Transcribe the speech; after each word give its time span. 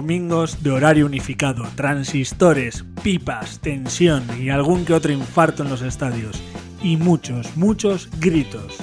domingos 0.00 0.62
de 0.62 0.70
horario 0.70 1.04
unificado, 1.04 1.62
transistores, 1.74 2.86
pipas, 3.02 3.60
tensión 3.60 4.24
y 4.40 4.48
algún 4.48 4.86
que 4.86 4.94
otro 4.94 5.12
infarto 5.12 5.62
en 5.62 5.68
los 5.68 5.82
estadios. 5.82 6.40
Y 6.82 6.96
muchos, 6.96 7.54
muchos 7.54 8.08
gritos. 8.18 8.78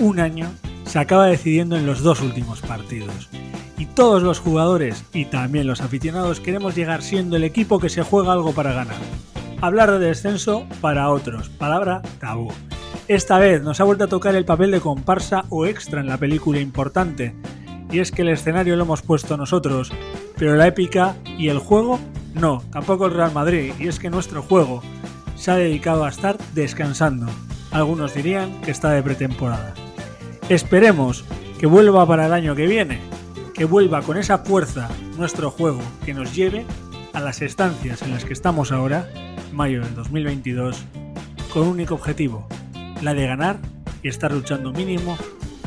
Un 0.00 0.18
año 0.18 0.50
se 0.86 0.98
acaba 0.98 1.26
decidiendo 1.26 1.76
en 1.76 1.84
los 1.84 2.00
dos 2.00 2.22
últimos 2.22 2.62
partidos. 2.62 3.28
Y 3.76 3.84
todos 3.84 4.22
los 4.22 4.38
jugadores 4.38 5.04
y 5.12 5.26
también 5.26 5.66
los 5.66 5.82
aficionados 5.82 6.40
queremos 6.40 6.74
llegar 6.74 7.02
siendo 7.02 7.36
el 7.36 7.44
equipo 7.44 7.78
que 7.78 7.90
se 7.90 8.02
juega 8.02 8.32
algo 8.32 8.52
para 8.52 8.72
ganar. 8.72 8.96
Hablar 9.60 9.90
de 9.90 10.06
descenso 10.06 10.66
para 10.80 11.10
otros, 11.10 11.50
palabra 11.50 12.00
tabú. 12.18 12.48
Esta 13.08 13.38
vez 13.38 13.60
nos 13.60 13.78
ha 13.78 13.84
vuelto 13.84 14.04
a 14.04 14.08
tocar 14.08 14.34
el 14.36 14.46
papel 14.46 14.70
de 14.70 14.80
comparsa 14.80 15.44
o 15.50 15.66
extra 15.66 16.00
en 16.00 16.08
la 16.08 16.16
película 16.16 16.60
importante, 16.60 17.34
y 17.90 17.98
es 17.98 18.10
que 18.10 18.22
el 18.22 18.30
escenario 18.30 18.74
lo 18.74 18.84
hemos 18.84 19.02
puesto 19.02 19.36
nosotros, 19.36 19.92
pero 20.36 20.56
la 20.56 20.66
épica 20.66 21.16
y 21.38 21.48
el 21.48 21.58
juego 21.58 21.98
no, 22.34 22.62
tampoco 22.70 23.06
el 23.06 23.14
Real 23.14 23.32
Madrid, 23.32 23.72
y 23.78 23.88
es 23.88 23.98
que 23.98 24.10
nuestro 24.10 24.42
juego 24.42 24.82
se 25.36 25.50
ha 25.50 25.56
dedicado 25.56 26.04
a 26.04 26.08
estar 26.08 26.38
descansando. 26.54 27.26
Algunos 27.70 28.14
dirían 28.14 28.60
que 28.62 28.70
está 28.70 28.90
de 28.90 29.02
pretemporada. 29.02 29.74
Esperemos 30.48 31.24
que 31.58 31.66
vuelva 31.66 32.06
para 32.06 32.26
el 32.26 32.32
año 32.32 32.54
que 32.54 32.66
viene, 32.66 33.00
que 33.54 33.64
vuelva 33.64 34.02
con 34.02 34.16
esa 34.16 34.38
fuerza 34.38 34.88
nuestro 35.16 35.50
juego 35.50 35.80
que 36.04 36.14
nos 36.14 36.34
lleve 36.34 36.64
a 37.12 37.20
las 37.20 37.42
estancias 37.42 38.02
en 38.02 38.12
las 38.12 38.24
que 38.24 38.32
estamos 38.32 38.72
ahora, 38.72 39.08
mayo 39.52 39.82
del 39.82 39.94
2022, 39.94 40.84
con 41.52 41.68
único 41.68 41.94
objetivo, 41.94 42.46
la 43.02 43.14
de 43.14 43.26
ganar 43.26 43.58
y 44.02 44.08
estar 44.08 44.32
luchando 44.32 44.72
mínimo 44.72 45.16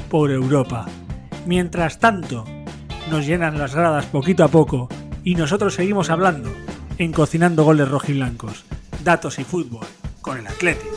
por 0.09 0.31
Europa. 0.31 0.85
Mientras 1.45 1.99
tanto, 1.99 2.45
nos 3.09 3.25
llenan 3.25 3.57
las 3.57 3.75
gradas 3.75 4.05
poquito 4.07 4.43
a 4.43 4.47
poco 4.47 4.89
y 5.23 5.35
nosotros 5.35 5.75
seguimos 5.75 6.09
hablando 6.09 6.51
en 6.97 7.11
Cocinando 7.11 7.63
Goles 7.63 7.89
Rojiblancos, 7.89 8.65
Datos 9.03 9.39
y 9.39 9.43
Fútbol 9.43 9.85
con 10.21 10.37
el 10.37 10.47
Atlético. 10.47 10.95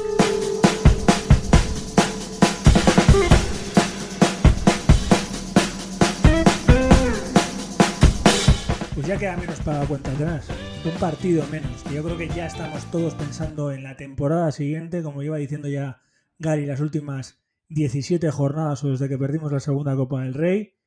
Pues 8.95 9.07
ya 9.07 9.19
queda 9.19 9.37
menos 9.37 9.61
para 9.61 9.81
la 9.81 9.87
cuenta 9.87 10.11
atrás. 10.13 10.49
Un 10.85 10.99
partido 10.99 11.45
menos. 11.51 11.85
Yo 11.93 12.03
creo 12.03 12.17
que 12.17 12.29
ya 12.29 12.47
estamos 12.47 12.85
todos 12.91 13.15
pensando 13.15 13.73
en 13.73 13.83
la 13.83 13.97
temporada 13.97 14.51
siguiente, 14.53 15.03
como 15.03 15.23
iba 15.23 15.37
diciendo 15.37 15.69
ya 15.69 16.01
Gary, 16.39 16.67
las 16.67 16.81
últimas 16.81 17.41
17 17.69 18.31
jornadas 18.31 18.83
o 18.85 18.89
desde 18.91 19.09
que 19.09 19.19
perdimos 19.19 19.53
la 19.53 19.61
segunda 19.61 19.95
Copa 19.95 20.23
del 20.23 20.35
Rey, 20.35 20.78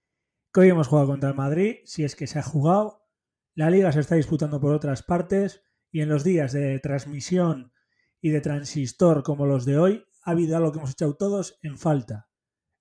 que 0.53 0.59
hoy 0.59 0.69
hemos 0.69 0.87
jugado 0.87 1.07
contra 1.07 1.29
el 1.29 1.35
Madrid, 1.35 1.77
si 1.85 2.03
es 2.03 2.15
que 2.15 2.27
se 2.27 2.39
ha 2.39 2.43
jugado, 2.43 3.07
la 3.55 3.69
liga 3.69 3.91
se 3.91 3.99
está 3.99 4.15
disputando 4.15 4.59
por 4.59 4.73
otras 4.73 5.03
partes 5.03 5.63
y 5.91 6.01
en 6.01 6.09
los 6.09 6.23
días 6.23 6.51
de 6.51 6.79
transmisión 6.79 7.73
y 8.21 8.29
de 8.29 8.41
transistor 8.41 9.23
como 9.23 9.45
los 9.45 9.65
de 9.65 9.77
hoy, 9.77 10.05
ha 10.23 10.31
habido 10.31 10.57
algo 10.57 10.71
que 10.71 10.79
hemos 10.79 10.91
echado 10.91 11.15
todos 11.15 11.57
en 11.63 11.77
falta, 11.77 12.29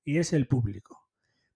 y 0.04 0.18
es 0.18 0.32
el 0.32 0.46
público. 0.46 1.08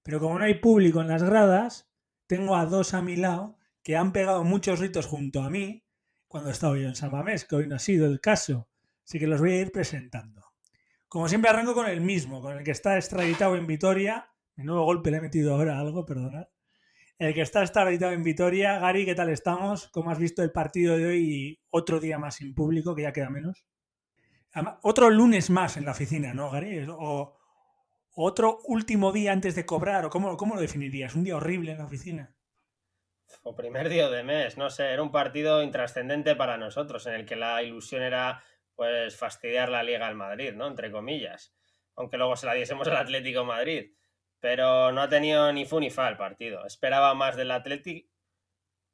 Pero 0.02 0.20
como 0.20 0.38
no 0.38 0.44
hay 0.44 0.54
público 0.54 1.00
en 1.00 1.08
las 1.08 1.22
gradas, 1.22 1.90
tengo 2.26 2.56
a 2.56 2.66
dos 2.66 2.94
a 2.94 3.02
mi 3.02 3.16
lado 3.16 3.58
que 3.82 3.96
han 3.96 4.12
pegado 4.12 4.44
muchos 4.44 4.78
ritos 4.78 5.06
junto 5.06 5.42
a 5.42 5.50
mí 5.50 5.84
cuando 6.26 6.48
he 6.48 6.52
estado 6.52 6.76
yo 6.76 6.88
en 6.88 6.96
San 6.96 7.12
Mamés, 7.12 7.44
que 7.44 7.56
hoy 7.56 7.66
no 7.66 7.76
ha 7.76 7.78
sido 7.78 8.06
el 8.06 8.20
caso, 8.20 8.68
así 9.04 9.18
que 9.18 9.26
los 9.26 9.40
voy 9.40 9.52
a 9.52 9.60
ir 9.60 9.72
presentando. 9.72 10.42
Como 11.08 11.28
siempre 11.28 11.50
arranco 11.50 11.74
con 11.74 11.86
el 11.86 12.00
mismo, 12.00 12.40
con 12.40 12.56
el 12.56 12.64
que 12.64 12.72
está 12.72 12.96
extraditado 12.96 13.54
en 13.54 13.66
Vitoria. 13.66 14.33
Mi 14.56 14.64
nuevo 14.64 14.84
golpe 14.84 15.10
le 15.10 15.16
he 15.16 15.20
metido 15.20 15.54
ahora 15.54 15.78
algo, 15.78 16.06
perdonad. 16.06 16.46
El 17.18 17.34
que 17.34 17.42
está 17.42 17.60
extraditado 17.62 18.12
en 18.12 18.22
Vitoria. 18.22 18.78
Gary, 18.78 19.04
¿qué 19.04 19.14
tal 19.14 19.30
estamos? 19.30 19.88
¿Cómo 19.88 20.10
has 20.10 20.18
visto 20.18 20.42
el 20.42 20.52
partido 20.52 20.96
de 20.96 21.06
hoy 21.06 21.60
otro 21.70 22.00
día 22.00 22.18
más 22.18 22.36
sin 22.36 22.54
público, 22.54 22.94
que 22.94 23.02
ya 23.02 23.12
queda 23.12 23.30
menos? 23.30 23.64
otro 24.82 25.10
lunes 25.10 25.50
más 25.50 25.76
en 25.76 25.84
la 25.84 25.90
oficina, 25.90 26.32
¿no, 26.32 26.48
Gary? 26.48 26.86
O 26.88 27.36
otro 28.14 28.60
último 28.66 29.10
día 29.10 29.32
antes 29.32 29.56
de 29.56 29.66
cobrar, 29.66 30.04
o 30.04 30.10
cómo, 30.10 30.36
cómo 30.36 30.54
lo 30.54 30.60
definirías? 30.60 31.16
¿Un 31.16 31.24
día 31.24 31.36
horrible 31.36 31.72
en 31.72 31.78
la 31.78 31.86
oficina? 31.86 32.36
O 33.42 33.56
primer 33.56 33.88
día 33.88 34.08
de 34.08 34.22
mes, 34.22 34.56
no 34.56 34.70
sé, 34.70 34.92
era 34.92 35.02
un 35.02 35.10
partido 35.10 35.62
intrascendente 35.62 36.36
para 36.36 36.56
nosotros, 36.56 37.06
en 37.06 37.14
el 37.14 37.26
que 37.26 37.34
la 37.34 37.62
ilusión 37.64 38.02
era 38.02 38.44
pues 38.76 39.16
fastidiar 39.16 39.68
la 39.68 39.82
liga 39.82 40.06
al 40.06 40.14
Madrid, 40.14 40.52
¿no? 40.54 40.68
Entre 40.68 40.92
comillas. 40.92 41.52
Aunque 41.96 42.16
luego 42.16 42.36
se 42.36 42.46
la 42.46 42.54
diésemos 42.54 42.86
al 42.86 42.96
Atlético 42.96 43.44
Madrid. 43.44 43.92
Pero 44.44 44.92
no 44.92 45.00
ha 45.00 45.08
tenido 45.08 45.50
ni 45.54 45.64
fu 45.64 45.80
ni 45.80 45.88
fa 45.88 46.06
el 46.06 46.18
partido. 46.18 46.66
Esperaba 46.66 47.14
más 47.14 47.34
del 47.34 47.50
Atlético, 47.50 48.06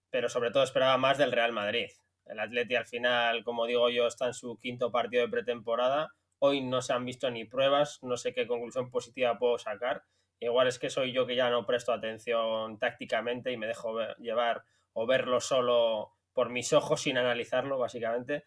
pero 0.09 0.28
sobre 0.28 0.53
todo 0.53 0.62
esperaba 0.62 0.97
más 0.97 1.19
del 1.19 1.33
Real 1.33 1.50
Madrid. 1.50 1.88
El 2.27 2.38
Atlético 2.38 2.78
al 2.78 2.87
final, 2.87 3.43
como 3.43 3.66
digo 3.66 3.91
yo, 3.91 4.06
está 4.06 4.28
en 4.28 4.34
su 4.34 4.61
quinto 4.61 4.93
partido 4.93 5.25
de 5.25 5.28
pretemporada. 5.28 6.15
Hoy 6.38 6.61
no 6.61 6.83
se 6.83 6.93
han 6.93 7.05
visto 7.05 7.28
ni 7.33 7.47
pruebas, 7.47 7.99
no 8.05 8.16
sé 8.16 8.33
qué 8.33 8.47
conclusión 8.47 8.93
positiva 8.93 9.41
puedo 9.41 9.59
sacar. 9.59 10.05
Igual 10.38 10.69
es 10.69 10.78
que 10.78 10.88
soy 10.88 11.11
yo 11.11 11.27
que 11.27 11.34
ya 11.34 11.50
no 11.50 11.67
presto 11.67 11.93
atención 11.93 12.78
tácticamente 12.78 13.50
y 13.50 13.56
me 13.56 13.67
dejo 13.67 13.99
llevar 14.19 14.62
o 14.93 15.05
verlo 15.05 15.41
solo 15.41 16.12
por 16.32 16.50
mis 16.50 16.72
ojos 16.72 17.00
sin 17.00 17.19
analizarlo, 17.19 17.77
básicamente 17.77 18.44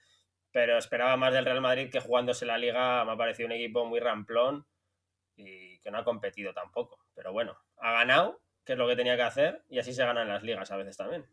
pero 0.54 0.78
esperaba 0.78 1.18
más 1.18 1.34
del 1.34 1.46
Real 1.46 1.62
Madrid 1.62 1.90
que 1.92 2.00
jugándose 2.00 2.46
la 2.46 2.60
liga 2.60 3.04
me 3.04 3.12
ha 3.12 3.18
parecido 3.18 3.48
un 3.48 3.54
equipo 3.54 3.86
muy 3.86 4.00
ramplón 4.00 4.68
y 5.36 5.80
que 5.80 5.92
no 5.92 6.00
ha 6.00 6.04
competido 6.04 6.54
tampoco. 6.54 7.00
Pero 7.14 7.32
bueno, 7.32 7.58
ha 7.78 7.92
ganado, 7.94 8.42
que 8.64 8.74
es 8.74 8.80
lo 8.80 8.88
que 8.88 8.96
tenía 8.96 9.16
que 9.16 9.24
hacer, 9.24 9.64
y 9.70 9.80
así 9.80 9.94
se 9.94 10.06
ganan 10.06 10.28
las 10.28 10.44
ligas 10.44 10.72
a 10.72 10.78
veces 10.78 10.98
también. 10.98 11.26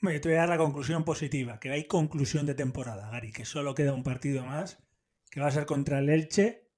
Me 0.00 0.18
te 0.20 0.28
voy 0.28 0.36
a 0.36 0.40
dar 0.40 0.48
la 0.48 0.58
conclusión 0.58 1.04
positiva, 1.04 1.58
que 1.58 1.70
hay 1.70 1.86
conclusión 1.86 2.46
de 2.46 2.54
temporada, 2.54 3.10
Gary, 3.10 3.32
que 3.32 3.44
solo 3.44 3.74
queda 3.74 3.94
un 3.94 4.04
partido 4.04 4.44
más, 4.44 4.78
que 5.30 5.40
va 5.40 5.48
a 5.48 5.52
ser 5.52 5.66
contra 5.66 5.98
el 5.98 6.08
Elche, 6.08 6.68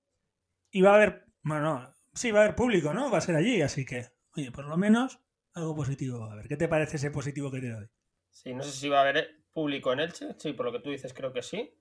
y 0.71 0.81
va 0.81 0.93
a 0.93 0.95
haber, 0.95 1.27
bueno, 1.43 1.95
sí, 2.15 2.31
va 2.31 2.41
a 2.41 2.45
haber 2.45 2.57
público, 2.57 2.95
¿no? 2.95 3.11
Va 3.11 3.19
a 3.19 3.23
ser 3.23 3.37
allí, 3.37 3.61
así 3.61 3.85
que, 3.85 4.07
oye, 4.37 4.51
por 4.51 4.65
lo 4.67 4.77
menos 4.77 5.21
algo 5.53 5.75
positivo. 5.75 6.25
A 6.25 6.35
ver, 6.35 6.49
¿qué 6.49 6.57
te 6.57 6.69
parece 6.69 6.97
ese 6.97 7.11
positivo 7.11 7.51
que 7.51 7.61
te 7.61 7.71
doy? 7.71 7.91
Sí, 8.31 8.55
no 8.55 8.63
sé 8.63 8.71
si 8.71 8.89
va 8.89 8.99
a 8.99 9.03
haber 9.03 9.45
público 9.53 9.93
en 9.93 10.01
Elche, 10.01 10.35
sí, 10.39 10.53
por 10.53 10.65
lo 10.65 10.73
que 10.73 10.81
tú 10.81 10.91
dices 10.91 11.13
creo 11.13 11.33
que 11.33 11.43
sí 11.43 11.77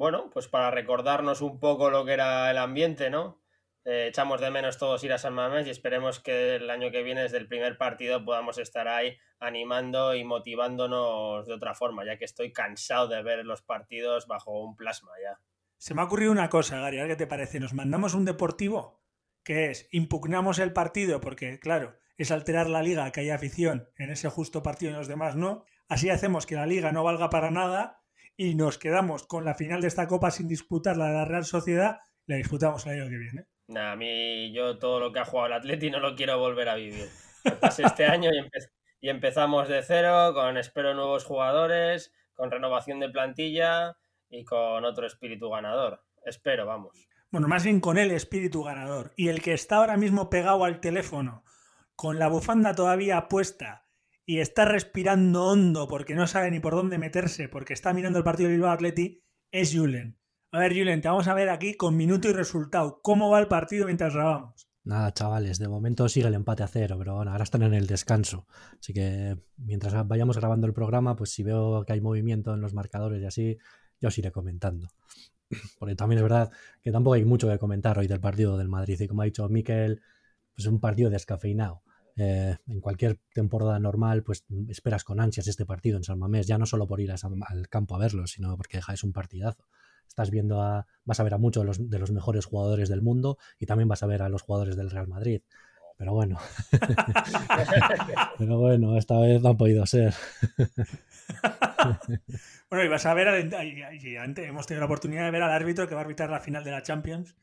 bueno, 0.00 0.30
pues 0.32 0.48
para 0.48 0.70
recordarnos 0.70 1.42
un 1.42 1.60
poco 1.60 1.90
lo 1.90 2.06
que 2.06 2.14
era 2.14 2.50
el 2.50 2.56
ambiente, 2.56 3.10
¿no? 3.10 3.39
Eh, 3.84 4.08
echamos 4.08 4.40
de 4.40 4.50
menos 4.50 4.78
todos 4.78 5.02
ir 5.04 5.12
a 5.12 5.18
San 5.18 5.32
Mamés 5.32 5.66
y 5.66 5.70
esperemos 5.70 6.20
que 6.20 6.56
el 6.56 6.68
año 6.68 6.90
que 6.90 7.02
viene, 7.02 7.22
desde 7.22 7.38
el 7.38 7.48
primer 7.48 7.78
partido, 7.78 8.24
podamos 8.24 8.58
estar 8.58 8.88
ahí 8.88 9.16
animando 9.38 10.14
y 10.14 10.22
motivándonos 10.24 11.46
de 11.46 11.54
otra 11.54 11.74
forma, 11.74 12.04
ya 12.04 12.18
que 12.18 12.26
estoy 12.26 12.52
cansado 12.52 13.08
de 13.08 13.22
ver 13.22 13.44
los 13.44 13.62
partidos 13.62 14.26
bajo 14.26 14.62
un 14.62 14.76
plasma 14.76 15.12
ya. 15.22 15.40
Se 15.78 15.94
me 15.94 16.02
ha 16.02 16.04
ocurrido 16.04 16.30
una 16.30 16.50
cosa, 16.50 16.78
Gary, 16.78 16.98
¿qué 17.06 17.16
te 17.16 17.26
parece? 17.26 17.58
Nos 17.58 17.72
mandamos 17.72 18.14
un 18.14 18.26
deportivo, 18.26 19.00
que 19.42 19.70
es 19.70 19.88
impugnamos 19.92 20.58
el 20.58 20.74
partido, 20.74 21.22
porque 21.22 21.58
claro, 21.58 21.96
es 22.18 22.30
alterar 22.30 22.68
la 22.68 22.82
liga, 22.82 23.10
que 23.12 23.20
haya 23.20 23.34
afición 23.34 23.88
en 23.96 24.10
ese 24.10 24.28
justo 24.28 24.62
partido 24.62 24.92
y 24.92 24.94
los 24.94 25.08
demás 25.08 25.36
no. 25.36 25.64
Así 25.88 26.10
hacemos 26.10 26.44
que 26.44 26.54
la 26.54 26.66
liga 26.66 26.92
no 26.92 27.02
valga 27.02 27.30
para 27.30 27.50
nada 27.50 28.02
y 28.36 28.56
nos 28.56 28.76
quedamos 28.76 29.26
con 29.26 29.46
la 29.46 29.54
final 29.54 29.80
de 29.80 29.88
esta 29.88 30.06
copa 30.06 30.30
sin 30.30 30.46
disputar 30.46 30.98
la 30.98 31.06
de 31.06 31.14
la 31.14 31.24
Real 31.24 31.46
Sociedad, 31.46 32.00
la 32.26 32.36
disputamos 32.36 32.84
el 32.84 32.92
año 32.92 33.08
que 33.08 33.16
viene. 33.16 33.46
A 33.76 33.96
mí 33.96 34.52
yo 34.52 34.78
todo 34.78 35.00
lo 35.00 35.12
que 35.12 35.20
ha 35.20 35.24
jugado 35.24 35.48
el 35.48 35.52
Atleti 35.54 35.90
no 35.90 36.00
lo 36.00 36.14
quiero 36.14 36.38
volver 36.38 36.68
a 36.68 36.74
vivir. 36.74 37.08
este 37.78 38.04
año 38.04 38.30
y, 39.00 39.08
empezamos 39.08 39.68
de 39.68 39.82
cero, 39.82 40.32
con 40.34 40.56
espero 40.58 40.94
nuevos 40.94 41.24
jugadores, 41.24 42.12
con 42.34 42.50
renovación 42.50 43.00
de 43.00 43.08
plantilla 43.08 43.96
y 44.28 44.44
con 44.44 44.84
otro 44.84 45.06
espíritu 45.06 45.48
ganador. 45.50 46.04
Espero, 46.24 46.66
vamos. 46.66 47.08
Bueno, 47.30 47.48
más 47.48 47.64
bien 47.64 47.80
con 47.80 47.96
el 47.96 48.10
espíritu 48.10 48.62
ganador. 48.62 49.12
Y 49.16 49.28
el 49.28 49.40
que 49.40 49.54
está 49.54 49.76
ahora 49.76 49.96
mismo 49.96 50.28
pegado 50.28 50.64
al 50.64 50.80
teléfono, 50.80 51.44
con 51.94 52.18
la 52.18 52.28
bufanda 52.28 52.74
todavía 52.74 53.28
puesta 53.28 53.86
y 54.26 54.40
está 54.40 54.64
respirando 54.64 55.46
hondo 55.46 55.88
porque 55.88 56.14
no 56.14 56.26
sabe 56.26 56.50
ni 56.50 56.60
por 56.60 56.74
dónde 56.74 56.98
meterse, 56.98 57.48
porque 57.48 57.72
está 57.72 57.92
mirando 57.92 58.18
el 58.18 58.24
partido 58.24 58.48
de 58.48 58.56
Bilbao 58.56 58.72
Atleti, 58.72 59.24
es 59.50 59.74
Julen. 59.74 60.19
A 60.52 60.58
ver, 60.58 60.74
Julen, 60.74 61.00
te 61.00 61.08
vamos 61.08 61.28
a 61.28 61.34
ver 61.34 61.48
aquí 61.48 61.74
con 61.74 61.96
minuto 61.96 62.28
y 62.28 62.32
resultado. 62.32 63.00
¿Cómo 63.02 63.30
va 63.30 63.38
el 63.38 63.46
partido 63.46 63.86
mientras 63.86 64.14
grabamos? 64.14 64.68
Nada, 64.82 65.12
chavales, 65.12 65.60
de 65.60 65.68
momento 65.68 66.08
sigue 66.08 66.26
el 66.26 66.34
empate 66.34 66.64
a 66.64 66.66
cero, 66.66 66.96
pero 66.98 67.14
bueno, 67.14 67.30
ahora 67.30 67.44
están 67.44 67.62
en 67.62 67.72
el 67.72 67.86
descanso. 67.86 68.48
Así 68.80 68.92
que 68.92 69.38
mientras 69.58 69.94
vayamos 70.08 70.36
grabando 70.38 70.66
el 70.66 70.72
programa, 70.72 71.14
pues 71.14 71.30
si 71.30 71.44
veo 71.44 71.84
que 71.84 71.92
hay 71.92 72.00
movimiento 72.00 72.52
en 72.52 72.60
los 72.60 72.74
marcadores 72.74 73.22
y 73.22 73.26
así, 73.26 73.58
yo 74.00 74.08
os 74.08 74.18
iré 74.18 74.32
comentando. 74.32 74.88
Porque 75.78 75.94
también 75.94 76.18
es 76.18 76.22
verdad 76.24 76.50
que 76.82 76.90
tampoco 76.90 77.14
hay 77.14 77.24
mucho 77.24 77.48
que 77.48 77.58
comentar 77.58 77.96
hoy 78.00 78.08
del 78.08 78.20
partido 78.20 78.58
del 78.58 78.68
Madrid. 78.68 79.00
Y 79.00 79.06
como 79.06 79.22
ha 79.22 79.26
dicho 79.26 79.48
Miquel, 79.48 80.00
pues 80.54 80.66
es 80.66 80.66
un 80.66 80.80
partido 80.80 81.10
descafeinado. 81.10 81.82
Eh, 82.16 82.56
en 82.66 82.80
cualquier 82.80 83.20
temporada 83.32 83.78
normal, 83.78 84.24
pues 84.24 84.44
esperas 84.68 85.04
con 85.04 85.20
ansias 85.20 85.46
este 85.46 85.64
partido 85.64 85.96
en 85.96 86.02
San 86.02 86.18
Mamés, 86.18 86.48
ya 86.48 86.58
no 86.58 86.66
solo 86.66 86.88
por 86.88 87.00
ir 87.00 87.12
al 87.12 87.68
campo 87.68 87.94
a 87.94 87.98
verlo, 87.98 88.26
sino 88.26 88.56
porque 88.56 88.78
es 88.78 89.04
un 89.04 89.12
partidazo. 89.12 89.64
Estás 90.10 90.30
viendo 90.30 90.60
a, 90.60 90.86
vas 91.04 91.20
a 91.20 91.22
ver 91.22 91.34
a 91.34 91.38
muchos 91.38 91.62
de 91.62 91.66
los, 91.68 91.88
de 91.88 91.98
los 92.00 92.10
mejores 92.10 92.44
jugadores 92.44 92.88
del 92.88 93.00
mundo 93.00 93.38
y 93.60 93.66
también 93.66 93.88
vas 93.88 94.02
a 94.02 94.06
ver 94.06 94.22
a 94.22 94.28
los 94.28 94.42
jugadores 94.42 94.76
del 94.76 94.90
Real 94.90 95.06
Madrid. 95.06 95.40
pero 95.96 96.12
bueno. 96.12 96.36
pero 98.38 98.58
bueno, 98.58 98.98
esta 98.98 99.20
vez 99.20 99.40
no 99.40 99.50
ha 99.50 99.56
podido 99.56 99.86
ser. 99.86 100.12
bueno, 102.70 102.84
y 102.84 102.88
vas 102.88 103.06
a 103.06 103.14
ver, 103.14 103.28
antes 103.28 104.48
hemos 104.48 104.66
tenido 104.66 104.80
la 104.80 104.86
oportunidad 104.86 105.26
de 105.26 105.30
ver 105.30 105.44
al 105.44 105.52
árbitro 105.52 105.86
que 105.86 105.94
va 105.94 106.00
a 106.00 106.04
arbitrar 106.04 106.28
la 106.28 106.40
final 106.40 106.64
de 106.64 106.72
la 106.72 106.82
Champions, 106.82 107.36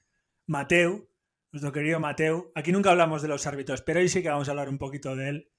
Mateu, 0.46 1.08
nuestro 1.54 1.72
querido 1.72 2.02
Mateu. 2.02 2.52
Aquí 2.54 2.74
nunca 2.74 2.92
hablamos 2.92 3.22
de 3.22 3.30
los 3.30 3.48
árbitros, 3.48 3.82
pero 3.82 4.02
hoy 4.02 4.10
sí 4.10 4.22
que 4.22 4.30
vamos 4.30 4.50
a 4.50 4.52
hablar 4.52 4.68
un 4.68 4.78
poquito 4.78 5.16
de 5.16 5.30
él, 5.30 5.52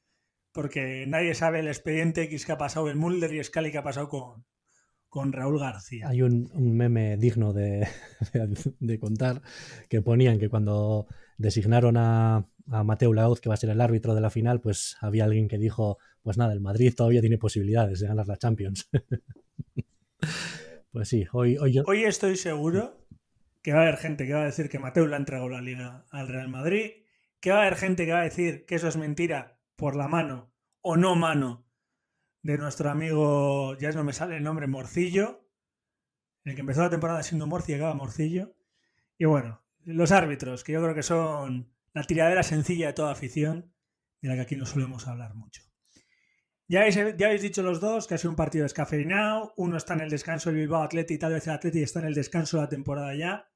porque 0.53 1.07
nadie 1.09 1.35
sabe 1.35 1.61
el 1.61 1.69
expediente 1.69 2.25
X 2.25 2.45
que 2.45 2.53
ha 2.53 2.59
pasado, 2.59 2.91
el 2.91 2.97
Mulder 2.97 3.33
y 3.33 3.43
Scali 3.43 3.73
que 3.73 3.79
ha 3.79 3.83
pasado 3.83 4.11
con, 4.11 4.45
con 5.09 5.33
Raúl 5.33 5.59
García. 5.59 6.09
Hay 6.09 6.23
un, 6.23 6.51
meme 6.55 7.17
digno 7.17 7.53
de, 7.55 7.89
contar 9.01 9.43
que 9.89 10.03
ponían 10.03 10.39
que 10.39 10.49
cuando 10.49 11.07
designaron 11.37 11.97
a, 11.97 12.47
a 12.71 12.85
Mateo 12.85 13.13
Laoz, 13.13 13.41
que 13.41 13.49
va 13.49 13.55
a 13.55 13.59
ser 13.59 13.71
el 13.71 13.81
árbitro 13.81 14.15
de 14.15 14.21
la 14.21 14.31
final, 14.31 14.61
pues 14.61 14.97
había 15.01 15.25
alguien 15.25 15.49
que 15.49 15.59
dijo, 15.59 15.99
pues 16.23 16.37
nada, 16.37 16.53
el 16.53 16.61
Madrid 16.61 16.95
todavía 16.95 17.21
tiene 17.21 17.39
posibilidades 17.39 18.01
de 18.01 18.09
ganar 18.09 18.27
la 18.27 18.37
Champions. 18.37 18.89
pues 20.93 21.09
sí, 21.09 21.27
hoy, 21.33 21.57
hoy, 21.59 21.81
hoy 21.87 22.05
estoy 22.05 22.37
seguro 22.37 23.07
que 23.63 23.73
va 23.73 23.81
a 23.81 23.83
haber 23.83 23.97
gente 23.97 24.27
que 24.27 24.35
va 24.35 24.43
a 24.43 24.47
decir 24.47 24.69
que 24.69 24.79
Mateo 24.79 25.07
le 25.07 25.15
ha 25.15 25.19
entregado 25.19 25.49
la 25.49 25.61
liga 25.61 26.07
al 26.11 26.29
Real 26.29 26.49
Madrid, 26.49 26.91
que 27.41 27.51
va 27.51 27.59
a 27.59 27.61
haber 27.63 27.77
gente 27.77 28.07
que 28.07 28.13
va 28.13 28.21
a 28.21 28.25
decir 28.25 28.65
que 28.67 28.75
eso 28.75 28.89
es 28.89 28.97
mentira 28.97 29.59
por 29.77 29.97
la 29.97 30.09
mano 30.09 30.53
o 30.81 30.97
no 30.97 31.17
mano 31.17 31.68
de 32.43 32.59
nuestro 32.59 32.91
amigo, 32.91 33.77
ya 33.79 33.91
no 33.93 34.05
me 34.05 34.13
sale 34.13 34.37
el 34.37 34.45
nombre, 34.45 34.67
Morcillo, 34.67 35.49
el 36.45 36.55
que 36.55 36.61
empezó 36.61 36.83
la 36.83 36.91
temporada 36.91 37.23
siendo 37.23 37.47
Morci 37.47 37.73
y 37.73 37.75
acaba 37.75 37.95
Morcillo. 37.95 38.55
Y 39.19 39.25
bueno, 39.25 39.63
los 39.85 40.13
árbitros, 40.13 40.65
que 40.65 40.73
yo 40.73 40.83
creo 40.83 40.95
que 40.95 41.03
son 41.03 41.73
la 41.93 42.05
tiradera 42.05 42.43
sencilla 42.43 42.89
de 42.89 42.93
toda 42.93 43.13
afición, 43.13 43.73
de 44.21 44.29
la 44.29 44.35
que 44.35 44.41
aquí 44.43 44.57
no 44.57 44.67
solemos 44.67 45.07
hablar 45.07 45.35
mucho. 45.35 45.63
Ya 46.69 46.81
habéis, 46.81 46.97
ya 46.97 47.27
habéis 47.27 47.43
dicho 47.43 47.63
los 47.63 47.81
dos 47.81 48.07
que 48.07 48.15
ha 48.15 48.19
sido 48.19 48.31
un 48.31 48.37
partido 48.37 48.65
descafeinado, 48.65 49.55
uno 49.57 49.77
está 49.77 49.95
en 49.95 50.01
el 50.01 50.11
descanso 50.11 50.51
del 50.51 50.61
Bilbao 50.61 50.83
Atleti 50.83 51.15
y 51.15 51.19
tal 51.19 51.33
vez 51.33 51.47
el 51.47 51.55
Atleti 51.55 51.83
está 51.83 52.01
en 52.01 52.07
el 52.07 52.15
descanso 52.15 52.59
de 52.59 52.65
la 52.65 52.69
temporada 52.69 53.15
ya. 53.15 53.51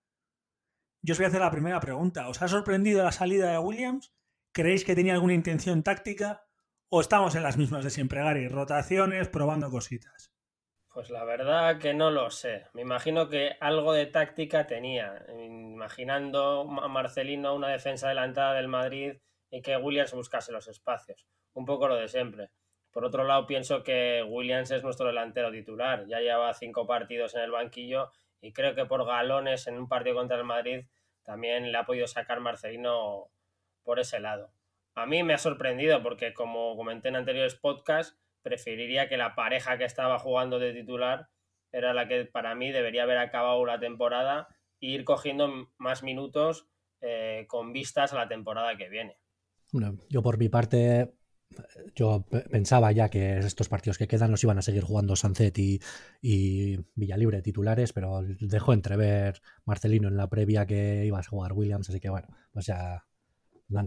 Yo 1.03 1.13
os 1.13 1.19
voy 1.19 1.27
a 1.27 1.29
hacer 1.29 1.41
la 1.41 1.51
primera 1.51 1.81
pregunta. 1.81 2.29
¿Os 2.29 2.41
ha 2.41 2.49
sorprendido 2.49 3.03
la 3.03 3.13
salida 3.13 3.51
de 3.51 3.59
Williams? 3.59 4.15
¿Creéis 4.53 4.85
que 4.85 4.95
tenía 4.95 5.15
alguna 5.15 5.35
intención 5.35 5.83
táctica? 5.83 6.47
¿O 6.95 7.01
estamos 7.01 7.35
en 7.37 7.43
las 7.43 7.57
mismas 7.57 7.85
de 7.85 7.89
siempre, 7.89 8.23
Gary? 8.23 8.49
Rotaciones, 8.49 9.27
probando 9.27 9.71
cositas. 9.71 10.31
Pues 10.93 11.09
la 11.09 11.25
verdad 11.25 11.79
que 11.79 11.95
no 11.95 12.11
lo 12.11 12.29
sé. 12.29 12.67
Me 12.75 12.83
imagino 12.83 13.31
que 13.31 13.57
algo 13.61 13.95
de 13.95 14.05
táctica 14.05 14.67
tenía. 14.67 15.25
Imaginando 15.35 16.69
a 16.83 16.89
Marcelino 16.89 17.55
una 17.55 17.69
defensa 17.71 18.09
adelantada 18.09 18.53
del 18.53 18.69
Madrid 18.69 19.15
y 19.51 19.63
que 19.63 19.79
Williams 19.79 20.13
buscase 20.13 20.53
los 20.53 20.69
espacios. 20.69 21.27
Un 21.55 21.65
poco 21.65 21.89
lo 21.89 21.97
de 21.97 22.09
siempre. 22.09 22.51
Por 22.91 23.07
otro 23.07 23.25
lado, 23.25 23.47
pienso 23.47 23.83
que 23.83 24.23
Williams 24.29 24.71
es 24.71 24.83
nuestro 24.83 25.07
delantero 25.07 25.51
titular. 25.51 26.05
Ya 26.09 26.21
lleva 26.21 26.53
cinco 26.53 26.87
partidos 26.87 27.35
en 27.35 27.41
el 27.41 27.53
banquillo 27.53 28.11
y 28.43 28.53
creo 28.53 28.75
que 28.75 28.85
por 28.85 29.07
galones 29.07 29.67
en 29.67 29.79
un 29.79 29.89
partido 29.89 30.17
contra 30.17 30.37
el 30.37 30.45
Madrid 30.45 30.85
también 31.23 31.73
le 31.73 31.79
ha 31.79 31.87
podido 31.87 32.07
sacar 32.07 32.41
Marcelino 32.41 33.31
por 33.83 33.99
ese 33.99 34.21
lado. 34.21 34.53
A 34.95 35.07
mí 35.07 35.23
me 35.23 35.35
ha 35.35 35.39
sorprendido 35.39 36.03
porque, 36.03 36.35
como 36.35 36.77
comenté 36.77 37.09
en 37.09 37.17
anteriores 37.17 37.55
podcasts, 37.55 38.19
preferiría 38.43 39.09
que 39.09 39.17
la 39.17 39.35
pareja 39.35 39.79
que 39.79 39.85
estaba 39.85 40.19
jugando 40.19 40.59
de 40.59 40.73
titular 40.73 41.29
era 41.71 41.95
la 41.95 42.07
que 42.07 42.27
para 42.27 42.55
mí 42.55 42.71
debería 42.71 43.05
haber 43.05 43.19
acabado 43.19 43.65
la 43.65 43.81
temporada 43.81 44.49
e 44.81 44.89
ir 44.89 45.05
cogiendo 45.05 45.71
más 45.79 46.03
minutos 46.03 46.69
eh, 47.01 47.47
con 47.49 47.73
vistas 47.73 48.13
a 48.13 48.17
la 48.17 48.29
temporada 48.29 48.77
que 48.77 48.89
viene. 48.89 49.17
yo 50.11 50.23
por 50.23 50.39
mi 50.39 50.51
parte, 50.51 51.15
yo 51.95 52.27
pensaba 52.51 52.93
ya 52.93 53.09
que 53.09 53.39
estos 53.39 53.69
partidos 53.69 53.97
que 53.97 54.07
quedan 54.07 54.31
los 54.31 54.45
iban 54.45 54.59
a 54.59 54.63
seguir 54.63 54.83
jugando 54.83 55.17
Sancet 55.17 55.59
y, 55.59 55.81
y 56.21 56.77
Villalibre 56.95 57.41
titulares, 57.41 57.93
pero 57.95 58.23
dejó 58.23 58.75
entrever 58.75 59.41
Marcelino 59.65 60.09
en 60.09 60.17
la 60.17 60.29
previa 60.29 60.67
que 60.67 61.07
iba 61.07 61.19
a 61.19 61.23
jugar 61.23 61.55
Williams, 61.55 61.89
así 61.89 62.01
que 62.01 62.11
bueno, 62.11 62.29
pues 62.53 62.67
ya 62.67 63.05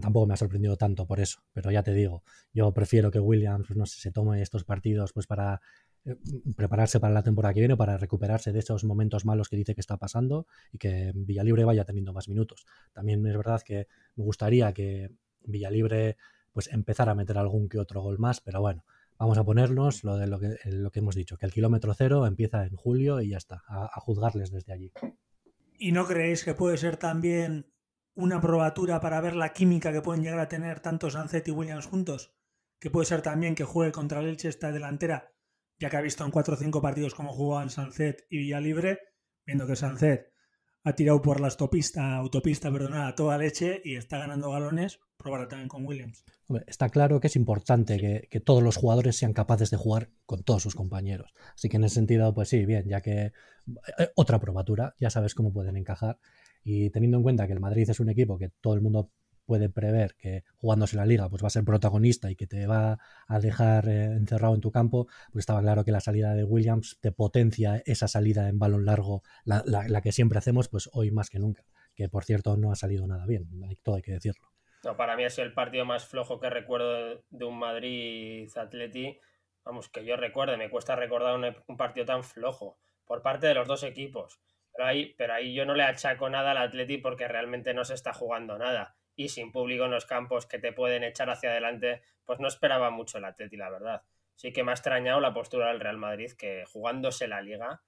tampoco 0.00 0.26
me 0.26 0.34
ha 0.34 0.36
sorprendido 0.36 0.76
tanto 0.76 1.06
por 1.06 1.20
eso, 1.20 1.40
pero 1.52 1.70
ya 1.70 1.82
te 1.82 1.92
digo, 1.92 2.22
yo 2.52 2.72
prefiero 2.72 3.10
que 3.10 3.18
Williams, 3.18 3.66
pues 3.66 3.76
no 3.76 3.86
se 3.86 4.10
tome 4.10 4.42
estos 4.42 4.64
partidos 4.64 5.12
pues 5.12 5.26
para 5.26 5.60
eh, 6.04 6.16
prepararse 6.56 7.00
para 7.00 7.14
la 7.14 7.22
temporada 7.22 7.54
que 7.54 7.60
viene, 7.60 7.76
para 7.76 7.96
recuperarse 7.96 8.52
de 8.52 8.58
esos 8.58 8.84
momentos 8.84 9.24
malos 9.24 9.48
que 9.48 9.56
dice 9.56 9.74
que 9.74 9.80
está 9.80 9.96
pasando 9.96 10.46
y 10.72 10.78
que 10.78 11.12
Villalibre 11.14 11.64
vaya 11.64 11.84
teniendo 11.84 12.12
más 12.12 12.28
minutos. 12.28 12.66
También 12.92 13.26
es 13.26 13.36
verdad 13.36 13.62
que 13.62 13.88
me 14.14 14.24
gustaría 14.24 14.72
que 14.72 15.10
Villalibre 15.44 16.16
pues 16.52 16.72
empezara 16.72 17.12
a 17.12 17.14
meter 17.14 17.36
algún 17.38 17.68
que 17.68 17.78
otro 17.78 18.00
gol 18.00 18.18
más, 18.18 18.40
pero 18.40 18.60
bueno, 18.60 18.84
vamos 19.18 19.36
a 19.36 19.44
ponernos 19.44 20.04
lo 20.04 20.16
de 20.16 20.26
lo 20.26 20.38
que, 20.38 20.56
lo 20.64 20.90
que 20.90 21.00
hemos 21.00 21.14
dicho, 21.14 21.36
que 21.36 21.46
el 21.46 21.52
kilómetro 21.52 21.92
cero 21.94 22.26
empieza 22.26 22.64
en 22.64 22.76
julio 22.76 23.20
y 23.20 23.30
ya 23.30 23.36
está, 23.36 23.62
a 23.68 24.00
juzgarles 24.00 24.50
desde 24.50 24.72
allí. 24.72 24.92
¿Y 25.78 25.92
no 25.92 26.06
creéis 26.06 26.44
que 26.44 26.54
puede 26.54 26.78
ser 26.78 26.96
también 26.96 27.66
una 28.16 28.40
probatura 28.40 29.00
para 29.00 29.20
ver 29.20 29.36
la 29.36 29.52
química 29.52 29.92
que 29.92 30.00
pueden 30.00 30.24
llegar 30.24 30.40
a 30.40 30.48
tener 30.48 30.80
tanto 30.80 31.10
Sanzet 31.10 31.46
y 31.46 31.50
Williams 31.50 31.86
juntos, 31.86 32.34
que 32.80 32.90
puede 32.90 33.06
ser 33.06 33.22
también 33.22 33.54
que 33.54 33.64
juegue 33.64 33.92
contra 33.92 34.20
el 34.20 34.26
Elche 34.26 34.48
esta 34.48 34.72
delantera, 34.72 35.32
ya 35.78 35.90
que 35.90 35.98
ha 35.98 36.00
visto 36.00 36.24
en 36.24 36.30
cuatro 36.30 36.54
o 36.54 36.56
cinco 36.56 36.80
partidos 36.80 37.14
cómo 37.14 37.32
jugaban 37.32 37.70
Sanzet 37.70 38.26
y 38.30 38.38
Villalibre, 38.38 39.00
viendo 39.44 39.66
que 39.66 39.76
Sanzet 39.76 40.32
ha 40.82 40.94
tirado 40.94 41.20
por 41.20 41.40
la 41.40 41.48
autopista, 41.48 42.16
autopista 42.16 42.72
perdonada, 42.72 43.14
toda 43.14 43.36
leche 43.36 43.82
y 43.84 43.96
está 43.96 44.18
ganando 44.18 44.50
galones, 44.50 45.00
probará 45.18 45.46
también 45.48 45.68
con 45.68 45.84
Williams. 45.84 46.24
está 46.66 46.88
claro 46.88 47.20
que 47.20 47.26
es 47.26 47.36
importante 47.36 47.98
que, 47.98 48.28
que, 48.30 48.40
todos 48.40 48.62
los 48.62 48.76
jugadores 48.76 49.16
sean 49.16 49.32
capaces 49.32 49.70
de 49.70 49.76
jugar 49.76 50.10
con 50.24 50.42
todos 50.42 50.62
sus 50.62 50.74
compañeros. 50.74 51.34
Así 51.54 51.68
que 51.68 51.76
en 51.76 51.84
ese 51.84 51.96
sentido, 51.96 52.32
pues 52.32 52.48
sí, 52.48 52.64
bien, 52.64 52.88
ya 52.88 53.00
que 53.00 53.32
eh, 53.98 54.10
otra 54.14 54.38
probatura, 54.38 54.94
ya 54.98 55.10
sabes 55.10 55.34
cómo 55.34 55.52
pueden 55.52 55.76
encajar. 55.76 56.18
Y 56.68 56.90
teniendo 56.90 57.16
en 57.18 57.22
cuenta 57.22 57.46
que 57.46 57.52
el 57.52 57.60
Madrid 57.60 57.88
es 57.88 58.00
un 58.00 58.10
equipo 58.10 58.36
que 58.36 58.50
todo 58.60 58.74
el 58.74 58.80
mundo 58.80 59.12
puede 59.44 59.68
prever 59.68 60.16
que 60.16 60.42
jugándose 60.56 60.96
la 60.96 61.06
liga 61.06 61.28
pues 61.28 61.40
va 61.40 61.46
a 61.46 61.50
ser 61.50 61.62
protagonista 61.62 62.28
y 62.28 62.34
que 62.34 62.48
te 62.48 62.66
va 62.66 62.98
a 63.28 63.38
dejar 63.38 63.88
eh, 63.88 64.06
encerrado 64.06 64.56
en 64.56 64.60
tu 64.60 64.72
campo, 64.72 65.06
pues 65.30 65.44
estaba 65.44 65.60
claro 65.60 65.84
que 65.84 65.92
la 65.92 66.00
salida 66.00 66.34
de 66.34 66.42
Williams 66.42 66.98
te 67.00 67.12
potencia 67.12 67.80
esa 67.86 68.08
salida 68.08 68.48
en 68.48 68.58
balón 68.58 68.84
largo, 68.84 69.22
la, 69.44 69.62
que 70.02 70.10
siempre 70.10 70.40
hacemos, 70.40 70.68
pues 70.68 70.90
hoy 70.92 71.12
más 71.12 71.30
que 71.30 71.38
nunca. 71.38 71.62
Que 71.94 72.08
por 72.08 72.24
cierto 72.24 72.56
no 72.56 72.72
ha 72.72 72.74
salido 72.74 73.06
nada 73.06 73.26
bien, 73.26 73.48
todo 73.84 73.94
hay 73.94 74.02
que 74.02 74.10
decirlo. 74.10 74.48
No, 74.82 74.96
para 74.96 75.16
mí 75.16 75.22
ha 75.22 75.30
sido 75.30 75.46
el 75.46 75.54
partido 75.54 75.84
más 75.84 76.04
flojo 76.04 76.40
que 76.40 76.50
recuerdo 76.50 77.22
de 77.30 77.44
un 77.44 77.60
Madrid-Atleti. 77.60 79.20
Vamos, 79.64 79.88
que 79.88 80.04
yo 80.04 80.16
recuerde, 80.16 80.56
me 80.56 80.68
cuesta 80.68 80.96
recordar 80.96 81.54
un 81.68 81.76
partido 81.76 82.06
tan 82.06 82.24
flojo 82.24 82.80
por 83.04 83.22
parte 83.22 83.46
de 83.46 83.54
los 83.54 83.68
dos 83.68 83.84
equipos. 83.84 84.40
Pero 84.76 84.88
ahí, 84.88 85.14
pero 85.16 85.34
ahí 85.34 85.54
yo 85.54 85.64
no 85.64 85.74
le 85.74 85.84
achaco 85.84 86.28
nada 86.28 86.50
al 86.50 86.58
Atleti 86.58 86.98
porque 86.98 87.28
realmente 87.28 87.74
no 87.74 87.84
se 87.84 87.94
está 87.94 88.12
jugando 88.12 88.58
nada. 88.58 88.96
Y 89.14 89.30
sin 89.30 89.52
público 89.52 89.86
en 89.86 89.90
los 89.90 90.04
campos 90.04 90.46
que 90.46 90.58
te 90.58 90.72
pueden 90.72 91.02
echar 91.02 91.30
hacia 91.30 91.50
adelante, 91.50 92.02
pues 92.24 92.38
no 92.40 92.48
esperaba 92.48 92.90
mucho 92.90 93.18
el 93.18 93.24
Atleti, 93.24 93.56
la 93.56 93.70
verdad. 93.70 94.02
Sí 94.34 94.52
que 94.52 94.62
me 94.62 94.72
ha 94.72 94.74
extrañado 94.74 95.20
la 95.20 95.32
postura 95.32 95.68
del 95.68 95.80
Real 95.80 95.96
Madrid, 95.96 96.32
que 96.32 96.64
jugándose 96.66 97.26
la 97.26 97.40
liga 97.40 97.82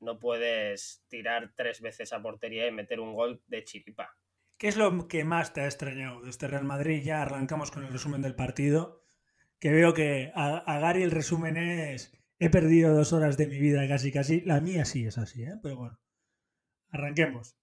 no 0.00 0.18
puedes 0.18 1.04
tirar 1.08 1.52
tres 1.54 1.80
veces 1.80 2.12
a 2.12 2.20
portería 2.20 2.66
y 2.66 2.72
meter 2.72 2.98
un 2.98 3.14
gol 3.14 3.42
de 3.46 3.62
chiripa. 3.62 4.16
¿Qué 4.56 4.68
es 4.68 4.76
lo 4.76 5.06
que 5.08 5.24
más 5.24 5.52
te 5.52 5.60
ha 5.60 5.66
extrañado 5.66 6.22
de 6.22 6.30
este 6.30 6.48
Real 6.48 6.64
Madrid? 6.64 7.02
Ya 7.04 7.22
arrancamos 7.22 7.70
con 7.70 7.84
el 7.84 7.92
resumen 7.92 8.22
del 8.22 8.34
partido, 8.34 9.04
que 9.60 9.70
veo 9.70 9.94
que 9.94 10.32
a, 10.34 10.56
a 10.58 10.78
Gary 10.80 11.02
el 11.02 11.10
resumen 11.10 11.56
es 11.56 12.12
he 12.38 12.50
perdido 12.50 12.92
dos 12.92 13.12
horas 13.12 13.36
de 13.36 13.46
mi 13.46 13.58
vida 13.58 13.86
casi 13.86 14.10
casi. 14.10 14.40
La 14.40 14.60
mía 14.60 14.84
sí 14.84 15.06
es 15.06 15.18
así, 15.18 15.44
¿eh? 15.44 15.54
pero 15.62 15.76
bueno. 15.76 15.98
Arranquemos. 16.92 17.56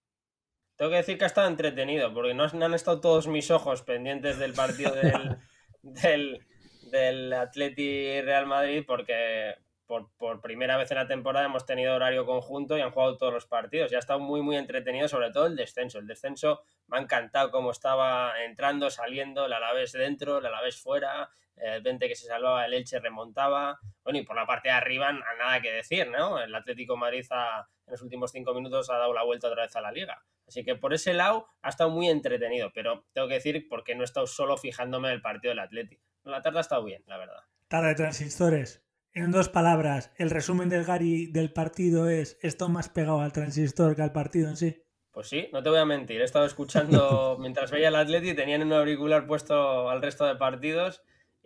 Tengo 0.76 0.92
que 0.92 0.98
decir 0.98 1.18
que 1.18 1.26
ha 1.26 1.28
estado 1.28 1.48
entretenido, 1.48 2.14
porque 2.14 2.34
no 2.34 2.44
han 2.44 2.74
estado 2.74 3.00
todos 3.00 3.28
mis 3.28 3.52
ojos 3.52 3.84
pendientes 3.84 4.40
del 4.40 4.54
partido 4.54 4.94
del, 4.96 5.38
del, 5.82 6.48
del 6.90 7.34
Atleti 7.34 8.22
Real 8.22 8.46
Madrid, 8.48 8.84
porque 8.88 9.56
por, 9.86 10.10
por, 10.18 10.40
primera 10.40 10.78
vez 10.78 10.92
en 10.92 10.98
la 10.98 11.08
temporada 11.08 11.48
hemos 11.48 11.66
tenido 11.66 11.96
horario 11.96 12.26
conjunto 12.26 12.78
y 12.78 12.82
han 12.82 12.92
jugado 12.92 13.18
todos 13.18 13.34
los 13.34 13.46
partidos. 13.46 13.92
Y 13.92 13.96
ha 13.96 14.00
estado 14.00 14.20
muy, 14.20 14.42
muy 14.42 14.56
entretenido, 14.56 15.08
sobre 15.08 15.32
todo 15.32 15.48
el 15.48 15.56
descenso. 15.56 16.00
El 16.00 16.08
descenso 16.08 16.62
me 16.88 16.98
ha 16.98 17.02
encantado 17.02 17.52
cómo 17.52 17.72
estaba 17.72 18.42
entrando, 18.44 18.90
saliendo, 18.90 19.46
el 19.46 19.54
Alavés 19.54 19.92
dentro, 19.92 20.38
el 20.38 20.46
Alavés 20.46 20.80
fuera, 20.80 21.30
el 21.60 21.82
20 21.82 22.08
que 22.08 22.16
se 22.16 22.28
salvaba, 22.28 22.66
el 22.66 22.74
Elche 22.74 23.00
remontaba. 23.00 23.80
Bueno, 24.04 24.20
y 24.20 24.24
por 24.24 24.36
la 24.36 24.46
parte 24.46 24.70
de 24.70 24.74
arriba, 24.74 25.12
nada 25.12 25.62
que 25.62 25.72
decir, 25.72 26.08
¿no? 26.10 26.40
El 26.42 26.54
Atlético 26.56 26.98
Madrid 26.98 27.26
ha 27.32 27.68
en 27.90 27.94
los 27.94 28.02
últimos 28.04 28.32
cinco 28.32 28.54
minutos 28.54 28.88
ha 28.92 28.98
dado 28.98 29.14
la 29.14 29.24
vuelta 29.24 29.48
otra 29.48 29.64
vez 29.64 29.76
a 29.76 29.82
la 29.82 29.92
liga. 29.92 30.24
Así 30.48 30.64
que 30.64 30.76
por 30.76 30.94
ese 30.94 31.14
lado 31.14 31.48
ha 31.64 31.70
estado 31.70 31.90
muy 31.90 32.08
entretenido, 32.08 32.72
pero 32.72 33.06
tengo 33.14 33.28
que 33.28 33.34
decir 33.36 33.66
porque 33.68 33.96
no 33.96 34.02
he 34.02 34.06
estado 34.06 34.28
solo 34.28 34.58
fijándome 34.58 35.08
en 35.08 35.16
el 35.16 35.22
partido 35.22 35.50
del 35.50 35.60
Atlético. 35.60 36.04
La 36.24 36.44
tarde 36.44 36.60
ha 36.60 36.62
estado 36.62 36.84
bien, 36.84 37.04
la 37.08 37.18
verdad. 37.18 37.42
Tarde 37.68 37.90
de 37.90 37.96
transistores. 37.96 38.84
En 39.12 39.32
dos 39.32 39.50
palabras, 39.50 40.12
el 40.18 40.30
resumen 40.30 40.70
del 40.70 40.86
Gary 40.86 41.26
del 41.32 41.52
partido 41.52 42.10
es 42.10 42.38
esto 42.44 42.70
más 42.70 42.90
pegado 42.90 43.22
al 43.22 43.34
transistor 43.34 43.96
que 43.96 44.04
al 44.04 44.12
partido 44.12 44.50
en 44.50 44.58
sí. 44.58 44.84
Pues 45.12 45.28
sí, 45.28 45.50
no 45.52 45.64
te 45.64 45.70
voy 45.70 45.80
a 45.80 45.86
mentir. 45.86 46.22
He 46.22 46.26
estado 46.26 46.46
escuchando 46.46 47.38
mientras 47.42 47.72
veía 47.72 47.88
el 47.88 47.96
Atleti, 47.96 48.36
tenían 48.36 48.62
un 48.62 48.74
auricular 48.74 49.26
puesto 49.26 49.90
al 49.90 50.04
resto 50.04 50.26
de 50.26 50.36
partidos 50.36 51.02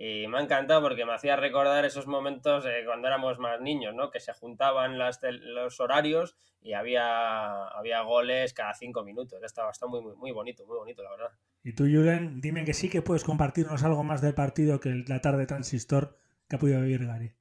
y 0.05 0.27
me 0.27 0.37
ha 0.37 0.41
encantado 0.41 0.81
porque 0.81 1.05
me 1.05 1.13
hacía 1.13 1.37
recordar 1.37 1.85
esos 1.85 2.07
momentos 2.07 2.65
cuando 2.85 3.07
éramos 3.07 3.39
más 3.39 3.61
niños, 3.61 3.95
¿no? 3.95 4.11
Que 4.11 4.19
se 4.19 4.33
juntaban 4.33 4.97
las 4.97 5.21
los 5.21 5.79
horarios 5.79 6.35
y 6.61 6.73
había, 6.73 7.67
había 7.67 8.01
goles 8.01 8.53
cada 8.53 8.73
cinco 8.73 9.05
minutos. 9.05 9.41
Estaba, 9.43 9.71
muy, 9.87 10.01
muy, 10.01 10.15
muy 10.17 10.31
bonito, 10.31 10.65
muy 10.65 10.75
bonito, 10.75 11.03
la 11.03 11.11
verdad. 11.11 11.29
Y 11.63 11.71
tú, 11.71 11.83
Julen, 11.85 12.41
dime 12.41 12.65
que 12.65 12.73
sí 12.73 12.89
que 12.89 13.01
puedes 13.01 13.23
compartirnos 13.23 13.81
algo 13.85 14.03
más 14.03 14.21
del 14.21 14.33
partido 14.33 14.81
que 14.81 15.05
la 15.07 15.21
tarde 15.21 15.45
transistor 15.45 16.17
que 16.49 16.57
ha 16.57 16.59
podido 16.59 16.81
vivir 16.81 17.05
Gary. 17.05 17.35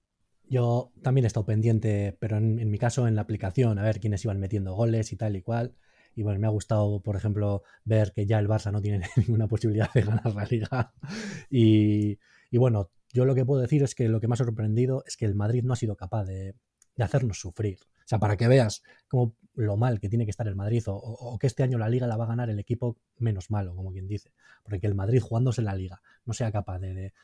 Yo 0.48 0.92
también 1.02 1.24
he 1.24 1.26
estado 1.26 1.46
pendiente, 1.46 2.16
pero 2.20 2.36
en, 2.36 2.60
en 2.60 2.70
mi 2.70 2.78
caso 2.78 3.08
en 3.08 3.16
la 3.16 3.22
aplicación, 3.22 3.80
a 3.80 3.82
ver 3.82 3.98
quiénes 3.98 4.24
iban 4.24 4.38
metiendo 4.38 4.74
goles 4.74 5.12
y 5.12 5.16
tal 5.16 5.34
y 5.34 5.42
cual. 5.42 5.74
Y 6.14 6.22
bueno, 6.22 6.38
me 6.38 6.46
ha 6.46 6.50
gustado, 6.50 7.00
por 7.00 7.16
ejemplo, 7.16 7.62
ver 7.84 8.12
que 8.12 8.26
ya 8.26 8.38
el 8.38 8.46
Barça 8.46 8.70
no 8.70 8.80
tiene 8.80 9.00
ninguna 9.16 9.48
posibilidad 9.48 9.92
de 9.92 10.02
ganar 10.02 10.32
la 10.32 10.44
liga. 10.44 10.92
Y, 11.50 12.18
y 12.52 12.58
bueno, 12.58 12.90
yo 13.14 13.24
lo 13.24 13.34
que 13.34 13.46
puedo 13.46 13.62
decir 13.62 13.82
es 13.82 13.94
que 13.94 14.08
lo 14.08 14.20
que 14.20 14.28
me 14.28 14.34
ha 14.34 14.36
sorprendido 14.36 15.02
es 15.06 15.16
que 15.16 15.24
el 15.24 15.34
Madrid 15.34 15.64
no 15.64 15.72
ha 15.72 15.76
sido 15.76 15.96
capaz 15.96 16.26
de, 16.26 16.54
hacernos 16.98 17.40
sufrir. 17.40 17.78
O 17.82 18.04
sea, 18.04 18.18
para 18.18 18.36
que 18.36 18.46
veas 18.46 18.82
cómo 19.08 19.34
lo 19.54 19.78
mal 19.78 20.00
que 20.00 20.10
tiene 20.10 20.26
que 20.26 20.30
estar 20.30 20.46
el 20.46 20.54
Madrid 20.54 20.82
o, 20.86 21.38
que 21.40 21.46
este 21.46 21.62
año 21.62 21.78
la 21.78 21.88
liga 21.88 22.06
la 22.06 22.18
va 22.18 22.24
a 22.24 22.28
ganar 22.28 22.50
el 22.50 22.58
equipo 22.58 22.98
menos 23.16 23.50
malo, 23.50 23.74
como 23.74 23.90
quien 23.90 24.06
dice. 24.06 24.34
Porque 24.62 24.80
que 24.80 24.86
el 24.86 24.94
Madrid 24.94 25.20
jugándose 25.20 25.62
la 25.62 25.74
liga 25.74 26.02
no 26.26 26.34
sea 26.34 26.52
capaz 26.52 26.78
de, 26.78 27.14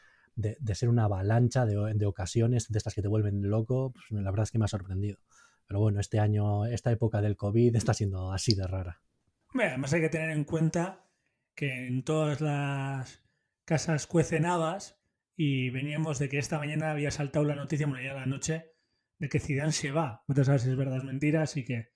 ser 0.73 0.89
una 0.89 1.05
avalancha 1.05 1.67
de, 1.67 2.07
ocasiones 2.07 2.69
de 2.69 2.79
estas 2.79 2.95
que 2.95 3.03
te 3.03 3.09
vuelven 3.09 3.51
loco, 3.51 3.93
pues 3.93 4.07
la 4.11 4.31
verdad 4.31 4.45
es 4.45 4.51
que 4.51 4.59
me 4.59 4.65
ha 4.65 4.69
sorprendido. 4.69 5.19
Pero 5.67 5.81
bueno, 5.81 6.01
este 6.01 6.21
año, 6.21 6.65
esta 6.65 6.91
época 6.91 7.21
del 7.21 7.37
COVID 7.37 7.77
está 7.77 7.93
siendo 7.93 8.33
así 8.33 8.55
de 8.55 8.67
rara. 8.67 9.03
además 9.53 9.93
hay 9.93 10.01
que 10.01 10.09
tener 10.09 10.31
en 10.31 10.45
cuenta 10.45 11.05
que 11.55 11.87
en 11.87 12.03
todas 12.03 12.41
las 12.41 13.23
casas 13.67 14.07
cuecenadas 14.07 14.98
y 15.41 15.71
veníamos 15.71 16.19
de 16.19 16.29
que 16.29 16.39
esta 16.39 16.59
mañana 16.59 16.91
había 16.91 17.13
saltado 17.13 17.45
la 17.45 17.55
noticia, 17.55 17.87
bueno, 17.87 18.03
ya 18.03 18.13
la 18.13 18.27
noche, 18.27 18.73
de 19.21 19.29
que 19.29 19.39
Zidane 19.39 19.71
se 19.71 19.93
va. 19.93 20.25
No 20.27 20.45
sabes 20.45 20.63
si 20.63 20.71
es 20.71 20.77
verdad 20.77 20.95
o 20.95 20.99
es 20.99 21.05
mentira, 21.05 21.43
así 21.43 21.65
que 21.65 21.93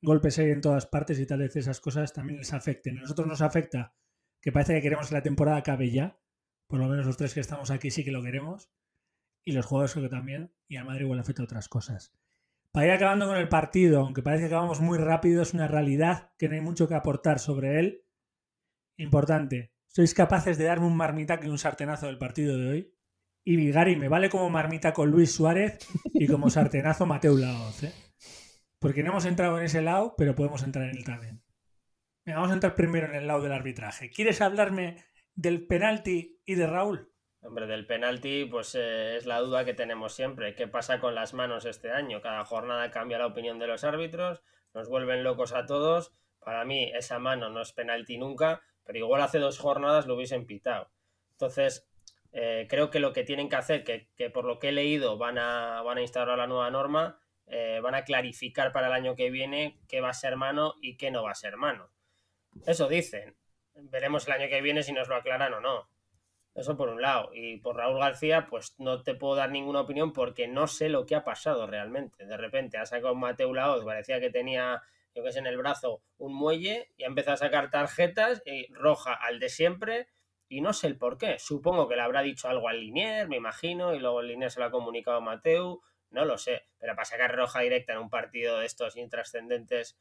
golpes 0.00 0.38
hay 0.38 0.50
en 0.50 0.62
todas 0.62 0.86
partes 0.86 1.20
y 1.20 1.26
tal 1.26 1.40
vez 1.40 1.54
esas 1.56 1.78
cosas 1.80 2.14
también 2.14 2.38
les 2.38 2.54
afecten. 2.54 2.96
A 2.96 3.02
nosotros 3.02 3.28
nos 3.28 3.42
afecta 3.42 3.94
que 4.40 4.50
parece 4.50 4.72
que 4.72 4.80
queremos 4.80 5.08
que 5.08 5.14
la 5.14 5.22
temporada 5.22 5.58
acabe 5.58 5.90
ya, 5.90 6.18
por 6.66 6.80
lo 6.80 6.88
menos 6.88 7.04
los 7.04 7.18
tres 7.18 7.34
que 7.34 7.40
estamos 7.40 7.70
aquí 7.70 7.90
sí 7.90 8.02
que 8.02 8.12
lo 8.12 8.22
queremos, 8.22 8.70
y 9.44 9.52
los 9.52 9.66
jugadores 9.66 9.92
creo 9.92 10.04
que 10.04 10.16
también, 10.16 10.54
y 10.66 10.76
a 10.76 10.84
Madrid 10.84 11.04
igual 11.04 11.20
afecta 11.20 11.42
otras 11.42 11.68
cosas. 11.68 12.14
Para 12.72 12.86
ir 12.86 12.92
acabando 12.92 13.26
con 13.26 13.36
el 13.36 13.50
partido, 13.50 14.00
aunque 14.00 14.22
parece 14.22 14.44
que 14.44 14.54
acabamos 14.54 14.80
muy 14.80 14.96
rápido, 14.96 15.42
es 15.42 15.52
una 15.52 15.68
realidad 15.68 16.32
que 16.38 16.48
no 16.48 16.54
hay 16.54 16.62
mucho 16.62 16.88
que 16.88 16.94
aportar 16.94 17.40
sobre 17.40 17.78
él. 17.78 18.06
Importante, 18.96 19.75
sois 19.96 20.12
capaces 20.12 20.58
de 20.58 20.66
darme 20.66 20.84
un 20.84 20.94
marmitaco 20.94 21.46
y 21.46 21.48
un 21.48 21.56
sartenazo 21.56 22.04
del 22.04 22.18
partido 22.18 22.58
de 22.58 22.68
hoy. 22.68 22.94
Y 23.44 23.56
Vigari 23.56 23.96
me 23.96 24.08
vale 24.08 24.28
como 24.28 24.50
marmita 24.50 24.92
con 24.92 25.10
Luis 25.10 25.32
Suárez 25.32 25.78
y 26.12 26.26
como 26.26 26.50
sartenazo 26.50 27.06
Mateo 27.06 27.34
Laoz. 27.34 27.82
¿eh? 27.82 27.94
Porque 28.78 29.02
no 29.02 29.12
hemos 29.12 29.24
entrado 29.24 29.56
en 29.56 29.64
ese 29.64 29.80
lado, 29.80 30.14
pero 30.18 30.34
podemos 30.34 30.62
entrar 30.64 30.90
en 30.90 30.98
él 30.98 31.04
también. 31.04 31.42
vamos 32.26 32.50
a 32.50 32.52
entrar 32.52 32.74
primero 32.74 33.06
en 33.06 33.14
el 33.14 33.26
lado 33.26 33.40
del 33.40 33.52
arbitraje. 33.52 34.10
¿Quieres 34.10 34.42
hablarme 34.42 35.02
del 35.34 35.66
penalti 35.66 36.42
y 36.44 36.56
de 36.56 36.66
Raúl? 36.66 37.10
Hombre, 37.40 37.66
del 37.66 37.86
penalti, 37.86 38.44
pues 38.44 38.74
eh, 38.74 39.16
es 39.16 39.24
la 39.24 39.40
duda 39.40 39.64
que 39.64 39.72
tenemos 39.72 40.14
siempre. 40.14 40.54
¿Qué 40.54 40.68
pasa 40.68 41.00
con 41.00 41.14
las 41.14 41.32
manos 41.32 41.64
este 41.64 41.90
año? 41.90 42.20
Cada 42.20 42.44
jornada 42.44 42.90
cambia 42.90 43.16
la 43.16 43.28
opinión 43.28 43.58
de 43.58 43.66
los 43.66 43.82
árbitros, 43.82 44.42
nos 44.74 44.90
vuelven 44.90 45.24
locos 45.24 45.54
a 45.54 45.64
todos. 45.64 46.12
Para 46.38 46.66
mí, 46.66 46.92
esa 46.94 47.18
mano 47.18 47.48
no 47.48 47.62
es 47.62 47.72
penalti 47.72 48.18
nunca 48.18 48.60
pero 48.86 48.98
igual 48.98 49.20
hace 49.20 49.38
dos 49.38 49.58
jornadas 49.58 50.06
lo 50.06 50.14
hubiesen 50.14 50.46
pitado. 50.46 50.90
Entonces, 51.32 51.88
eh, 52.32 52.66
creo 52.68 52.90
que 52.90 53.00
lo 53.00 53.12
que 53.12 53.24
tienen 53.24 53.48
que 53.48 53.56
hacer, 53.56 53.84
que, 53.84 54.30
por 54.30 54.44
lo 54.44 54.58
que 54.58 54.68
he 54.68 54.72
leído 54.72 55.18
van 55.18 55.38
a, 55.38 55.82
van 55.82 55.98
a 55.98 56.02
instaurar 56.02 56.38
la 56.38 56.46
nueva 56.46 56.70
norma, 56.70 57.18
eh, 57.46 57.80
van 57.82 57.94
a 57.94 58.04
clarificar 58.04 58.72
para 58.72 58.86
el 58.86 58.92
año 58.92 59.14
que 59.16 59.30
viene 59.30 59.80
qué 59.88 60.00
va 60.00 60.10
a 60.10 60.14
ser 60.14 60.36
mano 60.36 60.74
y 60.80 60.96
qué 60.96 61.10
no 61.10 61.22
va 61.22 61.32
a 61.32 61.34
ser 61.34 61.56
mano. 61.56 61.90
Eso 62.66 62.88
dicen. 62.88 63.36
Veremos 63.74 64.26
el 64.26 64.32
año 64.32 64.48
que 64.48 64.62
viene 64.62 64.82
si 64.82 64.92
nos 64.92 65.08
lo 65.08 65.16
aclaran 65.16 65.52
o 65.52 65.60
no. 65.60 65.90
Eso 66.54 66.76
por 66.76 66.88
un 66.88 67.02
lado. 67.02 67.30
Y 67.34 67.58
por 67.58 67.76
Raúl 67.76 68.00
García, 68.00 68.46
pues 68.48 68.74
no 68.78 69.02
te 69.02 69.14
puedo 69.14 69.34
dar 69.36 69.50
ninguna 69.50 69.82
opinión 69.82 70.12
porque 70.14 70.48
no 70.48 70.66
sé 70.66 70.88
lo 70.88 71.04
que 71.04 71.14
ha 71.14 71.24
pasado 71.24 71.66
realmente. 71.66 72.24
De 72.24 72.36
repente 72.36 72.78
ha 72.78 72.86
sacado 72.86 73.14
Mateo 73.14 73.52
Laoz, 73.52 73.84
parecía 73.84 74.20
que 74.20 74.30
tenía 74.30 74.82
yo 75.16 75.24
que 75.24 75.32
sé, 75.32 75.38
en 75.38 75.46
el 75.46 75.56
brazo 75.56 76.02
un 76.18 76.34
muelle 76.34 76.92
y 76.98 77.04
ha 77.04 77.06
empezado 77.06 77.34
a 77.34 77.38
sacar 77.38 77.70
tarjetas 77.70 78.42
y 78.44 78.70
roja 78.74 79.14
al 79.14 79.40
de 79.40 79.48
siempre 79.48 80.08
y 80.46 80.60
no 80.60 80.74
sé 80.74 80.88
el 80.88 80.98
por 80.98 81.16
qué. 81.16 81.38
Supongo 81.38 81.88
que 81.88 81.96
le 81.96 82.02
habrá 82.02 82.20
dicho 82.20 82.48
algo 82.48 82.68
al 82.68 82.80
Linier, 82.80 83.26
me 83.26 83.36
imagino, 83.36 83.94
y 83.94 83.98
luego 83.98 84.20
el 84.20 84.28
Linier 84.28 84.50
se 84.50 84.60
lo 84.60 84.66
ha 84.66 84.70
comunicado 84.70 85.16
a 85.16 85.20
Mateu, 85.20 85.80
no 86.10 86.24
lo 86.26 86.36
sé, 86.36 86.68
pero 86.78 86.94
para 86.94 87.06
sacar 87.06 87.34
roja 87.34 87.60
directa 87.60 87.94
en 87.94 87.98
un 88.00 88.10
partido 88.10 88.58
de 88.58 88.66
estos 88.66 88.96
intrascendentes 88.96 89.98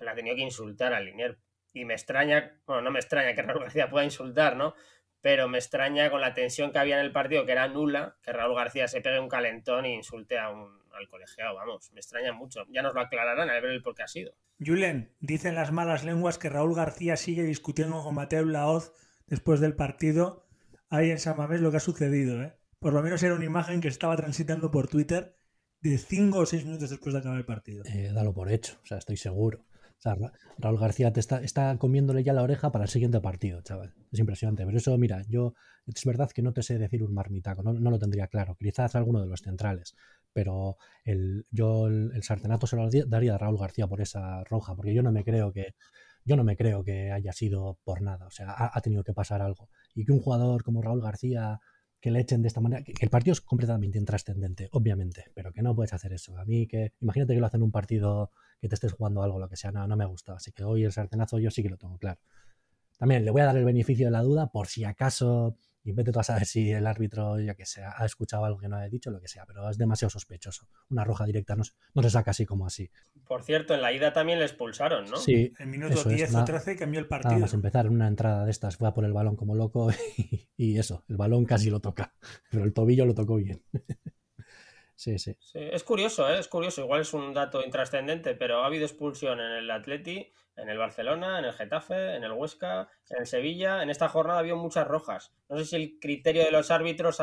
la 0.00 0.12
ha 0.12 0.14
tenido 0.14 0.36
que 0.36 0.42
insultar 0.42 0.94
al 0.94 1.06
Linier. 1.06 1.38
Y 1.72 1.84
me 1.84 1.94
extraña, 1.94 2.60
bueno, 2.64 2.82
no 2.82 2.90
me 2.92 3.00
extraña 3.00 3.34
que 3.34 3.42
Raúl 3.42 3.62
García 3.62 3.90
pueda 3.90 4.04
insultar, 4.04 4.56
¿no? 4.56 4.74
Pero 5.20 5.48
me 5.48 5.58
extraña 5.58 6.10
con 6.10 6.20
la 6.20 6.34
tensión 6.34 6.72
que 6.72 6.78
había 6.78 6.98
en 6.98 7.04
el 7.04 7.12
partido, 7.12 7.46
que 7.46 7.52
era 7.52 7.68
nula, 7.68 8.16
que 8.22 8.32
Raúl 8.32 8.56
García 8.56 8.88
se 8.88 9.00
pegue 9.00 9.18
un 9.18 9.28
calentón 9.28 9.84
e 9.86 9.94
insulte 9.94 10.38
a 10.38 10.50
un, 10.50 10.81
al 10.94 11.08
colegiado, 11.08 11.54
vamos, 11.54 11.90
me 11.92 12.00
extraña 12.00 12.32
mucho. 12.32 12.64
Ya 12.70 12.82
nos 12.82 12.94
lo 12.94 13.00
aclararán 13.00 13.50
a 13.50 13.54
ver 13.54 13.66
el 13.66 13.82
por 13.82 13.94
qué 13.94 14.02
ha 14.02 14.08
sido. 14.08 14.32
Julen, 14.64 15.14
dicen 15.20 15.54
las 15.54 15.72
malas 15.72 16.04
lenguas 16.04 16.38
que 16.38 16.48
Raúl 16.48 16.74
García 16.74 17.16
sigue 17.16 17.42
discutiendo 17.42 18.02
con 18.02 18.14
Mateo 18.14 18.44
Laoz 18.44 18.92
después 19.26 19.60
del 19.60 19.74
partido. 19.74 20.46
Ahí 20.88 21.10
en 21.10 21.18
San 21.18 21.36
Mamés 21.36 21.60
lo 21.60 21.70
que 21.70 21.78
ha 21.78 21.80
sucedido, 21.80 22.42
¿eh? 22.42 22.54
Por 22.78 22.92
lo 22.92 23.02
menos 23.02 23.22
era 23.22 23.34
una 23.34 23.44
imagen 23.44 23.80
que 23.80 23.88
estaba 23.88 24.16
transitando 24.16 24.70
por 24.70 24.88
Twitter 24.88 25.36
de 25.80 25.98
cinco 25.98 26.40
o 26.40 26.46
seis 26.46 26.64
minutos 26.64 26.90
después 26.90 27.12
de 27.12 27.20
acabar 27.20 27.38
el 27.38 27.44
partido. 27.44 27.84
Eh, 27.86 28.10
dalo 28.12 28.34
por 28.34 28.50
hecho, 28.50 28.78
o 28.82 28.86
sea, 28.86 28.98
estoy 28.98 29.16
seguro. 29.16 29.64
Raúl 30.58 30.78
García 30.78 31.12
te 31.12 31.20
está, 31.20 31.40
está 31.42 31.78
comiéndole 31.78 32.24
ya 32.24 32.32
la 32.32 32.42
oreja 32.42 32.72
para 32.72 32.84
el 32.84 32.90
siguiente 32.90 33.20
partido, 33.20 33.62
chaval. 33.62 33.94
Es 34.10 34.18
impresionante. 34.18 34.64
Pero 34.64 34.76
eso, 34.76 34.96
mira, 34.98 35.22
yo 35.28 35.54
es 35.86 36.04
verdad 36.04 36.30
que 36.30 36.42
no 36.42 36.52
te 36.52 36.62
sé 36.62 36.78
decir 36.78 37.04
un 37.04 37.14
marmitaco, 37.14 37.62
no, 37.62 37.72
no 37.72 37.90
lo 37.90 37.98
tendría 37.98 38.26
claro. 38.26 38.56
Quizás 38.58 38.96
alguno 38.96 39.20
de 39.20 39.28
los 39.28 39.42
centrales 39.42 39.94
pero 40.32 40.76
el, 41.04 41.46
yo 41.50 41.86
el, 41.86 42.22
sartenato 42.22 42.66
se 42.66 42.76
lo 42.76 42.88
daría 43.06 43.34
a 43.34 43.38
Raúl 43.38 43.58
García 43.58 43.86
por 43.86 44.00
esa 44.00 44.44
roja, 44.44 44.74
porque 44.74 44.94
yo 44.94 45.02
no 45.02 45.12
me 45.12 45.24
creo 45.24 45.52
que 45.52 45.74
yo 46.24 46.36
no 46.36 46.44
me 46.44 46.56
creo 46.56 46.84
que 46.84 47.10
haya 47.10 47.32
sido 47.32 47.78
por 47.84 48.00
nada, 48.00 48.26
o 48.26 48.30
sea, 48.30 48.54
ha, 48.58 48.80
tenido 48.80 49.02
que 49.02 49.12
pasar 49.12 49.42
algo. 49.42 49.68
Y 49.94 50.04
que 50.04 50.12
un 50.12 50.20
jugador 50.20 50.62
como 50.62 50.80
Raúl 50.80 51.02
García 51.02 51.60
que 52.00 52.10
le 52.10 52.20
echen 52.20 52.42
de 52.42 52.48
esta 52.48 52.60
manera, 52.60 52.82
que, 52.82 52.92
el 53.00 53.10
partido 53.10 53.32
es 53.32 53.40
completamente 53.40 53.98
intrascendente, 53.98 54.68
obviamente, 54.72 55.26
pero 55.34 55.52
que 55.52 55.62
no 55.62 55.74
puedes 55.74 55.92
hacer 55.92 56.12
eso. 56.12 56.36
A 56.38 56.44
mí 56.44 56.66
que, 56.66 56.92
imagínate 57.00 57.34
que 57.34 57.40
lo 57.40 57.46
hacen 57.46 57.60
en 57.60 57.64
un 57.64 57.72
partido 57.72 58.30
que 58.60 58.68
te 58.68 58.74
estés 58.74 58.92
jugando 58.92 59.22
algo, 59.22 59.38
lo 59.38 59.48
que 59.48 59.56
sea, 59.56 59.72
no, 59.72 59.86
no 59.86 59.96
me 59.96 60.06
gusta. 60.06 60.34
Así 60.34 60.52
que 60.52 60.64
hoy 60.64 60.84
el 60.84 60.92
sartenazo 60.92 61.38
yo 61.38 61.50
sí 61.50 61.62
que 61.62 61.68
lo 61.70 61.76
tengo 61.76 61.98
claro. 61.98 62.20
También 62.98 63.24
le 63.24 63.30
voy 63.32 63.42
a 63.42 63.46
dar 63.46 63.56
el 63.56 63.64
beneficio 63.64 64.06
de 64.06 64.12
la 64.12 64.22
duda 64.22 64.50
por 64.52 64.68
si 64.68 64.84
acaso 64.84 65.56
y 65.84 65.92
vete 65.92 66.12
tú 66.12 66.20
a 66.20 66.22
saber 66.22 66.46
si 66.46 66.70
el 66.70 66.86
árbitro, 66.86 67.40
ya 67.40 67.54
que 67.54 67.66
sea, 67.66 67.94
ha 67.96 68.06
escuchado 68.06 68.44
algo 68.44 68.58
que 68.58 68.68
no 68.68 68.76
ha 68.76 68.88
dicho, 68.88 69.10
lo 69.10 69.20
que 69.20 69.28
sea, 69.28 69.44
pero 69.46 69.68
es 69.68 69.78
demasiado 69.78 70.10
sospechoso. 70.10 70.68
Una 70.90 71.04
roja 71.04 71.24
directa 71.24 71.56
no, 71.56 71.64
no 71.94 72.02
se 72.02 72.10
saca 72.10 72.30
así 72.30 72.46
como 72.46 72.66
así. 72.66 72.90
Por 73.26 73.42
cierto, 73.42 73.74
en 73.74 73.82
la 73.82 73.92
ida 73.92 74.12
también 74.12 74.38
le 74.38 74.44
expulsaron, 74.44 75.10
¿no? 75.10 75.16
Sí. 75.16 75.52
En 75.58 75.70
minuto 75.70 76.04
10 76.04 76.34
o 76.34 76.44
13 76.44 76.76
cambió 76.76 77.00
el 77.00 77.08
partido. 77.08 77.34
Vamos 77.34 77.52
a 77.52 77.56
empezar 77.56 77.86
en 77.86 77.92
una 77.92 78.08
entrada 78.08 78.44
de 78.44 78.50
estas, 78.50 78.76
fue 78.76 78.88
a 78.88 78.94
por 78.94 79.04
el 79.04 79.12
balón 79.12 79.36
como 79.36 79.54
loco 79.54 79.90
y, 80.56 80.78
eso, 80.78 81.04
el 81.08 81.16
balón 81.16 81.44
casi 81.44 81.70
lo 81.70 81.80
toca, 81.80 82.14
pero 82.50 82.64
el 82.64 82.72
tobillo 82.72 83.04
lo 83.04 83.14
tocó 83.14 83.36
bien. 83.36 83.62
Sí, 84.94 85.18
sí, 85.18 85.36
sí. 85.40 85.58
Es 85.58 85.82
curioso, 85.82 86.28
¿eh? 86.30 86.38
es 86.38 86.46
curioso. 86.46 86.82
Igual 86.82 87.00
es 87.00 87.12
un 87.12 87.34
dato 87.34 87.64
intrascendente, 87.64 88.36
pero 88.36 88.62
ha 88.62 88.66
habido 88.66 88.84
expulsión 88.84 89.40
en 89.40 89.50
el 89.50 89.68
Atleti 89.68 90.30
en 90.56 90.68
el 90.68 90.78
Barcelona, 90.78 91.38
en 91.38 91.44
el 91.44 91.52
Getafe, 91.52 92.16
en 92.16 92.24
el 92.24 92.32
Huesca, 92.32 92.88
en 93.10 93.20
el 93.20 93.26
Sevilla. 93.26 93.82
En 93.82 93.90
esta 93.90 94.08
jornada 94.08 94.38
había 94.38 94.54
muchas 94.54 94.86
rojas. 94.86 95.32
No 95.48 95.56
sé 95.58 95.64
si 95.64 95.76
el 95.76 95.98
criterio 96.00 96.44
de 96.44 96.50
los 96.50 96.70
árbitros 96.70 97.22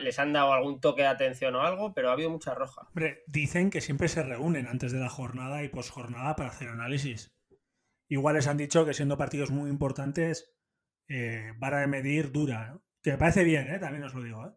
les 0.00 0.18
han 0.18 0.32
dado 0.32 0.52
algún 0.52 0.80
toque 0.80 1.02
de 1.02 1.08
atención 1.08 1.54
o 1.54 1.62
algo, 1.62 1.94
pero 1.94 2.10
ha 2.10 2.12
habido 2.12 2.30
muchas 2.30 2.56
rojas. 2.56 2.86
Hombre, 2.88 3.22
dicen 3.26 3.70
que 3.70 3.80
siempre 3.80 4.08
se 4.08 4.22
reúnen 4.22 4.66
antes 4.66 4.92
de 4.92 5.00
la 5.00 5.08
jornada 5.08 5.62
y 5.62 5.68
posjornada 5.68 6.36
para 6.36 6.50
hacer 6.50 6.68
análisis. 6.68 7.34
Igual 8.08 8.36
les 8.36 8.46
han 8.46 8.56
dicho 8.56 8.86
que 8.86 8.94
siendo 8.94 9.18
partidos 9.18 9.50
muy 9.50 9.68
importantes, 9.68 10.54
eh, 11.08 11.52
vara 11.58 11.80
de 11.80 11.86
medir 11.86 12.32
dura, 12.32 12.80
Que 13.02 13.12
me 13.12 13.18
parece 13.18 13.44
bien, 13.44 13.68
¿eh? 13.68 13.78
también 13.78 14.04
os 14.04 14.14
lo 14.14 14.22
digo. 14.22 14.46
¿eh? 14.46 14.52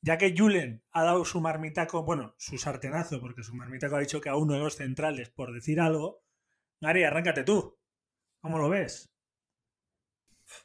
Ya 0.00 0.18
que 0.18 0.34
Julen 0.36 0.82
ha 0.90 1.04
dado 1.04 1.24
su 1.24 1.40
marmitaco, 1.40 2.04
bueno, 2.04 2.34
su 2.36 2.58
sartenazo, 2.58 3.20
porque 3.20 3.44
su 3.44 3.54
marmitaco 3.54 3.96
ha 3.96 4.00
dicho 4.00 4.20
que 4.20 4.28
a 4.28 4.36
uno 4.36 4.54
de 4.54 4.58
los 4.58 4.76
centrales 4.76 5.30
por 5.30 5.52
decir 5.52 5.80
algo, 5.80 6.21
Gary, 6.82 7.04
arráncate 7.04 7.44
tú. 7.44 7.78
¿Cómo 8.40 8.58
lo 8.58 8.68
ves? 8.68 9.08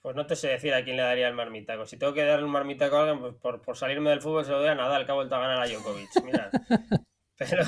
Pues 0.02 0.16
no 0.16 0.26
te 0.26 0.36
sé 0.36 0.48
decir 0.48 0.74
a 0.74 0.84
quién 0.84 0.98
le 0.98 1.04
daría 1.04 1.28
el 1.28 1.36
marmitaco. 1.36 1.86
Si 1.86 1.98
tengo 1.98 2.12
que 2.12 2.24
darle 2.24 2.46
un 2.46 2.52
marmitaco 2.52 2.98
a 2.98 3.02
alguien, 3.02 3.36
pues 3.40 3.60
por, 3.62 3.78
salirme 3.78 4.10
del 4.10 4.22
fútbol 4.22 4.44
se 4.44 4.50
lo 4.50 4.60
doy 4.60 4.70
a 4.70 4.76
nada. 4.76 4.96
Al 4.96 5.06
cabo 5.06 5.20
vuelto 5.20 5.36
a 5.36 5.40
ganar 5.40 5.62
a 5.62 5.68
Djokovic. 5.68 6.10
Mira. 6.26 6.50
Pero, 7.40 7.64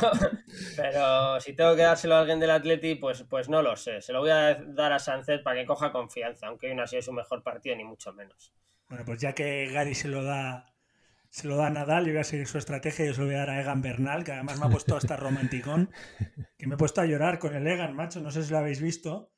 pero 0.75 1.39
si 1.39 1.53
tengo 1.53 1.75
que 1.75 1.83
dárselo 1.83 2.15
a 2.15 2.21
alguien 2.21 2.39
del 2.39 2.49
Atleti, 2.49 2.95
pues, 2.95 3.21
pues 3.29 3.49
no 3.49 3.61
lo 3.61 3.75
sé. 3.75 4.01
Se 4.01 4.11
lo 4.11 4.21
voy 4.21 4.31
a 4.31 4.55
dar 4.55 4.93
a 4.93 4.97
Sánchez 4.97 5.43
para 5.43 5.59
que 5.59 5.67
coja 5.67 5.91
confianza, 5.91 6.47
aunque 6.47 6.69
hoy 6.69 6.75
no 6.75 6.81
ha 6.81 6.87
sido 6.87 7.03
su 7.03 7.13
mejor 7.13 7.43
partido, 7.43 7.75
ni 7.75 7.83
mucho 7.83 8.11
menos. 8.11 8.51
Bueno, 8.87 9.05
pues 9.05 9.21
ya 9.21 9.33
que 9.33 9.67
Gary 9.67 9.93
se 9.93 10.07
lo 10.07 10.23
da 10.23 10.73
se 11.29 11.47
lo 11.47 11.57
da 11.57 11.67
a 11.67 11.69
Nadal, 11.69 12.05
yo 12.05 12.13
voy 12.13 12.21
a 12.21 12.23
seguir 12.23 12.47
su 12.47 12.57
estrategia 12.57 13.05
yo 13.05 13.13
se 13.13 13.21
lo 13.21 13.27
voy 13.27 13.35
a 13.35 13.39
dar 13.39 13.51
a 13.51 13.61
Egan 13.61 13.81
Bernal, 13.81 14.23
que 14.23 14.31
además 14.31 14.59
me 14.59 14.65
ha 14.65 14.69
puesto 14.69 14.95
hasta 14.95 15.15
romanticón, 15.15 15.91
que 16.57 16.67
me 16.67 16.75
he 16.75 16.77
puesto 16.77 17.01
a 17.01 17.05
llorar 17.05 17.39
con 17.39 17.55
el 17.55 17.67
Egan, 17.67 17.95
macho, 17.95 18.19
no 18.21 18.31
sé 18.31 18.43
si 18.43 18.51
lo 18.51 18.57
habéis 18.57 18.81
visto. 18.81 19.31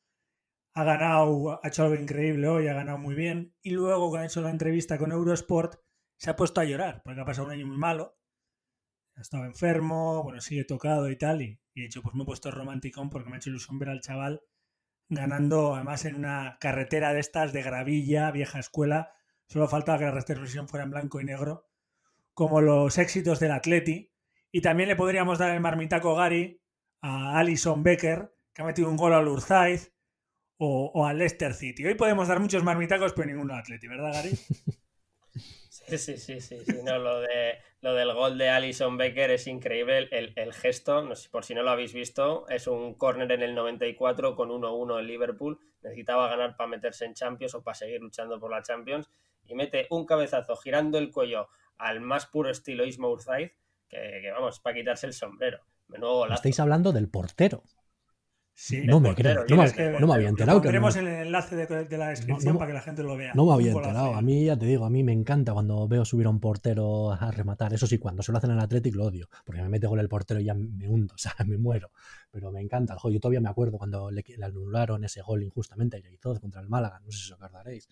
Ha 0.74 0.86
ganado, 0.86 1.60
ha 1.64 1.68
hecho 1.68 1.84
algo 1.84 1.96
increíble 1.96 2.48
hoy, 2.48 2.68
ha 2.68 2.74
ganado 2.74 2.98
muy 2.98 3.14
bien. 3.14 3.54
Y 3.62 3.72
luego, 3.72 4.10
cuando 4.10 4.24
ha 4.24 4.26
hecho 4.28 4.42
la 4.42 4.52
entrevista 4.52 4.98
con 4.98 5.12
Eurosport, 5.12 5.76
se 6.18 6.30
ha 6.30 6.36
puesto 6.38 6.62
a 6.62 6.66
llorar, 6.66 7.02
porque 7.04 7.20
ha 7.20 7.26
pasado 7.26 7.48
un 7.48 7.54
año 7.54 7.68
muy 7.68 7.78
malo 7.78 8.18
ha 9.16 9.22
estado 9.22 9.46
enfermo, 9.46 10.24
bueno, 10.24 10.42
sigue 10.42 10.64
tocado 10.64 11.10
y 11.10 11.18
tal, 11.18 11.42
y, 11.42 11.60
de 11.76 11.86
hecho 11.86 12.02
pues 12.02 12.16
me 12.16 12.24
he 12.24 12.26
puesto 12.26 12.52
romanticón 12.52 13.10
porque 13.10 13.30
me 13.30 13.36
ha 13.36 13.38
hecho 13.38 13.50
ilusión 13.50 13.80
ver 13.80 13.90
al 13.90 14.02
chaval 14.02 14.42
ganando 15.10 15.76
además 15.76 16.06
en 16.06 16.16
una 16.16 16.58
carretera 16.60 17.14
de 17.14 17.20
estas 17.20 17.52
de 17.54 17.62
gravilla, 17.62 18.32
vieja 18.32 18.60
escuela, 18.60 19.12
solo 19.46 19.68
faltaba 19.68 20.00
que 20.00 20.06
la 20.06 20.12
retransmisión 20.12 20.70
fuera 20.70 20.86
en 20.86 20.92
blanco 20.92 21.20
y 21.20 21.26
negro, 21.26 21.70
como 22.34 22.62
los 22.62 22.98
éxitos 22.98 23.40
del 23.40 23.52
Atleti, 23.52 24.12
y 24.52 24.62
también 24.62 24.90
le 24.90 24.96
podríamos 24.96 25.40
dar 25.40 25.52
el 25.52 25.62
marmitaco 25.62 26.16
Gary 26.16 26.62
a 27.02 27.40
Alison 27.40 27.84
Becker, 27.84 28.34
que 28.54 28.62
ha 28.62 28.66
metido 28.66 28.90
un 28.90 28.98
gol 28.98 29.14
al 29.14 29.28
Urzaiz, 29.28 29.94
o, 30.58 30.92
o 30.94 31.06
al 31.08 31.18
Leicester 31.18 31.54
City. 31.56 31.86
Hoy 31.86 31.96
podemos 31.96 32.28
dar 32.28 32.40
muchos 32.40 32.64
marmitacos, 32.64 33.14
pero 33.14 33.28
ninguno 33.28 33.54
al 33.54 33.62
Atleti, 33.62 33.88
¿verdad, 33.88 34.14
Gary? 34.14 34.32
Sí, 35.72 35.98
sí, 35.98 36.18
sí, 36.18 36.40
sí, 36.42 36.60
sí. 36.66 36.80
No, 36.84 37.00
lo, 37.00 37.20
de, 37.20 37.58
lo 37.82 37.94
del 37.94 38.14
gol 38.14 38.38
de 38.38 38.50
Alison 38.50 38.96
Becker 38.98 39.32
es 39.32 39.48
increíble. 39.48 40.08
El, 40.12 40.32
el 40.36 40.54
gesto, 40.54 41.02
no 41.02 41.16
sé, 41.16 41.30
por 41.30 41.44
si 41.44 41.54
no 41.54 41.64
lo 41.64 41.72
habéis 41.72 41.94
visto, 41.94 42.48
es 42.48 42.68
un 42.68 42.94
córner 42.94 43.32
en 43.32 43.42
el 43.42 43.56
94 43.56 44.36
con 44.36 44.50
1-1 44.50 45.00
en 45.00 45.08
Liverpool. 45.08 45.60
Necesitaba 45.82 46.30
ganar 46.30 46.56
para 46.56 46.70
meterse 46.70 47.06
en 47.06 47.14
Champions 47.14 47.56
o 47.56 47.64
para 47.64 47.76
seguir 47.76 48.00
luchando 48.00 48.40
por 48.40 48.52
la 48.52 48.62
Champions. 48.62 49.10
Y 49.46 49.56
mete 49.56 49.88
un 49.90 50.06
cabezazo 50.06 50.56
girando 50.56 50.98
el 50.98 51.12
cuello 51.12 51.50
al 51.78 52.02
más 52.02 52.26
puro 52.26 52.50
estilo 52.50 52.86
Ismo 52.86 53.10
Urzaiz, 53.10 53.52
que, 53.90 54.20
que 54.22 54.32
vamos, 54.32 54.60
para 54.60 54.76
quitarse 54.76 55.08
el 55.08 55.14
sombrero. 55.14 55.60
Menudo. 55.88 56.28
Estáis 56.34 56.60
hablando 56.60 56.92
del 56.92 57.10
portero. 57.10 57.64
Sí, 58.54 58.82
no 58.86 59.00
me 59.00 59.16
creo, 59.16 59.46
no, 59.50 59.56
me, 59.56 59.72
que- 59.72 59.98
no 60.00 60.06
me 60.08 60.14
había 60.14 60.28
enterado. 60.30 60.60
que 60.62 60.66
Pondremos 60.66 60.96
no, 60.96 61.02
el 61.02 61.08
enlace 61.08 61.56
de, 61.56 61.86
de 61.86 61.98
la 61.98 62.10
descripción 62.10 62.46
No, 62.50 62.54
no, 62.54 62.60
para 62.60 62.70
que 62.72 62.74
la 62.76 62.82
gente 62.82 63.02
lo 63.02 63.16
vea. 63.18 63.34
no 63.34 63.46
me 63.46 63.54
había 63.54 63.72
enterado. 63.72 64.14
A 64.14 64.22
mí 64.22 64.46
ya 64.46 64.58
te 64.58 64.66
digo, 64.68 64.86
a 64.86 64.90
mí 64.90 65.04
me 65.04 65.14
encanta 65.14 65.54
cuando 65.54 65.88
veo 65.88 66.06
subir 66.06 66.28
a 66.28 66.30
un 66.30 66.40
portero 66.40 67.12
a 67.12 67.32
rematar. 67.32 67.74
Eso 67.74 67.88
sí, 67.88 67.98
cuando 67.98 68.22
se 68.22 68.32
lo 68.32 68.38
hacen 68.38 68.52
en 68.52 68.58
el 68.58 68.64
Athletic 68.64 68.94
lo 68.94 69.06
odio, 69.06 69.30
porque 69.46 69.62
me 69.64 69.70
mete 69.70 69.88
gol 69.88 70.00
el 70.00 70.10
portero 70.10 70.40
y 70.40 70.44
ya 70.44 70.54
me 70.54 70.88
hundo, 70.88 71.14
o 71.16 71.18
sea, 71.18 71.34
me 71.48 71.58
muero. 71.58 71.92
Pero 72.30 72.52
me 72.52 72.62
encanta. 72.62 72.96
Yo 73.04 73.20
todavía 73.20 73.40
me 73.42 73.50
acuerdo 73.50 73.78
cuando 73.80 74.12
le, 74.12 74.24
le 74.28 74.46
anularon 74.46 75.04
ese 75.06 75.22
gol 75.22 75.42
injustamente 75.44 75.98
a 75.98 76.00
Yaizoz 76.02 76.40
contra 76.40 76.62
el 76.62 76.68
Málaga, 76.70 77.00
no 77.04 77.10
sé 77.12 77.18
si 77.18 77.32
os 77.32 77.42
acordaréis. 77.42 77.88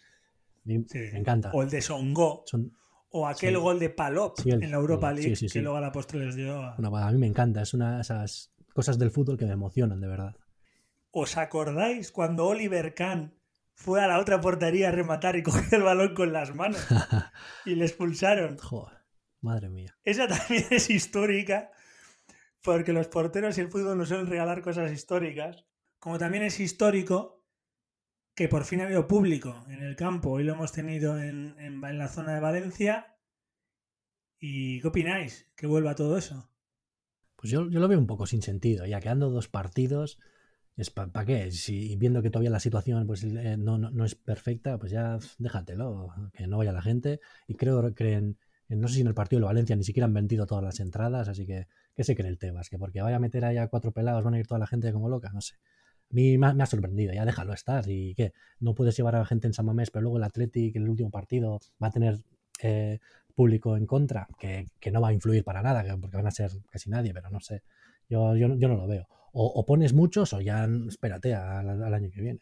Sí. 0.65 0.85
Me 1.13 1.19
encanta. 1.19 1.51
O 1.53 1.63
el 1.63 1.69
de 1.69 1.81
Songo, 1.81 2.43
Son, 2.45 2.71
o 3.11 3.27
aquel 3.27 3.55
Sí. 3.55 3.59
gol 3.61 3.79
de 3.79 3.89
Palop 3.89 4.39
Sí, 4.39 4.51
el- 4.51 4.63
en 4.63 4.71
la 4.71 4.77
Europa 4.77 5.11
League, 5.11 5.35
sí, 5.35 5.47
que 5.47 5.61
luego 5.61 5.77
a 5.77 5.81
la 5.81 5.91
postre 5.91 6.19
les 6.25 6.35
dio 6.35 6.61
a... 6.61 6.75
a 6.75 7.11
mí 7.11 7.17
me 7.17 7.27
encanta, 7.27 7.61
es 7.61 7.73
una 7.73 7.95
de 7.95 8.01
esas 8.01 8.51
cosas 8.73 8.97
del 8.99 9.11
fútbol 9.11 9.37
que 9.37 9.45
me 9.45 9.53
emocionan, 9.53 9.99
de 9.99 10.07
verdad. 10.07 10.35
¿Os 11.11 11.37
acordáis 11.37 12.11
cuando 12.11 12.45
Oliver 12.45 12.93
Kahn 12.93 13.33
fue 13.73 14.01
a 14.03 14.07
la 14.07 14.19
otra 14.19 14.39
portería 14.41 14.89
a 14.89 14.91
rematar 14.91 15.35
y 15.37 15.43
cogió 15.43 15.77
el 15.77 15.83
balón 15.83 16.13
con 16.13 16.31
las 16.33 16.53
manos 16.55 16.85
y 17.65 17.75
le 17.75 17.85
expulsaron? 17.85 18.57
Joder, 18.57 18.99
madre 19.41 19.69
mía. 19.69 19.97
Esa 20.03 20.27
también 20.27 20.65
es 20.71 20.89
histórica, 20.91 21.71
porque 22.61 22.93
los 22.93 23.07
porteros 23.07 23.57
y 23.57 23.61
el 23.61 23.69
fútbol 23.69 23.97
nos 23.97 24.09
suelen 24.09 24.27
regalar 24.27 24.61
cosas 24.61 24.91
históricas. 24.91 25.65
Como 25.97 26.17
también 26.19 26.43
es 26.43 26.59
histórico 26.59 27.38
que 28.39 28.47
por 28.47 28.63
fin 28.63 28.79
ha 28.79 28.85
habido 28.85 29.05
público 29.05 29.65
en 29.67 29.83
el 29.83 29.97
campo. 29.97 30.29
Hoy 30.29 30.45
lo 30.45 30.53
hemos 30.53 30.71
tenido 30.71 31.21
en, 31.21 31.55
en- 31.59 31.81
la 31.81 32.07
zona 32.07 32.35
de 32.35 32.39
Valencia. 32.39 33.17
¿Y 34.39 34.79
qué 34.79 34.87
opináis? 34.87 35.51
Que 35.57 35.67
vuelva 35.67 35.93
todo 35.93 36.17
eso. 36.17 36.49
Pues 37.35 37.51
yo, 37.51 37.69
yo 37.69 37.81
lo 37.81 37.89
veo 37.89 37.99
un 37.99 38.07
poco 38.07 38.25
sin 38.27 38.41
sentido, 38.41 38.85
ya 38.85 39.01
quedando 39.01 39.29
dos 39.29 39.49
partidos, 39.49 40.19
¿para 40.95 41.25
qué? 41.25 41.51
Si 41.51 41.97
viendo 41.97 42.21
que 42.21 42.29
todavía 42.29 42.49
la 42.49 42.61
situación 42.61 43.05
pues, 43.07 43.25
eh, 43.25 43.57
no, 43.57 43.77
no, 43.77 43.91
no 43.91 44.05
es 44.05 44.15
perfecta, 44.15 44.79
pues 44.79 44.93
ya 44.93 45.19
déjatelo, 45.37 46.07
que 46.31 46.47
no 46.47 46.59
vaya 46.59 46.71
la 46.71 46.81
gente. 46.81 47.19
Y 47.45 47.55
creo 47.55 47.93
que 47.93 48.13
en, 48.13 48.37
no 48.69 48.87
sé 48.87 48.95
si 48.95 49.01
en 49.01 49.07
el 49.07 49.13
partido 49.15 49.41
de 49.41 49.47
Valencia 49.47 49.75
ni 49.75 49.83
siquiera 49.83 50.05
han 50.05 50.13
vendido 50.13 50.45
todas 50.45 50.63
las 50.63 50.79
entradas, 50.79 51.27
así 51.27 51.45
que, 51.45 51.67
¿qué 51.93 52.05
se 52.05 52.15
cree 52.15 52.29
el 52.29 52.37
Tebas? 52.37 52.69
Que 52.69 52.79
porque 52.79 53.01
vaya 53.01 53.17
a 53.17 53.19
meter 53.19 53.43
ahí 53.43 53.57
a 53.57 53.67
cuatro 53.67 53.91
pelados 53.91 54.23
van 54.23 54.35
a 54.35 54.39
ir 54.39 54.47
toda 54.47 54.59
la 54.59 54.67
gente 54.67 54.93
como 54.93 55.09
loca, 55.09 55.29
no 55.33 55.41
sé. 55.41 55.55
A 56.11 56.15
mí 56.15 56.37
me 56.37 56.47
ha, 56.47 56.65
sorprendido, 56.65 57.13
ya 57.13 57.23
déjalo 57.23 57.53
estar. 57.53 57.83
¿Y 57.87 58.15
qué? 58.15 58.33
No 58.59 58.73
puedes 58.73 58.97
llevar 58.97 59.15
a 59.15 59.19
la 59.19 59.25
gente 59.25 59.47
en 59.47 59.53
San 59.53 59.65
Mamés, 59.65 59.91
pero 59.91 60.03
luego 60.03 60.17
el 60.17 60.23
Athletic, 60.23 60.75
en 60.75 60.83
el 60.83 60.89
último 60.89 61.11
partido, 61.11 61.59
va 61.81 61.87
a 61.87 61.91
tener 61.91 62.17
eh, 62.61 62.99
público 63.35 63.77
en 63.77 63.85
contra, 63.85 64.27
que, 64.39 64.65
que 64.79 64.91
no 64.91 65.01
va 65.01 65.09
a 65.09 65.13
influir 65.13 65.43
para 65.43 65.61
nada, 65.61 65.83
que- 65.83 65.95
porque 65.97 66.17
van 66.17 66.27
a 66.27 66.31
ser 66.31 66.51
casi 66.69 66.89
nadie, 66.89 67.13
pero 67.13 67.29
no 67.29 67.39
sé. 67.39 67.61
Yo, 68.09 68.35
yo, 68.35 68.55
yo 68.55 68.67
no 68.67 68.75
lo 68.75 68.87
veo. 68.87 69.07
O, 69.31 69.63
pones 69.65 69.93
muchos 69.93 70.33
o 70.33 70.41
ya 70.41 70.67
espérate 70.87 71.35
al, 71.35 71.93
año 71.93 72.09
que 72.11 72.21
viene. 72.21 72.39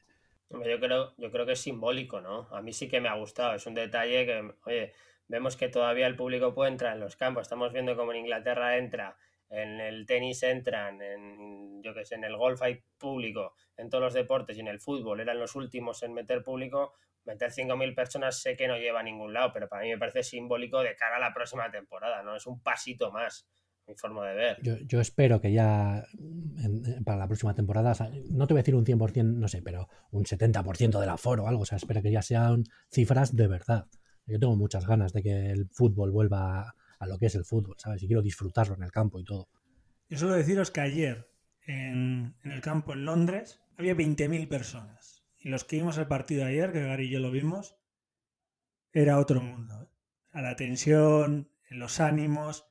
Yo 0.49 0.79
creo, 0.79 1.13
yo 1.17 1.29
creo 1.31 1.45
que 1.45 1.51
es 1.51 1.59
simbólico, 1.59 2.21
¿no? 2.21 2.47
A 2.51 2.61
mí 2.61 2.71
sí 2.71 2.87
que 2.87 3.01
me 3.01 3.09
ha 3.09 3.15
gustado. 3.15 3.53
Es 3.55 3.67
un 3.67 3.73
detalle 3.73 4.25
que, 4.25 4.53
oye, 4.65 4.93
vemos 5.27 5.57
que 5.57 5.67
todavía 5.67 6.07
el 6.07 6.15
público 6.15 6.53
puede 6.53 6.71
entrar 6.71 6.93
en 6.93 7.01
los 7.01 7.17
campos. 7.17 7.43
Estamos 7.43 7.73
viendo 7.73 7.97
como 7.97 8.13
en 8.13 8.19
Inglaterra 8.19 8.77
entra, 8.77 9.17
en 9.49 9.79
el 9.79 10.05
tenis 10.05 10.43
entran, 10.43 11.01
en, 11.01 11.81
yo 11.81 11.93
que 11.93 12.05
sé, 12.05 12.15
en 12.15 12.23
el 12.25 12.35
golf 12.35 12.61
hay 12.61 12.81
público, 12.97 13.53
en 13.77 13.89
todos 13.89 14.03
los 14.03 14.13
deportes 14.13 14.57
y 14.57 14.59
en 14.59 14.67
el 14.67 14.79
fútbol 14.79 15.19
eran 15.19 15.39
los 15.39 15.55
últimos 15.55 16.03
en 16.03 16.13
meter 16.13 16.43
público. 16.43 16.93
Meter 17.25 17.51
5.000 17.51 17.93
personas 17.93 18.41
sé 18.41 18.55
que 18.55 18.67
no 18.69 18.77
lleva 18.77 19.01
a 19.01 19.03
ningún 19.03 19.33
lado, 19.33 19.51
pero 19.53 19.67
para 19.67 19.83
mí 19.83 19.89
me 19.89 19.97
parece 19.97 20.23
simbólico 20.23 20.79
de 20.81 20.95
cara 20.95 21.17
a 21.17 21.19
la 21.19 21.33
próxima 21.33 21.69
temporada, 21.69 22.23
¿no? 22.23 22.35
Es 22.37 22.47
un 22.47 22.61
pasito 22.61 23.11
más, 23.11 23.45
mi 23.85 23.95
forma 23.95 24.25
de 24.29 24.35
ver. 24.35 24.57
Yo, 24.63 24.75
yo 24.85 25.01
espero 25.01 25.41
que 25.41 25.51
ya 25.51 26.05
en- 26.63 27.03
para 27.03 27.17
la 27.17 27.27
próxima 27.27 27.53
temporada, 27.53 27.91
o 27.91 27.95
sea, 27.95 28.09
no 28.29 28.47
te 28.47 28.53
voy 28.53 28.59
a 28.59 28.63
decir 28.63 28.75
un 28.75 28.85
100%, 28.85 29.23
no 29.39 29.47
sé, 29.49 29.61
pero 29.61 29.89
un 30.11 30.25
70% 30.25 30.99
del 31.01 31.09
aforo 31.09 31.43
o 31.43 31.47
algo. 31.47 31.63
O 31.63 31.65
sea, 31.65 31.77
espero 31.77 32.01
que 32.01 32.11
ya 32.11 32.21
sean 32.21 32.63
cifras 32.89 33.35
de 33.35 33.47
verdad. 33.47 33.85
Yo 34.25 34.39
tengo 34.39 34.55
muchas 34.55 34.85
ganas 34.87 35.11
de 35.13 35.21
que 35.23 35.51
el 35.51 35.67
fútbol 35.71 36.11
vuelva 36.11 36.75
a, 36.99 37.07
lo 37.07 37.17
que 37.17 37.27
es 37.27 37.35
el 37.35 37.45
fútbol, 37.45 37.75
¿sabes? 37.79 38.03
Y 38.03 38.07
quiero 38.07 38.21
disfrutarlo 38.21 38.75
en 38.75 38.83
el 38.83 38.91
campo 38.91 39.19
y 39.19 39.23
todo. 39.23 39.49
Yo 40.09 40.17
solo 40.17 40.33
deciros 40.33 40.71
que 40.71 40.81
ayer 40.81 41.29
en, 41.65 42.35
el 42.43 42.61
campo 42.61 42.93
en 42.93 43.05
Londres 43.05 43.59
había 43.77 43.95
20.000 43.95 44.47
personas. 44.47 45.23
Y 45.37 45.49
los 45.49 45.63
que 45.63 45.77
vimos 45.77 45.97
el 45.97 46.07
partido 46.07 46.45
ayer, 46.45 46.71
que 46.71 46.83
Gary 46.83 47.05
y 47.05 47.09
yo 47.09 47.19
lo 47.19 47.31
vimos, 47.31 47.77
era 48.91 49.19
otro 49.19 49.41
mundo. 49.41 49.91
A 50.31 50.41
la 50.41 50.55
tensión, 50.55 51.51
los 51.69 51.99
ánimos, 51.99 52.65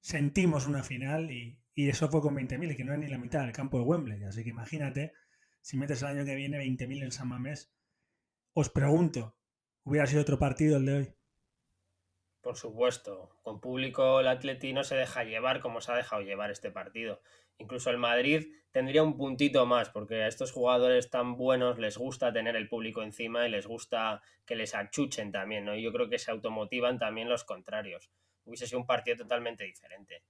sentimos 0.00 0.66
una 0.66 0.82
final 0.82 1.30
y, 1.30 1.60
y 1.74 1.88
eso 1.88 2.08
fue 2.08 2.20
con 2.20 2.34
20.000 2.36 2.72
y 2.72 2.76
que 2.76 2.84
no 2.84 2.92
es 2.92 2.98
ni 2.98 3.08
la 3.08 3.18
mitad 3.18 3.42
del 3.42 3.52
campo 3.52 3.78
de 3.78 3.84
Wembley. 3.84 4.24
Así 4.24 4.44
que 4.44 4.50
imagínate, 4.50 5.12
si 5.60 5.76
metes 5.76 6.02
el 6.02 6.08
año 6.08 6.24
que 6.24 6.34
viene 6.34 6.58
20.000 6.58 7.04
en 7.04 7.12
San 7.12 7.28
Mamés, 7.28 7.72
os 8.52 8.70
pregunto, 8.70 9.36
¿hubiera 9.82 10.06
sido 10.06 10.22
otro 10.22 10.38
partido 10.38 10.78
el 10.78 10.86
de 10.86 10.94
hoy? 10.94 11.15
Por 12.46 12.56
supuesto, 12.56 13.36
con 13.42 13.58
público 13.58 14.20
el 14.20 14.28
Atleti 14.28 14.72
no 14.72 14.84
se 14.84 14.94
deja 14.94 15.24
llevar 15.24 15.58
como 15.58 15.80
se 15.80 15.90
ha 15.90 15.96
dejado 15.96 16.22
llevar 16.22 16.52
este 16.52 16.70
partido. 16.70 17.20
Incluso 17.58 17.90
el 17.90 17.98
Madrid 17.98 18.46
tendría 18.70 19.02
un 19.02 19.16
puntito 19.16 19.66
más, 19.66 19.90
porque 19.90 20.22
a 20.22 20.28
estos 20.28 20.52
jugadores 20.52 21.10
tan 21.10 21.34
buenos 21.34 21.80
les 21.80 21.98
gusta 21.98 22.32
tener 22.32 22.54
el 22.54 22.68
público 22.68 23.02
encima 23.02 23.48
y 23.48 23.50
les 23.50 23.66
gusta 23.66 24.22
que 24.44 24.54
les 24.54 24.76
achuchen 24.76 25.32
también, 25.32 25.64
¿no? 25.64 25.74
Y 25.74 25.82
yo 25.82 25.92
creo 25.92 26.08
que 26.08 26.20
se 26.20 26.30
automotivan 26.30 27.00
también 27.00 27.28
los 27.28 27.42
contrarios. 27.42 28.12
Hubiese 28.44 28.68
sido 28.68 28.78
un 28.78 28.86
partido 28.86 29.16
totalmente 29.16 29.64
diferente. 29.64 30.22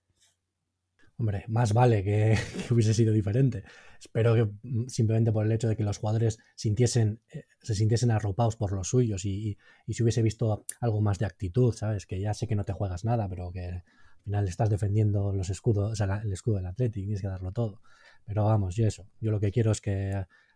Hombre, 1.18 1.44
más 1.48 1.72
vale 1.72 2.05
que, 2.05 2.37
hubiese 2.70 2.94
sido 2.94 3.12
diferente. 3.12 3.64
Espero 3.98 4.35
que 4.35 4.44
mm, 4.62 4.88
simplemente 4.88 5.33
por 5.33 5.46
el 5.46 5.52
hecho 5.52 5.68
de 5.68 5.76
que 5.76 5.85
los 5.85 5.98
jugadores 5.98 6.38
sintiesen, 6.57 7.20
eh, 7.33 7.44
se 7.62 7.74
sintiesen 7.74 8.11
arropados 8.11 8.57
por 8.57 8.72
los 8.72 8.88
suyos 8.88 9.24
y, 9.24 9.50
y, 9.50 9.59
y 9.87 9.94
se 9.94 10.02
hubiese 10.02 10.22
visto 10.22 10.64
algo 10.81 11.00
más 11.00 11.18
de 11.18 11.26
actitud, 11.26 11.72
¿sabes? 11.74 12.07
Que 12.07 12.20
ya 12.20 12.35
sé 12.35 12.46
que 12.46 12.55
no 12.57 12.64
te 12.64 12.72
juegas 12.74 13.05
nada, 13.05 13.29
pero 13.29 13.50
que 13.52 13.64
al 13.66 13.83
final 14.24 14.48
estás 14.48 14.68
defendiendo 14.70 15.33
los 15.33 15.48
escudos, 15.50 15.92
o 15.92 15.96
sea, 15.96 16.20
el 16.22 16.33
escudo 16.33 16.57
del 16.57 16.66
Athletic, 16.66 17.05
tienes 17.05 17.20
que 17.22 17.29
darlo 17.29 17.52
todo. 17.52 17.81
Pero 18.26 18.44
vamos, 18.44 18.74
yo 18.76 18.87
eso. 18.87 19.07
Yo 19.20 19.31
lo 19.31 19.40
que 19.40 19.52
quiero 19.52 19.72
es 19.72 19.81
que 19.81 20.12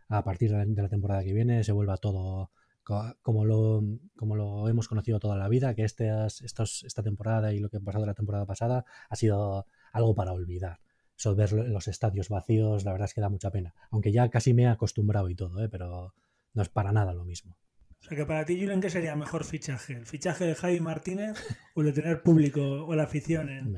a- 0.09 0.25
partir 0.25 0.51
de 0.51 0.83
la, 0.83 0.89
temporada 0.89 1.23
que 1.25 1.33
viene 1.33 1.63
se 1.65 1.73
vuelva 1.73 1.97
todo 1.97 2.51
co- 2.83 3.17
como 3.23 3.45
lo, 3.45 3.83
como 4.17 4.37
lo 4.37 4.69
hemos 4.69 4.89
conocido 4.89 5.21
toda 5.21 5.37
la 5.37 5.49
vida, 5.49 5.75
que 5.75 5.85
este, 5.85 6.11
estos, 6.27 6.83
esta 6.85 7.03
temporada 7.03 7.53
y 7.53 7.61
lo 7.61 7.69
que 7.71 7.77
ha 7.79 7.81
pasado 7.81 8.05
la 8.07 8.15
temporada 8.15 8.45
pasada 8.47 8.85
ha 9.09 9.17
sido 9.17 9.67
algo 9.93 10.15
para 10.15 10.33
olvidar. 10.33 10.81
Eso 11.17 11.35
ver 11.35 11.53
los 11.53 11.89
estadios 11.89 12.29
vacíos, 12.29 12.85
la 12.85 12.93
verdad 12.93 13.07
es 13.07 13.15
que 13.15 13.21
da 13.21 13.29
mucha 13.29 13.51
pena. 13.51 13.75
Aunque 13.91 14.13
ya 14.13 14.29
casi 14.31 14.55
me 14.55 14.63
he 14.63 14.67
acostumbrado 14.69 15.29
y 15.29 15.35
todo, 15.35 15.63
¿eh? 15.63 15.69
pero 15.69 16.15
no 16.55 16.63
es 16.63 16.69
para 16.69 16.93
nada 16.93 17.13
lo 17.13 17.25
mismo. 17.25 17.57
O 18.01 18.05
sea 18.05 18.17
que 18.17 18.25
para 18.25 18.45
ti, 18.47 18.59
Julen, 18.59 18.81
¿qué 18.81 18.89
sería 18.89 19.15
mejor 19.17 19.45
fichaje? 19.45 19.93
¿El 19.93 20.07
fichaje 20.07 20.47
de 20.47 20.55
Javi 20.55 20.81
Martínez 20.81 21.37
o 21.75 21.83
el 21.83 21.89
de 21.89 21.93
tener 21.93 22.23
público 22.23 22.87
o 22.87 22.95
la 22.95 23.03
afición 23.03 23.51
en, 23.51 23.77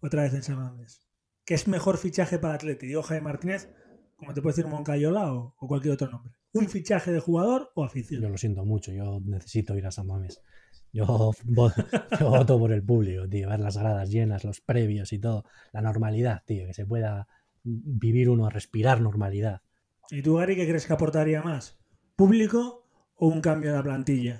otra 0.00 0.22
vez 0.22 0.34
en 0.34 0.44
San 0.44 0.56
Mamés? 0.56 1.04
¿qué 1.44 1.54
es 1.54 1.68
mejor 1.68 1.98
fichaje 1.98 2.38
para 2.38 2.54
Atleti? 2.54 2.86
Digo 2.86 3.02
Jaime 3.02 3.24
Martínez, 3.24 3.68
como 4.16 4.32
te 4.34 4.42
puede 4.42 4.56
decir 4.56 4.70
Moncayola 4.70 5.32
o, 5.32 5.54
o 5.58 5.68
cualquier 5.68 5.94
otro 5.94 6.10
nombre. 6.10 6.32
¿Un 6.52 6.68
fichaje 6.68 7.12
de 7.12 7.20
jugador 7.20 7.70
o 7.74 7.84
afición? 7.84 8.22
Yo 8.22 8.28
lo 8.28 8.38
siento 8.38 8.64
mucho, 8.64 8.92
yo 8.92 9.20
necesito 9.24 9.76
ir 9.76 9.86
a 9.86 9.90
San 9.90 10.06
Mames. 10.06 10.40
Yo, 10.96 11.04
vo- 11.56 11.72
yo 12.18 12.30
voto 12.30 12.58
por 12.58 12.72
el 12.72 12.82
público, 12.90 13.28
tío, 13.28 13.48
ver 13.50 13.60
las 13.60 13.76
gradas 13.76 14.10
llenas, 14.10 14.44
los 14.44 14.60
previos 14.60 15.12
y 15.12 15.18
todo, 15.18 15.44
la 15.72 15.82
normalidad, 15.82 16.42
tío, 16.46 16.66
que 16.66 16.74
se 16.74 16.86
pueda 16.86 17.26
vivir 17.64 18.28
uno, 18.30 18.48
respirar 18.50 19.00
normalidad. 19.00 19.62
¿Y 20.10 20.22
tú, 20.22 20.36
Gary, 20.36 20.56
qué 20.56 20.66
crees 20.68 20.86
que 20.86 20.92
aportaría 20.94 21.42
más? 21.42 21.78
¿Público 22.16 22.86
o 23.16 23.26
un 23.28 23.40
cambio 23.40 23.70
en 23.70 23.76
la 23.76 23.82
plantilla? 23.82 24.36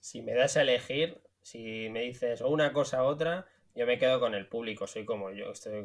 Si 0.00 0.22
me 0.22 0.34
das 0.34 0.56
a 0.56 0.62
elegir, 0.62 1.20
si 1.42 1.88
me 1.90 2.00
dices 2.02 2.40
o 2.40 2.48
una 2.48 2.72
cosa 2.72 3.02
u 3.02 3.06
otra, 3.06 3.46
yo 3.74 3.86
me 3.86 3.98
quedo 3.98 4.20
con 4.20 4.34
el 4.34 4.48
público. 4.48 4.86
Soy 4.86 5.04
como 5.04 5.30
yo, 5.32 5.50
estoy 5.52 5.84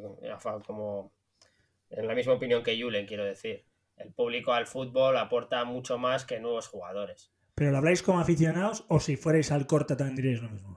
como 0.66 1.12
en 1.90 2.08
la 2.08 2.16
misma 2.16 2.34
opinión 2.34 2.64
que 2.64 2.80
Julen, 2.82 3.08
quiero 3.08 3.26
decir. 3.26 3.66
El 3.98 4.14
público 4.14 4.54
al 4.54 4.68
fútbol 4.68 5.18
aporta 5.18 5.64
mucho 5.66 5.98
más 6.00 6.26
que 6.26 6.40
nuevos 6.40 6.68
jugadores. 6.70 7.32
¿Pero 7.62 7.71
lo 7.71 7.78
habláis 7.78 8.02
como 8.04 8.19
aficionados 8.19 8.78
o 8.89 9.00
si 9.00 9.13
fuerais 9.24 9.52
al 9.52 9.67
corta 9.71 9.95
también 9.95 10.15
diríais 10.17 10.41
lo 10.41 10.50
mismo? 10.50 10.74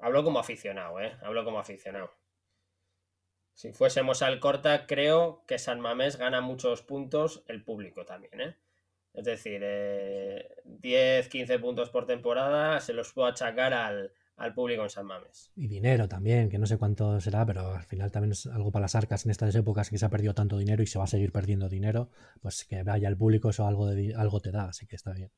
Hablo 0.00 0.24
como 0.24 0.40
aficionado, 0.40 0.98
¿eh? 1.00 1.16
Hablo 1.22 1.44
como 1.44 1.60
aficionado. 1.60 2.10
Si 3.52 3.72
fuésemos 3.74 4.22
al 4.22 4.40
corta, 4.40 4.86
creo 4.86 5.44
que 5.46 5.58
San 5.58 5.80
Mamés 5.80 6.16
gana 6.16 6.40
muchos 6.40 6.80
puntos 6.82 7.44
el 7.46 7.62
público 7.62 8.06
también, 8.06 8.40
¿eh? 8.40 8.56
Es 9.12 9.24
decir, 9.24 9.60
eh, 9.64 10.48
10, 10.64 11.28
15 11.28 11.58
puntos 11.58 11.90
por 11.90 12.06
temporada 12.06 12.80
se 12.80 12.94
los 12.94 13.12
puedo 13.12 13.28
achacar 13.28 13.74
al, 13.74 14.14
al 14.36 14.54
público 14.54 14.82
en 14.84 14.90
San 14.90 15.06
Mamés. 15.06 15.52
Y 15.54 15.68
dinero 15.68 16.08
también, 16.08 16.48
que 16.48 16.56
no 16.58 16.64
sé 16.64 16.78
cuánto 16.78 17.20
será, 17.20 17.44
pero 17.44 17.72
al 17.74 17.82
final 17.84 18.10
también 18.10 18.32
es 18.32 18.46
algo 18.46 18.72
para 18.72 18.84
las 18.84 18.94
arcas 18.94 19.26
en 19.26 19.30
estas 19.30 19.54
épocas 19.54 19.90
que 19.90 19.98
se 19.98 20.06
ha 20.06 20.08
perdido 20.08 20.32
tanto 20.34 20.56
dinero 20.56 20.82
y 20.82 20.86
se 20.86 20.98
va 20.98 21.04
a 21.04 21.08
seguir 21.08 21.32
perdiendo 21.32 21.68
dinero, 21.68 22.08
pues 22.40 22.64
que 22.64 22.82
vaya 22.82 23.08
el 23.08 23.16
público, 23.18 23.50
eso 23.50 23.66
algo, 23.66 23.86
de, 23.88 23.94
di- 23.96 24.12
algo 24.14 24.40
te 24.40 24.52
da, 24.52 24.64
así 24.70 24.86
que 24.86 24.96
está 24.96 25.12
bien. 25.12 25.30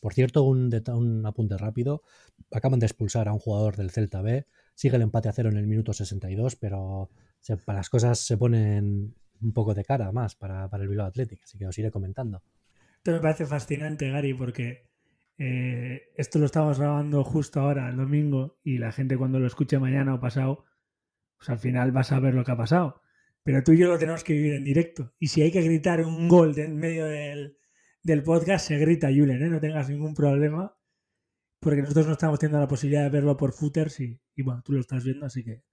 Por 0.00 0.14
cierto, 0.14 0.44
un, 0.44 1.24
apunte 1.26 1.56
rápido, 1.56 2.02
acaban 2.50 2.78
de 2.78 2.86
expulsar 2.86 3.28
a 3.28 3.32
un 3.32 3.38
jugador 3.38 3.76
del 3.76 3.90
Celta 3.90 4.22
B, 4.22 4.46
sigue 4.74 4.96
el 4.96 5.02
empate 5.02 5.28
a 5.28 5.32
cero 5.32 5.50
en 5.50 5.56
el 5.56 5.66
minuto 5.66 5.92
62, 5.92 6.56
pero 6.56 7.10
para 7.64 7.78
las 7.78 7.90
cosas 7.90 8.18
se 8.18 8.36
ponen 8.36 9.14
un 9.40 9.52
poco 9.52 9.74
de 9.74 9.84
cara 9.84 10.10
más 10.12 10.34
para, 10.34 10.68
el 10.72 10.88
Bilbao 10.88 11.06
Athletic, 11.06 11.42
así 11.44 11.58
que 11.58 11.66
os 11.66 11.78
iré 11.78 11.90
comentando. 11.90 12.42
Esto 12.96 13.12
me 13.12 13.20
parece 13.20 13.46
fascinante, 13.46 14.10
Gary, 14.10 14.34
porque 14.34 14.88
eh, 15.38 16.10
esto 16.16 16.38
lo 16.38 16.46
estamos 16.46 16.78
grabando 16.78 17.22
justo 17.24 17.60
ahora, 17.60 17.88
el 17.88 17.96
domingo, 17.96 18.58
y 18.64 18.78
la 18.78 18.92
gente 18.92 19.16
cuando 19.16 19.38
lo 19.38 19.46
escuche 19.46 19.78
mañana 19.78 20.14
o 20.14 20.20
pasado, 20.20 20.64
pues 21.36 21.48
al 21.50 21.58
final 21.58 21.92
vas 21.92 22.12
a 22.12 22.20
ver 22.20 22.34
lo 22.34 22.44
que 22.44 22.52
ha 22.52 22.56
pasado. 22.56 23.02
Pero 23.44 23.62
tú 23.62 23.72
y 23.72 23.78
yo 23.78 23.88
lo 23.88 23.98
tenemos 23.98 24.24
que 24.24 24.34
vivir 24.34 24.54
en 24.54 24.64
directo. 24.64 25.14
Y 25.18 25.28
si 25.28 25.42
hay 25.42 25.50
que 25.50 25.62
gritar 25.62 26.04
un 26.04 26.28
gol 26.28 26.58
en 26.58 26.76
medio 26.76 27.06
del, 27.06 27.57
del 28.02 28.22
podcast, 28.22 28.66
se 28.68 28.78
grita 28.78 29.08
Julen, 29.08 29.42
¿eh? 29.42 29.48
No 29.48 29.60
tengas 29.60 29.88
ningún 29.88 30.14
problema. 30.14 30.74
Porque 31.60 31.82
nosotros 31.82 32.06
no 32.06 32.12
estamos 32.12 32.38
teniendo 32.38 32.60
la 32.60 32.68
posibilidad 32.68 33.02
de 33.02 33.10
verlo 33.10 33.36
por 33.36 33.52
footers 33.52 33.98
y, 34.00 34.20
y 34.36 34.42
bueno, 34.42 34.62
tú 34.64 34.72
lo 34.74 34.80
estás 34.80 35.02
viendo, 35.04 35.26
así 35.26 35.42
que 35.44 35.64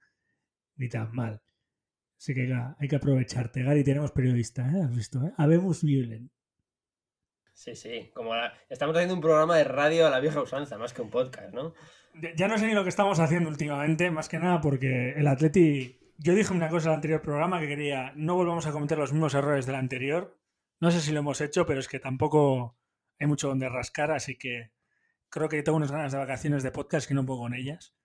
ni 0.78 0.90
tan 0.90 1.12
mal. 1.14 1.42
Así 2.18 2.34
que 2.34 2.52
hay 2.80 2.88
que 2.88 2.96
aprovecharte. 2.96 3.62
Gary, 3.62 3.84
tenemos 3.84 4.12
periodista, 4.12 4.64
¿eh? 4.72 4.82
Has 4.84 4.96
visto, 4.96 5.24
¿eh? 5.24 5.32
Habemos 5.38 5.82
Julen. 5.82 6.32
Sí, 7.54 7.76
sí. 7.76 8.10
Como 8.14 8.36
la- 8.36 8.52
Estamos 8.70 8.96
haciendo 8.96 9.14
un 9.14 9.22
programa 9.22 9.58
de 9.58 9.64
radio 9.64 10.08
a 10.08 10.10
la 10.10 10.20
vieja 10.20 10.42
usanza, 10.42 10.78
más 10.78 10.92
que 10.94 11.02
un 11.04 11.10
podcast, 11.12 11.54
¿no? 11.54 11.74
Ya 12.36 12.48
no 12.48 12.58
sé 12.58 12.66
ni 12.68 12.74
lo 12.74 12.84
que 12.84 12.90
estamos 12.90 13.20
haciendo 13.20 13.50
últimamente, 13.50 14.10
más 14.10 14.28
que 14.30 14.40
nada 14.40 14.62
porque 14.62 15.12
el 15.12 15.28
Atleti. 15.28 16.00
Yo 16.18 16.34
dije 16.34 16.54
una 16.54 16.70
cosa 16.70 16.86
en 16.88 16.92
el 16.92 16.96
anterior 16.96 17.22
programa 17.22 17.60
que 17.60 17.68
quería 17.68 18.14
no 18.16 18.36
volvamos 18.36 18.66
a 18.66 18.72
cometer 18.72 18.98
los 18.98 19.12
mismos 19.12 19.34
errores 19.36 19.66
del 19.66 19.76
anterior. 19.76 20.36
No 20.80 20.92
sé 20.92 21.02
si 21.02 21.12
lo 21.12 21.20
hemos 21.20 21.42
hecho, 21.42 21.66
pero 21.66 21.80
es 21.80 21.88
que 21.88 22.00
tampoco 22.00 22.78
hay 23.20 23.28
mucho 23.28 23.48
donde 23.48 23.70
rascar, 23.70 24.12
así 24.12 24.38
que 24.38 24.72
creo 25.30 25.50
que 25.50 25.64
tengo 25.64 25.78
unas 25.78 25.92
ganas 25.92 26.12
de 26.12 26.18
vacaciones 26.18 26.64
de 26.64 26.72
podcast 26.72 27.08
que 27.08 27.14
no 27.14 27.26
puedo 27.26 27.40
con 27.42 27.54
ellas. 27.54 27.96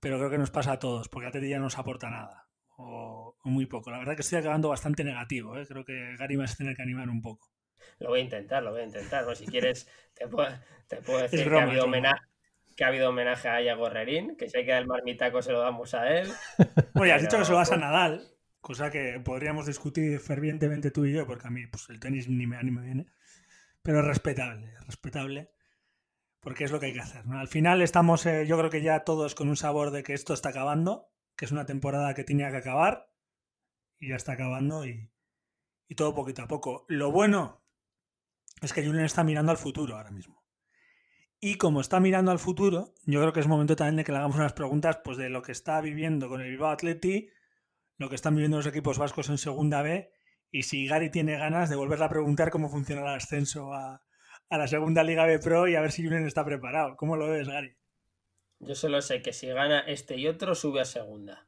Pero 0.00 0.18
creo 0.18 0.30
que 0.30 0.38
nos 0.38 0.50
pasa 0.50 0.72
a 0.72 0.78
todos, 0.78 1.08
porque 1.08 1.28
Atleti 1.28 1.48
ya 1.48 1.58
no 1.58 1.64
nos 1.64 1.78
aporta 1.78 2.10
nada. 2.10 2.48
O, 2.76 3.36
o 3.42 3.48
muy 3.48 3.66
poco. 3.66 3.90
La 3.90 3.98
verdad 3.98 4.14
que 4.14 4.20
estoy 4.22 4.38
acabando 4.38 4.68
bastante 4.68 5.02
negativo. 5.04 5.56
¿eh? 5.56 5.66
Creo 5.66 5.84
que 5.84 6.16
Gary 6.18 6.36
va 6.36 6.44
a 6.44 6.48
tener 6.48 6.76
que 6.76 6.82
animar 6.82 7.08
un 7.08 7.22
poco. 7.22 7.50
Lo 7.98 8.10
voy 8.10 8.20
a 8.20 8.22
intentar, 8.24 8.62
lo 8.62 8.72
voy 8.72 8.82
a 8.82 8.84
intentar. 8.84 9.24
¿no? 9.24 9.34
Si 9.34 9.46
quieres, 9.46 9.88
te 10.14 10.28
puedo, 10.28 10.48
te 10.86 10.96
puedo 10.98 11.20
decir 11.22 11.44
broma, 11.46 11.60
que, 11.60 11.64
ha 11.64 11.70
habido 11.70 11.84
homenaje, 11.84 12.24
que 12.76 12.84
ha 12.84 12.88
habido 12.88 13.08
homenaje 13.08 13.48
a 13.48 13.62
Iago 13.62 13.86
Herrerín, 13.86 14.36
que 14.36 14.48
si 14.50 14.58
hay 14.58 14.66
que 14.66 14.72
dar 14.72 14.82
el 14.82 14.88
marmitaco 14.88 15.40
se 15.40 15.52
lo 15.52 15.60
damos 15.60 15.94
a 15.94 16.08
él. 16.10 16.28
Bueno, 16.94 17.08
ya 17.08 17.16
has 17.16 17.22
dicho 17.22 17.38
que 17.38 17.44
se 17.44 17.50
lo 17.52 17.58
vas 17.58 17.70
a 17.72 17.74
Pero- 17.76 17.86
Nadal, 17.86 18.35
cosa 18.66 18.90
que 18.90 19.20
podríamos 19.24 19.64
discutir 19.64 20.18
fervientemente 20.18 20.90
tú 20.90 21.04
y 21.04 21.12
yo, 21.12 21.24
porque 21.24 21.46
a 21.46 21.50
mí 21.50 21.68
pues, 21.68 21.88
el 21.88 22.00
tenis 22.00 22.28
ni 22.28 22.48
me, 22.48 22.60
ni 22.64 22.72
me 22.72 22.82
viene. 22.82 23.06
Pero 23.80 24.00
es 24.00 24.04
respetable, 24.04 24.74
es 24.74 24.84
respetable, 24.84 25.52
porque 26.40 26.64
es 26.64 26.72
lo 26.72 26.80
que 26.80 26.86
hay 26.86 26.92
que 26.92 26.98
hacer. 26.98 27.22
Al 27.30 27.46
final 27.46 27.80
estamos, 27.80 28.26
eh, 28.26 28.44
yo 28.44 28.58
creo 28.58 28.68
que 28.68 28.82
ya 28.82 29.04
todos 29.04 29.36
con 29.36 29.48
un 29.48 29.56
sabor 29.56 29.92
de 29.92 30.02
que 30.02 30.14
esto 30.14 30.34
está 30.34 30.48
acabando, 30.48 31.12
que 31.36 31.44
es 31.44 31.52
una 31.52 31.64
temporada 31.64 32.12
que 32.14 32.24
tenía 32.24 32.50
que 32.50 32.56
acabar, 32.56 33.08
y 34.00 34.08
ya 34.08 34.16
está 34.16 34.32
acabando, 34.32 34.84
y, 34.84 35.12
y 35.86 35.94
todo 35.94 36.16
poquito 36.16 36.42
a 36.42 36.48
poco. 36.48 36.86
Lo 36.88 37.12
bueno 37.12 37.62
es 38.62 38.72
que 38.72 38.84
Julian 38.84 39.04
está 39.04 39.22
mirando 39.22 39.52
al 39.52 39.58
futuro 39.58 39.94
ahora 39.94 40.10
mismo. 40.10 40.44
Y 41.38 41.54
como 41.54 41.80
está 41.80 42.00
mirando 42.00 42.32
al 42.32 42.40
futuro, 42.40 42.94
yo 43.04 43.20
creo 43.20 43.32
que 43.32 43.38
es 43.38 43.46
momento 43.46 43.76
también 43.76 43.94
de 43.94 44.02
que 44.02 44.10
le 44.10 44.18
hagamos 44.18 44.38
unas 44.38 44.54
preguntas 44.54 44.98
pues, 45.04 45.18
de 45.18 45.28
lo 45.28 45.42
que 45.42 45.52
está 45.52 45.80
viviendo 45.80 46.28
con 46.28 46.40
el 46.40 46.50
Bilbao 46.50 46.70
Atleti, 46.70 47.30
lo 47.98 48.08
que 48.08 48.14
están 48.14 48.34
viviendo 48.34 48.58
los 48.58 48.66
equipos 48.66 48.98
vascos 48.98 49.28
en 49.30 49.38
Segunda 49.38 49.82
B, 49.82 50.10
y 50.50 50.62
si 50.62 50.86
Gary 50.86 51.10
tiene 51.10 51.36
ganas 51.38 51.70
de 51.70 51.76
volverle 51.76 52.04
a 52.04 52.08
preguntar 52.10 52.50
cómo 52.50 52.68
funciona 52.68 53.02
el 53.02 53.16
ascenso 53.16 53.72
a, 53.72 54.02
a 54.48 54.58
la 54.58 54.68
Segunda 54.68 55.02
Liga 55.02 55.26
B 55.26 55.38
Pro 55.38 55.68
y 55.68 55.74
a 55.74 55.80
ver 55.80 55.92
si 55.92 56.04
Julen 56.04 56.26
está 56.26 56.44
preparado. 56.44 56.96
¿Cómo 56.96 57.16
lo 57.16 57.28
ves, 57.28 57.48
Gary? 57.48 57.76
Yo 58.60 58.74
solo 58.74 59.02
sé 59.02 59.20
que 59.22 59.32
si 59.32 59.48
gana 59.48 59.80
este 59.80 60.16
y 60.16 60.26
otro, 60.28 60.54
sube 60.54 60.80
a 60.80 60.84
segunda. 60.84 61.46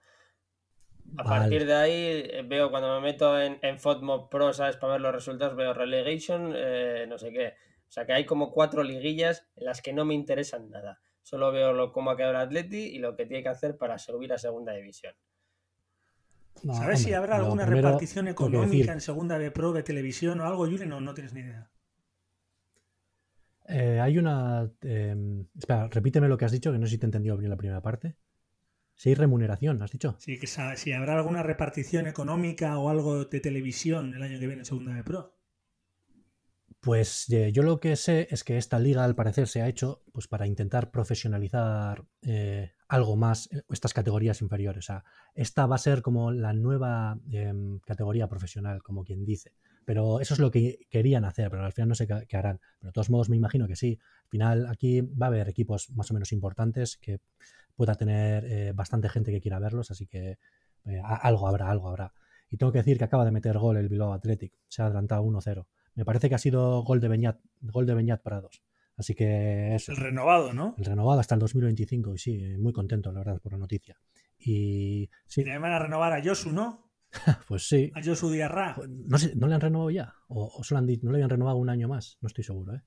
A 1.16 1.22
Vale. 1.22 1.40
partir 1.40 1.64
de 1.64 1.74
ahí 1.74 1.92
eh, 2.30 2.42
veo 2.46 2.70
cuando 2.70 3.00
me 3.00 3.06
meto 3.06 3.40
en, 3.40 3.58
en 3.62 3.78
FODMOB 3.78 4.28
Pro, 4.28 4.52
¿sabes? 4.52 4.76
Para 4.76 4.94
ver 4.94 5.00
los 5.00 5.14
resultados, 5.14 5.56
veo 5.56 5.72
relegation, 5.72 6.52
eh, 6.54 7.06
no 7.08 7.16
sé 7.18 7.32
qué. 7.32 7.54
O 7.88 7.90
sea 7.90 8.04
que 8.04 8.12
hay 8.12 8.26
como 8.26 8.52
cuatro 8.52 8.82
liguillas 8.82 9.48
en 9.56 9.64
las 9.64 9.80
que 9.80 9.94
no 9.94 10.04
me 10.04 10.14
interesan 10.14 10.68
nada. 10.68 11.00
Solo 11.22 11.50
veo 11.50 11.72
lo, 11.72 11.92
cómo 11.92 12.10
ha 12.10 12.16
quedado 12.16 12.32
el 12.32 12.40
Atleti 12.40 12.94
y 12.94 12.98
lo 12.98 13.16
que 13.16 13.24
tiene 13.24 13.42
que 13.42 13.48
hacer 13.48 13.78
para 13.78 13.98
subir 13.98 14.32
a 14.34 14.38
segunda 14.38 14.74
división. 14.74 15.14
No, 16.62 16.74
¿Sabes 16.74 17.00
si 17.00 17.12
habrá 17.12 17.36
alguna 17.36 17.66
primero, 17.66 17.88
repartición 17.88 18.28
económica 18.28 18.92
en 18.92 19.00
Segunda 19.00 19.38
B 19.38 19.50
Pro 19.50 19.72
de 19.72 19.82
televisión 19.82 20.40
o 20.40 20.46
algo, 20.46 20.66
Julen? 20.66 20.88
No, 20.88 21.00
no 21.00 21.14
tienes 21.14 21.32
ni 21.34 21.40
idea. 21.40 21.70
eh, 23.68 24.00
hay 24.00 24.18
una... 24.18 24.70
eh, 24.82 25.14
espera, 25.56 25.88
repíteme 25.88 26.28
lo 26.28 26.38
que 26.38 26.44
has 26.46 26.52
dicho, 26.52 26.72
que 26.72 26.78
no 26.78 26.86
sé 26.86 26.92
si 26.92 26.98
te 26.98 27.06
he 27.06 27.08
entendido 27.08 27.36
bien 27.36 27.50
la 27.50 27.56
primera 27.56 27.82
parte. 27.82 28.16
Si 28.96 29.10
hay 29.10 29.14
remuneración, 29.14 29.82
has 29.82 29.92
dicho. 29.92 30.16
Sí, 30.18 30.38
que 30.38 30.46
si 30.46 30.92
habrá 30.92 31.14
alguna 31.16 31.42
repartición 31.42 32.06
económica 32.06 32.78
o 32.78 32.90
algo 32.90 33.24
de 33.24 33.40
televisión 33.40 34.14
el 34.14 34.22
año 34.22 34.38
que 34.38 34.46
viene 34.46 34.60
en 34.60 34.66
Segunda 34.66 34.92
B 34.92 35.02
Pro. 35.02 35.37
Pues 36.80 37.28
eh, 37.30 37.50
yo 37.52 37.64
lo 37.64 37.80
que 37.80 37.96
sé 37.96 38.28
es 38.30 38.44
que 38.44 38.56
esta 38.56 38.78
liga 38.78 39.02
al 39.02 39.16
parecer 39.16 39.48
se 39.48 39.62
ha 39.62 39.68
hecho 39.68 40.04
pues 40.12 40.28
para 40.28 40.46
intentar 40.46 40.92
profesionalizar 40.92 42.04
eh, 42.22 42.72
algo 42.86 43.16
más 43.16 43.48
eh, 43.52 43.62
estas 43.70 43.92
categorías 43.92 44.40
inferiores. 44.42 44.84
O 44.84 44.86
sea, 44.86 45.04
esta 45.34 45.66
va 45.66 45.74
a 45.74 45.78
ser 45.78 46.02
como 46.02 46.30
la 46.30 46.52
nueva 46.52 47.18
em, 47.32 47.80
categoría 47.80 48.28
profesional, 48.28 48.80
como 48.82 49.02
quien 49.02 49.24
dice. 49.24 49.54
Pero 49.84 50.20
eso 50.20 50.34
es 50.34 50.40
lo 50.40 50.52
que 50.52 50.86
querían 50.88 51.24
hacer, 51.24 51.50
pero 51.50 51.64
al 51.64 51.72
final 51.72 51.88
no 51.88 51.94
sé 51.96 52.06
qué, 52.06 52.36
harán. 52.36 52.60
Pero 52.78 52.90
de 52.90 52.92
todos 52.92 53.10
modos 53.10 53.28
me 53.28 53.36
imagino 53.36 53.66
que 53.66 53.74
sí. 53.74 53.98
Al 54.24 54.28
final 54.28 54.66
aquí 54.68 55.00
va 55.00 55.26
a 55.26 55.30
haber 55.30 55.48
equipos 55.48 55.90
más 55.90 56.10
o 56.12 56.14
menos 56.14 56.30
importantes 56.32 56.96
que 56.96 57.20
pueda 57.74 57.94
tener 57.96 58.74
bastante 58.74 59.08
gente 59.08 59.32
que 59.32 59.40
quiera 59.40 59.58
verlos, 59.58 59.90
así 59.90 60.06
que 60.06 60.38
algo 61.22 61.48
habrá, 61.48 61.70
algo 61.70 61.88
habrá. 61.88 62.12
Y 62.50 62.56
tengo 62.56 62.72
que 62.72 62.78
decir 62.78 62.98
que 62.98 63.04
acaba 63.04 63.24
de 63.24 63.30
meter 63.30 63.56
gol 63.58 63.78
el 63.78 63.88
Bilbao 63.88 64.12
Athletic. 64.12 64.52
Se 64.68 64.82
ha 64.82 64.86
adelantado 64.86 65.22
1-0. 65.22 65.66
Me 65.98 66.04
parece 66.04 66.28
que 66.28 66.36
ha 66.36 66.38
sido 66.38 66.82
gol 66.84 67.00
de 67.00 67.08
Beñat, 67.08 67.40
gol 67.60 67.84
de 67.84 67.92
Beñat 67.92 68.22
para 68.22 68.40
dos. 68.40 68.62
Así 68.96 69.16
que 69.16 69.74
eso, 69.74 69.90
El 69.90 69.98
renovado, 69.98 70.52
¿no? 70.52 70.76
el 70.78 70.84
renovado 70.84 71.18
hasta 71.18 71.34
el 71.34 71.40
2025 71.40 72.14
y 72.14 72.18
sí, 72.18 72.38
muy 72.56 72.72
contento, 72.72 73.10
la 73.10 73.18
verdad, 73.18 73.40
por 73.40 73.50
la 73.50 73.58
noticia. 73.58 73.98
Y 74.38 75.10
sí, 75.26 75.42
van 75.42 75.64
a 75.64 75.80
renovar 75.80 76.12
a 76.12 76.22
Josu, 76.22 76.52
¿no? 76.52 76.88
pues 77.48 77.68
sí. 77.68 77.90
A 77.96 78.00
Josu 78.00 78.30
Diarra. 78.30 78.76
No 78.86 79.18
sé, 79.18 79.34
¿no 79.34 79.48
le 79.48 79.56
han 79.56 79.60
renovado 79.60 79.90
ya? 79.90 80.14
¿O, 80.28 80.46
o 80.46 80.62
solo 80.62 80.78
han 80.78 80.86
dicho, 80.86 81.04
no 81.04 81.10
le 81.10 81.16
habían 81.16 81.30
renovado 81.30 81.56
un 81.56 81.68
año 81.68 81.88
más? 81.88 82.16
No 82.20 82.28
estoy 82.28 82.44
seguro, 82.44 82.76
¿eh? 82.76 82.82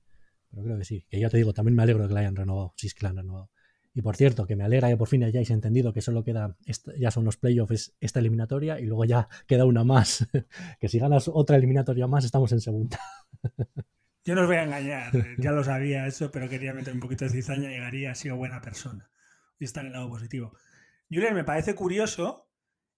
Pero 0.50 0.62
creo 0.62 0.78
que 0.78 0.86
sí. 0.86 1.04
Que 1.10 1.20
ya 1.20 1.28
te 1.28 1.36
digo, 1.36 1.52
también 1.52 1.76
me 1.76 1.82
alegro 1.82 2.04
de 2.04 2.08
que 2.08 2.14
la 2.14 2.20
hayan 2.20 2.36
renovado, 2.36 2.72
si 2.78 2.86
es 2.86 2.94
que 2.94 3.02
la 3.04 3.10
han 3.10 3.16
renovado. 3.16 3.50
Y 3.94 4.00
por 4.00 4.16
cierto, 4.16 4.46
que 4.46 4.56
me 4.56 4.64
alegra 4.64 4.88
que 4.88 4.96
por 4.96 5.08
fin 5.08 5.22
hayáis 5.22 5.50
entendido 5.50 5.92
que 5.92 6.00
solo 6.00 6.24
queda, 6.24 6.56
ya 6.98 7.10
son 7.10 7.24
los 7.24 7.36
playoffs 7.36 7.94
esta 8.00 8.20
eliminatoria 8.20 8.80
y 8.80 8.86
luego 8.86 9.04
ya 9.04 9.28
queda 9.46 9.64
una 9.64 9.84
más. 9.84 10.26
que 10.80 10.88
si 10.88 10.98
ganas 10.98 11.28
otra 11.28 11.56
eliminatoria 11.56 12.06
más, 12.06 12.24
estamos 12.24 12.52
en 12.52 12.60
segunda. 12.60 12.98
Yo 14.24 14.36
no 14.36 14.42
os 14.42 14.46
voy 14.46 14.56
a 14.56 14.62
engañar, 14.62 15.16
eh, 15.16 15.34
ya 15.38 15.50
lo 15.50 15.64
sabía 15.64 16.06
eso, 16.06 16.30
pero 16.30 16.48
quería 16.48 16.72
meter 16.72 16.94
un 16.94 17.00
poquito 17.00 17.24
de 17.24 17.32
cizaña 17.32 17.74
y 17.74 17.78
Gary 17.78 18.06
ha 18.06 18.14
sido 18.14 18.36
buena 18.36 18.60
persona. 18.60 19.10
Y 19.58 19.64
está 19.64 19.80
en 19.80 19.88
el 19.88 19.92
lado 19.94 20.08
positivo. 20.10 20.52
Julen, 21.10 21.34
me 21.34 21.42
parece 21.42 21.74
curioso 21.74 22.48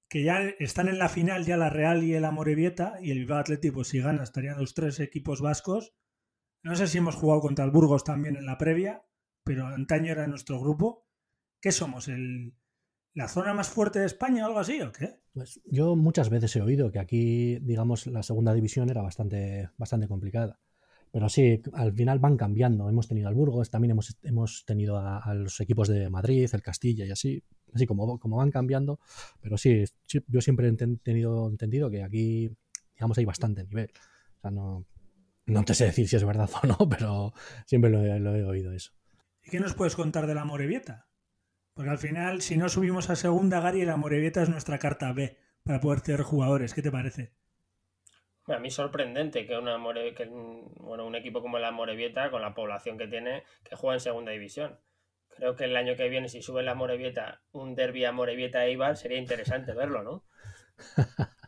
que 0.07 0.23
ya 0.23 0.41
están 0.59 0.89
en 0.89 0.99
la 0.99 1.09
final 1.09 1.47
ya 1.47 1.57
la 1.57 1.71
Real 1.71 2.03
y 2.05 2.13
el 2.13 2.27
Amorebieta 2.27 2.99
y 3.01 3.11
el 3.11 3.21
Bilbao 3.21 3.39
Atlético, 3.39 3.77
pues 3.77 3.89
si 3.89 4.01
gana 4.01 4.23
estarían 4.23 4.59
los 4.59 4.75
tres 4.75 5.01
equipos 5.01 5.41
vascos. 5.41 5.95
No 6.63 6.77
sé 6.77 6.89
si 6.89 6.99
hemos 6.99 7.15
jugado 7.15 7.41
contra 7.41 7.65
el 7.65 7.71
Burgos 7.71 8.05
también 8.05 8.37
en 8.37 8.45
la 8.45 8.59
previa, 8.59 9.03
pero 9.45 9.67
antaño 9.67 10.13
era 10.13 10.27
nuestro 10.27 10.61
grupo. 10.61 11.07
¿Qué 11.61 11.73
somos? 11.73 12.09
¿El, 12.09 12.55
¿La 13.15 13.29
zona 13.29 13.55
más 13.55 13.69
fuerte 13.69 14.01
de 14.01 14.07
España 14.07 14.45
o 14.45 14.49
algo 14.49 14.61
así 14.61 14.81
o 14.81 14.93
qué? 14.93 15.21
Pues 15.33 15.61
yo 15.65 15.97
muchas 15.97 16.31
veces 16.31 16.55
he 16.57 16.63
oído 16.63 16.91
que 16.91 16.99
aquí, 16.99 17.59
digamos, 17.61 18.07
la 18.07 18.23
segunda 18.23 18.53
división 18.53 18.91
era 18.91 19.03
bastante, 19.03 19.71
bastante 19.77 20.09
complicada. 20.09 20.61
Pero 21.13 21.29
sí, 21.29 21.63
al 21.75 21.93
final 21.93 22.19
van 22.19 22.37
cambiando. 22.37 22.89
Hemos 22.89 23.07
tenido 23.07 23.29
al 23.29 23.35
Burgos, 23.35 23.71
también 23.71 23.93
hemos, 23.93 24.17
hemos 24.23 24.65
tenido 24.65 24.99
a, 24.99 25.19
a, 25.19 25.35
los 25.35 25.61
equipos 25.61 25.87
de 25.87 26.11
Madrid, 26.11 26.51
el 26.53 26.63
Castilla 26.63 27.05
y 27.07 27.13
así 27.13 27.45
así 27.75 27.87
como, 27.87 28.19
como 28.19 28.37
van 28.37 28.51
cambiando, 28.51 29.01
pero 29.41 29.59
sí, 29.59 29.85
yo 30.29 30.41
siempre 30.41 30.69
he 30.69 30.97
tenido 30.99 31.49
entendido 31.49 31.91
que 31.91 32.03
aquí, 32.03 32.51
digamos, 32.95 33.19
hay 33.19 33.25
bastante 33.25 33.65
nivel. 33.65 33.91
O 34.39 34.41
sea, 34.41 34.51
no, 34.51 34.87
no 35.47 35.65
te 35.65 35.75
sé 35.75 35.87
decir 35.87 36.09
si 36.09 36.17
es 36.17 36.25
verdad 36.25 36.49
o 36.63 36.67
no, 36.67 36.79
pero 36.89 37.33
siempre 37.67 37.91
lo 37.91 38.03
lo 38.19 38.37
he 38.37 38.45
oído 38.45 38.73
eso. 38.73 38.93
¿Y 39.45 39.51
qué 39.51 39.61
nos 39.61 39.75
puedes 39.75 39.95
contar 39.95 40.27
de 40.27 40.35
la 40.35 40.45
Morevieta? 40.45 41.07
Porque 41.75 41.91
al 41.91 41.99
final, 41.99 42.41
si 42.41 42.57
no 42.57 42.69
subimos 42.69 43.11
a 43.11 43.17
segunda, 43.17 43.61
Gary, 43.61 43.85
la 43.85 43.97
Morevieta 43.97 44.43
es 44.43 44.49
nuestra 44.49 44.79
carta 44.79 45.13
B 45.13 45.37
para 45.63 45.81
poder 45.81 46.01
tener 46.01 46.23
jugadores. 46.23 46.73
¿Qué 46.73 46.83
te 46.83 46.91
parece? 46.91 47.33
A 48.47 48.59
mí 48.59 48.71
sorprendente 48.71 49.47
que, 49.47 49.57
una 49.57 49.77
More, 49.77 50.15
que 50.15 50.27
bueno, 50.27 51.07
un 51.07 51.15
equipo 51.15 51.43
como 51.43 51.59
la 51.59 51.73
Morevieta, 51.73 52.31
con 52.31 52.43
la 52.43 52.55
población 52.55 52.97
que 52.97 53.07
tiene, 53.07 53.45
que 53.65 53.77
juega 53.77 53.95
en 53.95 54.01
segunda 54.01 54.33
división. 54.33 54.79
Creo 55.29 55.57
que 55.57 55.65
el 55.65 55.77
año 55.77 55.97
que 55.97 56.09
viene, 56.09 56.29
si 56.29 56.41
sube 56.43 56.63
la 56.63 56.75
Morevieta, 56.75 57.43
un 57.53 57.75
derby 57.75 58.05
a 58.05 58.13
Morevieta 58.13 58.65
e 58.65 58.73
Ibar, 58.73 58.97
sería 58.97 59.19
interesante 59.19 59.75
verlo, 59.75 60.03
¿no? 60.03 60.25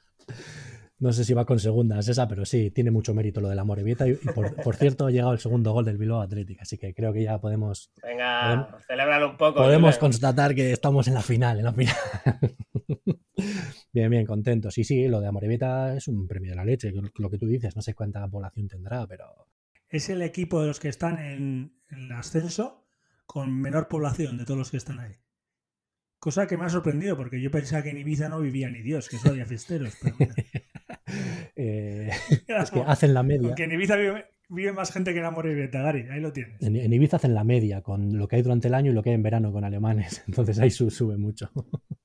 no 0.98 1.12
sé 1.12 1.24
si 1.24 1.34
va 1.34 1.44
con 1.44 1.58
segundas 1.58 2.08
esa, 2.08 2.26
pero 2.26 2.46
sí, 2.46 2.70
tiene 2.70 2.90
mucho 2.90 3.12
mérito 3.12 3.40
lo 3.40 3.48
de 3.48 3.54
la 3.54 3.64
Morevieta. 3.64 4.08
Y, 4.08 4.14
por, 4.14 4.54
por, 4.56 4.76
cierto, 4.76 5.06
ha 5.06 5.10
llegado 5.10 5.32
el 5.32 5.38
segundo 5.38 5.72
gol 5.72 5.84
del 5.84 5.98
Bilbao 5.98 6.22
Atlético, 6.22 6.62
así 6.62 6.78
que 6.78 6.94
creo 6.94 7.12
que 7.12 7.22
ya 7.22 7.38
podemos. 7.38 7.92
Venga, 8.02 8.42
podemos, 8.44 8.86
celébralo 8.86 9.30
un 9.30 9.36
poco. 9.36 9.60
Podemos 9.60 9.98
constatar 9.98 10.54
que 10.54 10.72
estamos 10.72 11.06
en 11.08 11.14
la 11.14 11.22
final, 11.22 11.58
en 11.58 11.64
la 11.64 11.72
final. 11.72 11.96
bien, 13.92 14.10
bien, 14.10 14.24
contentos. 14.24 14.78
Y 14.78 14.84
sí, 14.84 15.06
lo 15.08 15.20
de 15.20 15.26
Amorebieta 15.26 15.94
es 15.96 16.08
un 16.08 16.26
premio 16.26 16.50
de 16.50 16.56
la 16.56 16.64
leche, 16.64 16.92
lo 16.92 17.30
que 17.30 17.38
tú 17.38 17.46
dices, 17.46 17.76
no 17.76 17.82
sé 17.82 17.94
cuánta 17.94 18.26
población 18.28 18.68
tendrá, 18.68 19.06
pero. 19.06 19.48
Es 19.88 20.08
el 20.08 20.22
equipo 20.22 20.60
de 20.62 20.68
los 20.68 20.80
que 20.80 20.88
están 20.88 21.18
en, 21.18 21.72
ascenso 22.12 22.86
con 23.24 23.60
menor 23.60 23.88
población 23.88 24.38
de 24.38 24.44
todos 24.44 24.58
los 24.58 24.70
que 24.70 24.78
están 24.78 24.98
ahí. 24.98 25.16
Cosa 26.18 26.46
que 26.46 26.56
me 26.56 26.64
ha 26.64 26.70
sorprendido, 26.70 27.16
porque 27.16 27.40
yo 27.40 27.50
pensaba 27.50 27.82
que 27.82 27.90
en 27.90 27.98
Ibiza 27.98 28.28
no 28.28 28.40
vivía 28.40 28.68
ni 28.68 28.80
Dios, 28.80 29.08
que 29.08 29.18
solo 29.18 29.32
había 29.32 29.46
fiesteros. 29.46 29.94
Pero 30.02 30.16
eh, 31.56 32.10
es 32.48 32.70
que 32.70 32.80
hacen 32.80 33.14
la 33.14 33.22
media. 33.22 33.48
Porque 33.48 33.64
en 33.64 33.72
Ibiza 33.72 33.96
vive, 33.96 34.26
vive 34.48 34.72
más 34.72 34.92
gente 34.92 35.12
que 35.12 35.18
en 35.18 35.24
Amor 35.24 35.46
y 35.46 35.54
Betagari, 35.54 36.02
ahí 36.10 36.20
lo 36.20 36.32
tienes. 36.32 36.60
En, 36.62 36.76
en, 36.76 36.92
Ibiza 36.92 37.16
hacen 37.16 37.34
la 37.34 37.44
media 37.44 37.82
con 37.82 38.16
lo 38.16 38.28
que 38.28 38.36
hay 38.36 38.42
durante 38.42 38.68
el 38.68 38.74
año 38.74 38.90
y 38.90 38.94
lo 38.94 39.02
que 39.02 39.10
hay 39.10 39.14
en 39.14 39.22
verano 39.22 39.52
con 39.52 39.64
alemanes, 39.64 40.22
entonces 40.28 40.58
ahí 40.58 40.70
sube 40.70 41.16
mucho. 41.16 41.50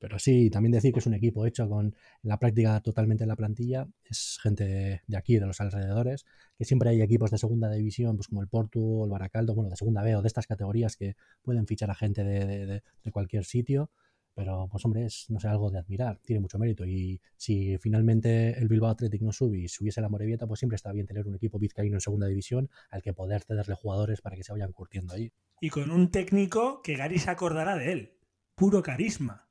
Pero 0.00 0.18
sí, 0.18 0.50
también 0.50 0.72
decir 0.72 0.92
que 0.92 0.98
es 0.98 1.06
un 1.06 1.14
equipo 1.14 1.46
hecho 1.46 1.68
con 1.68 1.94
la 2.22 2.38
práctica 2.38 2.80
totalmente 2.80 3.24
en 3.24 3.28
la 3.28 3.36
plantilla, 3.36 3.86
es 4.04 4.38
gente 4.42 5.02
de 5.06 5.16
aquí, 5.16 5.38
de 5.38 5.46
los 5.46 5.60
alrededores, 5.60 6.24
que 6.58 6.64
siempre 6.64 6.90
hay 6.90 7.02
equipos 7.02 7.30
de 7.30 7.38
segunda 7.38 7.70
división, 7.70 8.16
pues 8.16 8.28
como 8.28 8.42
el 8.42 8.48
Porto, 8.48 9.04
el 9.04 9.10
Baracaldo, 9.10 9.54
bueno, 9.54 9.70
de 9.70 9.76
segunda 9.76 10.02
B 10.02 10.16
o 10.16 10.22
de 10.22 10.28
estas 10.28 10.46
categorías 10.46 10.96
que 10.96 11.16
pueden 11.42 11.66
fichar 11.66 11.90
a 11.90 11.94
gente 11.94 12.24
de, 12.24 12.46
de, 12.46 12.82
de 13.04 13.10
cualquier 13.12 13.44
sitio. 13.44 13.90
Pero, 14.34 14.68
pues 14.70 14.84
hombre, 14.84 15.06
es, 15.06 15.26
no 15.28 15.38
sé, 15.38 15.46
algo 15.46 15.70
de 15.70 15.78
admirar, 15.78 16.18
tiene 16.24 16.40
mucho 16.40 16.58
mérito. 16.58 16.84
Y 16.84 17.20
si 17.36 17.78
finalmente 17.78 18.58
el 18.58 18.68
Bilbao 18.68 18.90
Athletic 18.90 19.22
no 19.22 19.32
sube 19.32 19.58
y 19.58 19.68
subiese 19.68 20.00
la 20.00 20.08
Morevieta, 20.08 20.46
pues 20.46 20.58
siempre 20.58 20.74
está 20.74 20.90
bien 20.92 21.06
tener 21.06 21.26
un 21.26 21.36
equipo 21.36 21.58
vizcaíno 21.58 21.96
en 21.96 22.00
segunda 22.00 22.26
división 22.26 22.68
al 22.90 23.02
que 23.02 23.12
poder 23.12 23.42
cederle 23.42 23.74
jugadores 23.74 24.20
para 24.20 24.34
que 24.34 24.42
se 24.42 24.52
vayan 24.52 24.72
curtiendo 24.72 25.14
ahí. 25.14 25.32
Y 25.60 25.70
con 25.70 25.90
un 25.92 26.10
técnico 26.10 26.82
que 26.82 26.96
Gary 26.96 27.18
se 27.18 27.30
acordará 27.30 27.76
de 27.76 27.92
él. 27.92 28.18
Puro 28.56 28.82
carisma. 28.82 29.48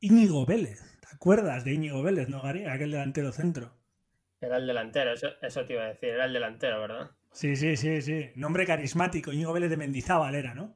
Íñigo 0.00 0.46
Vélez. 0.46 0.80
¿Te 1.00 1.14
acuerdas 1.14 1.64
de 1.64 1.74
Íñigo 1.74 2.02
Vélez, 2.02 2.28
no, 2.28 2.42
Gary? 2.42 2.64
Aquel 2.64 2.92
delantero 2.92 3.32
centro. 3.32 3.74
Era 4.40 4.56
el 4.56 4.66
delantero, 4.66 5.12
eso, 5.12 5.28
eso 5.42 5.64
te 5.64 5.74
iba 5.74 5.82
a 5.82 5.88
decir, 5.88 6.10
era 6.10 6.26
el 6.26 6.32
delantero, 6.32 6.80
¿verdad? 6.80 7.10
Sí, 7.32 7.54
sí, 7.56 7.76
sí, 7.76 8.00
sí. 8.00 8.30
Nombre 8.34 8.64
carismático. 8.64 9.32
Íñigo 9.32 9.52
Vélez 9.52 9.70
de 9.70 9.76
Mendizábal 9.76 10.34
era, 10.34 10.54
¿no? 10.54 10.74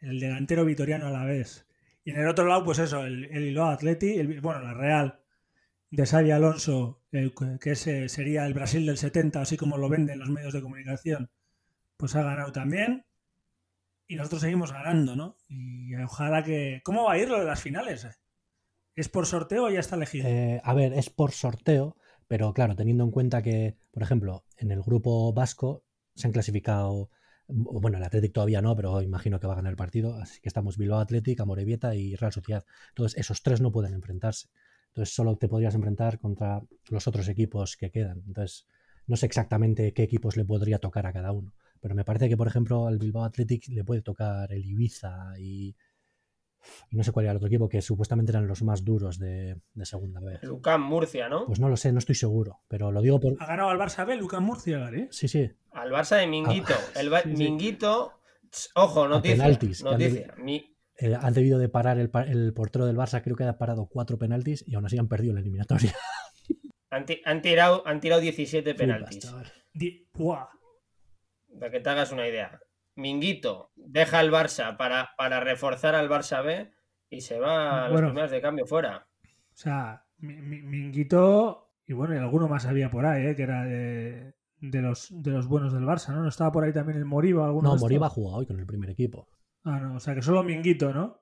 El 0.00 0.20
delantero 0.20 0.64
vitoriano 0.64 1.06
a 1.06 1.10
la 1.10 1.24
vez. 1.24 1.65
Y 2.06 2.12
en 2.12 2.20
el 2.20 2.28
otro 2.28 2.46
lado, 2.46 2.62
pues 2.62 2.78
eso, 2.78 3.04
el, 3.04 3.24
el 3.32 3.42
Bilbao 3.42 3.68
Atleti, 3.68 4.14
el, 4.14 4.40
bueno, 4.40 4.60
la 4.60 4.74
Real 4.74 5.18
de 5.90 6.06
Xavi 6.06 6.30
Alonso, 6.30 7.02
el, 7.10 7.34
que 7.60 7.72
ese 7.72 8.08
sería 8.08 8.46
el 8.46 8.54
Brasil 8.54 8.86
del 8.86 8.96
70, 8.96 9.40
así 9.40 9.56
como 9.56 9.76
lo 9.76 9.88
venden 9.88 10.20
los 10.20 10.30
medios 10.30 10.52
de 10.52 10.62
comunicación, 10.62 11.32
pues 11.96 12.14
ha 12.14 12.22
ganado 12.22 12.52
también. 12.52 13.06
Y 14.06 14.14
nosotros 14.14 14.42
seguimos 14.42 14.70
ganando, 14.70 15.16
¿no? 15.16 15.36
Y 15.48 15.96
ojalá 15.96 16.44
que... 16.44 16.80
¿Cómo 16.84 17.06
va 17.06 17.14
a 17.14 17.18
ir 17.18 17.28
lo 17.28 17.40
de 17.40 17.44
las 17.44 17.60
finales? 17.60 18.06
¿Es 18.94 19.08
por 19.08 19.26
sorteo 19.26 19.64
o 19.64 19.70
ya 19.70 19.80
está 19.80 19.96
elegido? 19.96 20.28
Eh, 20.28 20.60
a 20.62 20.74
ver, 20.74 20.92
es 20.92 21.10
por 21.10 21.32
sorteo, 21.32 21.96
pero 22.28 22.54
claro, 22.54 22.76
teniendo 22.76 23.02
en 23.02 23.10
cuenta 23.10 23.42
que, 23.42 23.78
por 23.90 24.04
ejemplo, 24.04 24.44
en 24.58 24.70
el 24.70 24.80
grupo 24.80 25.32
vasco 25.32 25.82
se 26.14 26.28
han 26.28 26.32
clasificado 26.32 27.10
bueno, 27.48 27.98
el 27.98 28.04
Athletic 28.04 28.32
todavía 28.32 28.62
no, 28.62 28.74
pero 28.76 29.00
imagino 29.02 29.38
que 29.38 29.46
va 29.46 29.54
a 29.54 29.56
ganar 29.56 29.70
el 29.72 29.76
partido. 29.76 30.14
Así 30.16 30.40
que 30.40 30.48
estamos 30.48 30.76
Bilbao 30.76 31.00
Athletic, 31.00 31.40
Amorebieta 31.40 31.94
y 31.94 32.16
Real 32.16 32.32
Sociedad. 32.32 32.64
Entonces, 32.88 33.18
esos 33.18 33.42
tres 33.42 33.60
no 33.60 33.70
pueden 33.72 33.94
enfrentarse. 33.94 34.48
Entonces, 34.88 35.14
solo 35.14 35.36
te 35.36 35.48
podrías 35.48 35.74
enfrentar 35.74 36.18
contra 36.18 36.62
los 36.90 37.06
otros 37.06 37.28
equipos 37.28 37.76
que 37.76 37.90
quedan. 37.90 38.22
Entonces, 38.26 38.66
no 39.06 39.16
sé 39.16 39.26
exactamente 39.26 39.92
qué 39.92 40.02
equipos 40.02 40.36
le 40.36 40.44
podría 40.44 40.78
tocar 40.78 41.06
a 41.06 41.12
cada 41.12 41.32
uno. 41.32 41.52
Pero 41.80 41.94
me 41.94 42.04
parece 42.04 42.28
que, 42.28 42.36
por 42.36 42.48
ejemplo, 42.48 42.86
al 42.86 42.98
Bilbao 42.98 43.24
Athletic 43.24 43.68
le 43.68 43.84
puede 43.84 44.02
tocar 44.02 44.52
el 44.52 44.64
Ibiza 44.64 45.38
y, 45.38 45.76
y 46.90 46.96
no 46.96 47.02
sé 47.04 47.12
cuál 47.12 47.24
era 47.26 47.32
el 47.32 47.36
otro 47.36 47.48
equipo 47.48 47.68
que 47.68 47.82
supuestamente 47.82 48.32
eran 48.32 48.46
los 48.46 48.62
más 48.62 48.84
duros 48.84 49.18
de, 49.18 49.56
de 49.74 49.84
segunda 49.86 50.20
vez. 50.20 50.42
Lucán 50.42 50.80
Murcia, 50.82 51.28
¿no? 51.28 51.46
Pues 51.46 51.60
no 51.60 51.68
lo 51.68 51.76
sé, 51.76 51.92
no 51.92 51.98
estoy 51.98 52.14
seguro, 52.14 52.60
pero 52.68 52.92
lo 52.92 53.00
digo 53.02 53.20
por. 53.20 53.34
Ha 53.40 53.46
ganado 53.46 53.70
al 53.70 53.78
Barça 53.78 54.06
B, 54.06 54.16
Lucán 54.16 54.42
Murcia, 54.42 54.78
Gary. 54.78 55.08
Sí, 55.10 55.28
sí. 55.28 55.50
Al 55.72 55.90
Barça 55.90 56.16
de 56.18 56.26
Minguito. 56.26 56.74
Ah, 56.94 57.00
el 57.00 57.10
sí, 57.22 57.28
Minguito, 57.28 58.12
ojo, 58.74 59.08
noticia. 59.08 59.36
penaltis, 59.36 59.84
noticia. 59.84 60.34
Han, 60.36 60.44
Mi... 60.44 60.76
eh, 60.98 61.14
han, 61.20 61.34
debido 61.34 61.58
de 61.58 61.68
parar 61.68 61.98
el, 61.98 62.10
el, 62.28 62.52
portero 62.54 62.86
del 62.86 62.96
Barça, 62.96 63.22
creo 63.22 63.36
que 63.36 63.44
ha 63.44 63.58
parado 63.58 63.86
cuatro 63.86 64.18
penaltis 64.18 64.64
y 64.66 64.74
aún 64.74 64.86
así 64.86 64.96
han 64.98 65.08
perdido 65.08 65.34
la 65.34 65.40
eliminatoria. 65.40 65.94
Han, 66.88 67.04
han, 67.24 67.42
tirado, 67.42 67.82
han 67.86 68.00
tirado 68.00 68.20
17 68.22 68.74
penaltis. 68.74 69.30
Wow. 70.14 70.46
Para 71.58 71.70
que 71.72 71.80
te 71.80 71.90
hagas 71.90 72.12
una 72.12 72.26
idea. 72.28 72.60
Minguito 72.96 73.72
deja 73.76 74.18
al 74.18 74.30
Barça 74.30 74.76
para, 74.76 75.10
para 75.16 75.40
reforzar 75.40 75.94
al 75.94 76.08
Barça 76.08 76.44
B 76.44 76.70
y 77.10 77.20
se 77.20 77.38
va 77.38 77.86
a 77.86 77.88
bueno, 77.88 78.00
las 78.02 78.10
primeras 78.10 78.30
de 78.30 78.40
cambio 78.40 78.66
fuera. 78.66 79.06
O 79.22 79.56
sea, 79.56 80.04
Minguito 80.18 81.66
y 81.86 81.92
bueno, 81.92 82.14
y 82.14 82.18
alguno 82.18 82.48
más 82.48 82.66
había 82.66 82.90
por 82.90 83.06
ahí, 83.06 83.26
¿eh? 83.26 83.36
que 83.36 83.42
era 83.42 83.64
de, 83.64 84.34
de, 84.60 84.82
los, 84.82 85.08
de 85.10 85.30
los 85.30 85.46
buenos 85.46 85.72
del 85.72 85.84
Barça, 85.84 86.12
¿no? 86.12 86.22
¿No 86.22 86.28
estaba 86.28 86.50
por 86.50 86.64
ahí 86.64 86.72
también 86.72 86.98
el 86.98 87.04
Moriba? 87.04 87.46
¿alguno 87.46 87.74
no, 87.74 87.76
Moriba 87.76 88.06
ha 88.06 88.10
jugado 88.10 88.38
hoy 88.38 88.46
con 88.46 88.58
el 88.58 88.66
primer 88.66 88.90
equipo. 88.90 89.28
Ah, 89.62 89.78
no, 89.78 89.94
o 89.94 90.00
sea 90.00 90.14
que 90.14 90.22
solo 90.22 90.42
Minguito, 90.42 90.92
¿no? 90.92 91.20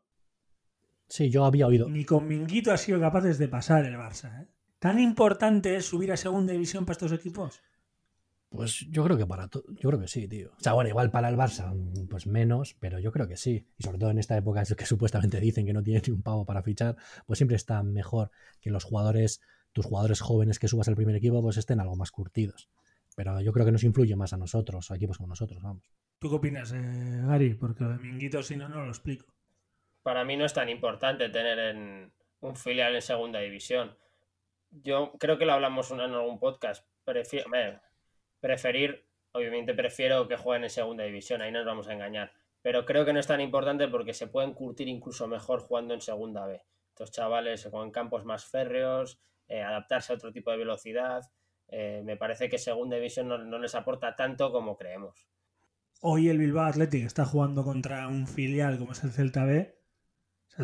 Sí, 1.06 1.30
yo 1.30 1.44
había 1.44 1.66
oído. 1.66 1.88
Ni 1.88 2.04
con 2.04 2.26
Minguito 2.26 2.72
ha 2.72 2.78
sido 2.78 2.98
capaces 2.98 3.38
de 3.38 3.48
pasar 3.48 3.84
el 3.84 3.96
Barça, 3.96 4.42
¿eh? 4.42 4.48
¿Tan 4.78 4.98
importante 4.98 5.76
es 5.76 5.87
subir 5.87 6.12
a 6.12 6.16
segunda 6.16 6.52
división 6.52 6.84
para 6.84 6.92
estos 6.92 7.12
equipos? 7.12 7.62
Pues 8.54 8.86
yo 8.88 9.02
creo 9.02 9.16
que 9.16 9.26
para 9.26 9.48
todo, 9.48 9.64
yo 9.80 9.88
creo 9.88 10.00
que 10.00 10.06
sí, 10.06 10.28
tío. 10.28 10.52
O 10.56 10.60
sea, 10.60 10.74
bueno, 10.74 10.88
igual 10.88 11.10
para 11.10 11.28
el 11.28 11.36
Barça, 11.36 11.74
pues 12.08 12.28
menos, 12.28 12.76
pero 12.78 13.00
yo 13.00 13.10
creo 13.10 13.26
que 13.26 13.36
sí. 13.36 13.66
Y 13.76 13.82
sobre 13.82 13.98
todo 13.98 14.10
en 14.10 14.18
esta 14.18 14.36
época 14.36 14.62
que 14.76 14.86
supuestamente 14.86 15.40
dicen 15.40 15.66
que 15.66 15.72
no 15.72 15.82
tiene 15.82 16.00
ni 16.06 16.12
un 16.12 16.22
pavo 16.22 16.46
para 16.46 16.62
fichar, 16.62 16.96
pues 17.26 17.38
siempre 17.38 17.56
está 17.56 17.82
mejor 17.82 18.30
que 18.60 18.70
los 18.70 18.84
jugadores, 18.84 19.40
tus 19.72 19.86
jugadores 19.86 20.20
jóvenes 20.20 20.60
que 20.60 20.68
subas 20.68 20.86
al 20.86 20.94
primer 20.94 21.16
equipo, 21.16 21.42
pues 21.42 21.56
estén 21.56 21.80
algo 21.80 21.96
más 21.96 22.12
curtidos. 22.12 22.68
Pero 23.16 23.40
yo 23.40 23.52
creo 23.52 23.66
que 23.66 23.72
nos 23.72 23.82
influye 23.82 24.14
más 24.14 24.32
a 24.32 24.36
nosotros, 24.36 24.88
a 24.90 24.96
equipos 24.96 25.16
como 25.16 25.30
nosotros, 25.30 25.60
vamos. 25.60 25.90
¿Tú 26.20 26.30
qué 26.30 26.36
opinas, 26.36 26.72
eh, 26.72 27.22
Gary? 27.26 27.54
Porque 27.54 27.82
lo 27.82 27.90
de 27.90 27.98
Minguito, 27.98 28.40
si 28.44 28.54
no, 28.54 28.68
no 28.68 28.84
lo 28.84 28.88
explico. 28.88 29.34
Para 30.04 30.24
mí 30.24 30.36
no 30.36 30.44
es 30.44 30.52
tan 30.52 30.68
importante 30.68 31.28
tener 31.28 31.58
en 31.58 32.12
un 32.40 32.54
filial 32.54 32.94
en 32.94 33.02
segunda 33.02 33.40
división. 33.40 33.96
Yo 34.70 35.12
creo 35.18 35.38
que 35.38 35.44
lo 35.44 35.54
hablamos 35.54 35.90
en 35.90 36.00
algún 36.00 36.38
podcast. 36.38 36.86
Prefiero, 37.04 37.50
preferir, 38.44 39.07
obviamente 39.33 39.72
prefiero 39.72 40.28
que 40.28 40.37
jueguen 40.37 40.64
en 40.64 40.70
segunda 40.70 41.02
división, 41.04 41.40
ahí 41.40 41.50
nos 41.50 41.64
vamos 41.64 41.88
a 41.88 41.94
engañar. 41.94 42.30
Pero 42.61 42.85
creo 42.85 43.07
que 43.07 43.14
no 43.14 43.18
es 43.18 43.26
tan 43.26 43.40
importante 43.40 43.88
porque 43.88 44.12
se 44.12 44.26
pueden 44.26 44.52
curtir 44.52 44.87
incluso 44.87 45.26
mejor 45.26 45.61
jugando 45.61 45.94
en 45.94 46.02
segunda 46.02 46.44
B. 46.44 46.61
Estos 46.90 47.11
chavales 47.11 47.66
con 47.70 47.90
campos 47.90 48.26
más 48.26 48.44
férreos, 48.44 49.18
eh, 49.48 49.62
adaptarse 49.62 50.12
a 50.12 50.16
otro 50.16 50.30
tipo 50.30 50.50
de 50.50 50.59
velocidad. 50.59 51.22
Eh, 51.68 52.02
me 52.04 52.18
parece 52.18 52.50
que 52.50 52.59
segunda 52.59 52.96
división 52.96 53.28
no, 53.28 53.38
no, 53.38 53.59
les 53.59 53.74
aporta 53.74 54.14
tanto 54.14 54.52
como 54.52 54.76
creemos. 54.76 55.26
Hoy 56.02 56.28
el 56.28 56.37
Bilbao 56.37 56.66
Athletic 56.66 57.07
está 57.07 57.24
jugando 57.24 57.64
contra 57.64 58.09
un 58.09 58.26
filial 58.26 58.78
como 58.78 58.92
es 58.92 59.02
el 59.04 59.12
Celta 59.12 59.46
B. 59.46 59.74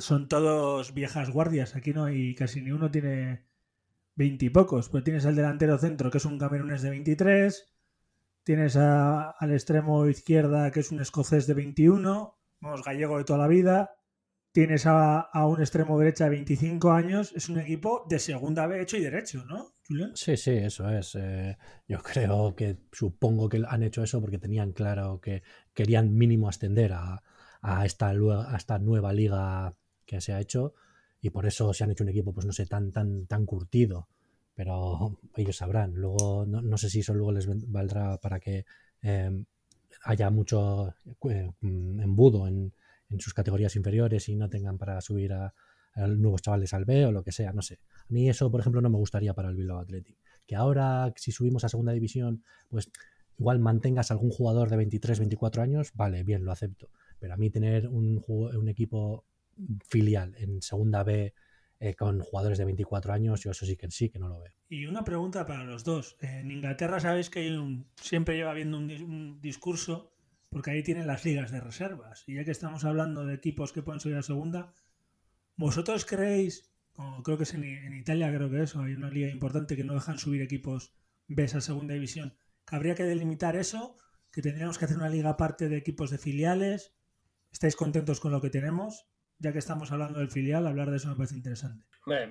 Son 0.00 0.28
todos 0.28 0.92
viejas 0.92 1.30
guardias. 1.30 1.76
Aquí 1.76 1.94
no 1.94 2.04
hay 2.04 2.34
casi 2.34 2.60
ni 2.60 2.72
uno 2.72 2.90
tiene 2.90 3.49
veintipocos. 4.14 4.88
Pues 4.88 5.04
tienes 5.04 5.26
al 5.26 5.36
delantero 5.36 5.78
centro, 5.78 6.10
que 6.10 6.18
es 6.18 6.24
un 6.24 6.38
camerunés 6.38 6.82
de 6.82 6.90
23. 6.90 7.68
Tienes 8.42 8.76
al 8.76 9.52
extremo 9.52 10.06
izquierda, 10.06 10.70
que 10.70 10.80
es 10.80 10.90
un 10.92 11.00
escocés 11.00 11.46
de 11.46 11.54
21. 11.54 12.38
Vamos, 12.60 12.82
gallego 12.82 13.18
de 13.18 13.24
toda 13.24 13.38
la 13.38 13.48
vida. 13.48 13.90
Tienes 14.52 14.84
a, 14.86 15.30
un 15.46 15.60
extremo 15.60 15.98
derecha 15.98 16.24
de 16.24 16.30
25 16.30 16.90
años. 16.90 17.32
Es 17.36 17.48
un 17.48 17.58
equipo 17.58 18.04
de 18.08 18.18
segunda 18.18 18.66
B 18.66 18.80
hecho 18.80 18.96
y 18.96 19.00
derecho, 19.00 19.44
¿no, 19.44 19.74
Julián? 19.86 20.12
Sí, 20.14 20.36
sí, 20.36 20.52
eso 20.52 20.88
es. 20.88 21.14
Eh, 21.14 21.56
yo 21.86 22.02
creo 22.02 22.56
que 22.56 22.78
supongo 22.90 23.48
que 23.48 23.62
han 23.66 23.82
hecho 23.82 24.02
eso 24.02 24.20
porque 24.20 24.38
tenían 24.38 24.72
claro 24.72 25.20
que 25.20 25.42
querían 25.72 26.14
mínimo 26.14 26.48
ascender 26.48 26.92
a, 26.92 27.22
a 27.62 27.82
a 27.82 27.86
esta 27.86 28.78
nueva 28.80 29.12
liga 29.12 29.76
que 30.04 30.20
se 30.20 30.32
ha 30.32 30.40
hecho 30.40 30.74
y 31.22 31.30
por 31.30 31.46
eso 31.46 31.72
se 31.72 31.84
han 31.84 31.90
hecho 31.90 32.04
un 32.04 32.10
equipo, 32.10 32.32
pues 32.32 32.46
no 32.46 32.52
sé, 32.52 32.66
tan, 32.66 32.92
tan, 32.92 33.26
tan 33.26 33.46
curtido. 33.46 34.08
Pero 34.54 35.18
ellos 35.36 35.56
sabrán. 35.56 35.94
Luego, 35.94 36.44
no, 36.46 36.76
sé 36.76 36.90
si 36.90 37.00
eso 37.00 37.14
luego 37.14 37.32
les 37.32 37.46
valdrá 37.70 38.18
para 38.18 38.40
que 38.40 38.64
em, 39.02 39.44
haya 40.04 40.30
mucho 40.30 40.94
eh, 41.28 41.50
embudo 41.62 42.46
en, 42.46 42.72
en, 43.10 43.20
sus 43.20 43.32
categorías 43.32 43.76
inferiores 43.76 44.28
y 44.28 44.36
no 44.36 44.48
tengan 44.48 44.76
para 44.78 45.00
subir 45.00 45.32
a, 45.32 45.54
nuevos 45.96 46.42
chavales 46.42 46.72
al 46.72 46.84
B 46.84 47.06
o 47.06 47.12
lo 47.12 47.22
que 47.22 47.32
sea, 47.32 47.52
no 47.52 47.62
sé. 47.62 47.80
A 48.08 48.12
mí 48.12 48.28
eso, 48.28 48.50
por 48.50 48.60
ejemplo, 48.60 48.80
no 48.80 48.90
me 48.90 48.96
gustaría 48.96 49.34
para 49.34 49.48
el 49.48 49.56
Bilbao 49.56 49.80
Athletic. 49.80 50.16
Que 50.46 50.56
ahora, 50.56 51.12
si 51.16 51.32
subimos 51.32 51.64
a 51.64 51.68
segunda 51.68 51.92
división, 51.92 52.42
pues 52.68 52.90
igual 53.38 53.58
mantengas 53.58 54.10
algún 54.10 54.30
jugador 54.30 54.70
de 54.70 54.76
23, 54.76 55.18
24 55.18 55.62
años, 55.62 55.92
vale, 55.94 56.22
bien, 56.22 56.44
lo 56.44 56.52
acepto. 56.52 56.90
Pero 57.18 57.34
a 57.34 57.36
mí 57.36 57.50
tener 57.50 57.88
un, 57.88 58.22
un 58.26 58.68
equipo 58.68 59.24
filial 59.88 60.34
en 60.38 60.62
segunda 60.62 61.02
B 61.02 61.34
eh, 61.82 61.94
con 61.94 62.20
jugadores 62.20 62.58
de 62.58 62.66
24 62.66 63.14
años, 63.14 63.40
yo 63.40 63.52
eso 63.52 63.64
sí 63.64 63.74
que 63.74 63.90
sí 63.90 64.10
que 64.10 64.18
no 64.18 64.28
lo 64.28 64.40
veo. 64.40 64.52
Y 64.68 64.84
una 64.84 65.02
pregunta 65.02 65.46
para 65.46 65.64
los 65.64 65.82
dos. 65.82 66.18
En 66.20 66.50
Inglaterra 66.50 67.00
sabéis 67.00 67.30
que 67.30 67.58
siempre 67.96 68.36
lleva 68.36 68.50
habiendo 68.50 68.76
un, 68.76 69.40
discurso, 69.40 70.12
porque 70.50 70.72
ahí 70.72 70.82
tienen 70.82 71.06
las 71.06 71.24
ligas 71.24 71.50
de 71.50 71.60
reservas. 71.60 72.24
Y 72.26 72.34
ya 72.34 72.44
que 72.44 72.50
estamos 72.50 72.84
hablando 72.84 73.24
de 73.24 73.32
equipos 73.32 73.72
que 73.72 73.82
pueden 73.82 73.98
subir 73.98 74.16
a 74.16 74.22
segunda, 74.22 74.74
¿vosotros 75.56 76.04
creéis, 76.04 76.70
como 76.92 77.22
creo 77.22 77.38
que 77.38 77.44
es 77.44 77.54
en, 77.54 77.94
Italia, 77.94 78.28
creo 78.28 78.50
que 78.50 78.62
eso, 78.62 78.82
hay 78.82 78.92
una 78.92 79.08
liga 79.08 79.30
importante 79.30 79.74
que 79.74 79.84
no 79.84 79.94
dejan 79.94 80.18
subir 80.18 80.42
equipos 80.42 80.92
B 81.28 81.44
a 81.44 81.60
segunda 81.62 81.94
división, 81.94 82.36
que 82.66 82.76
habría 82.76 82.94
que 82.94 83.04
delimitar 83.04 83.56
eso, 83.56 83.96
que 84.30 84.42
tendríamos 84.42 84.76
que 84.76 84.84
hacer 84.84 84.98
una 84.98 85.08
liga 85.08 85.30
aparte 85.30 85.70
de 85.70 85.78
equipos 85.78 86.10
de 86.10 86.18
filiales? 86.18 86.92
¿Estáis 87.50 87.74
contentos 87.74 88.20
con 88.20 88.32
lo 88.32 88.42
que 88.42 88.50
tenemos? 88.50 89.06
Ya 89.40 89.52
que 89.52 89.58
estamos 89.58 89.90
hablando 89.90 90.18
del 90.18 90.30
filial, 90.30 90.66
hablar 90.66 90.90
de 90.90 90.98
eso 90.98 91.08
me 91.08 91.16
parece 91.16 91.34
interesante. 91.34 91.84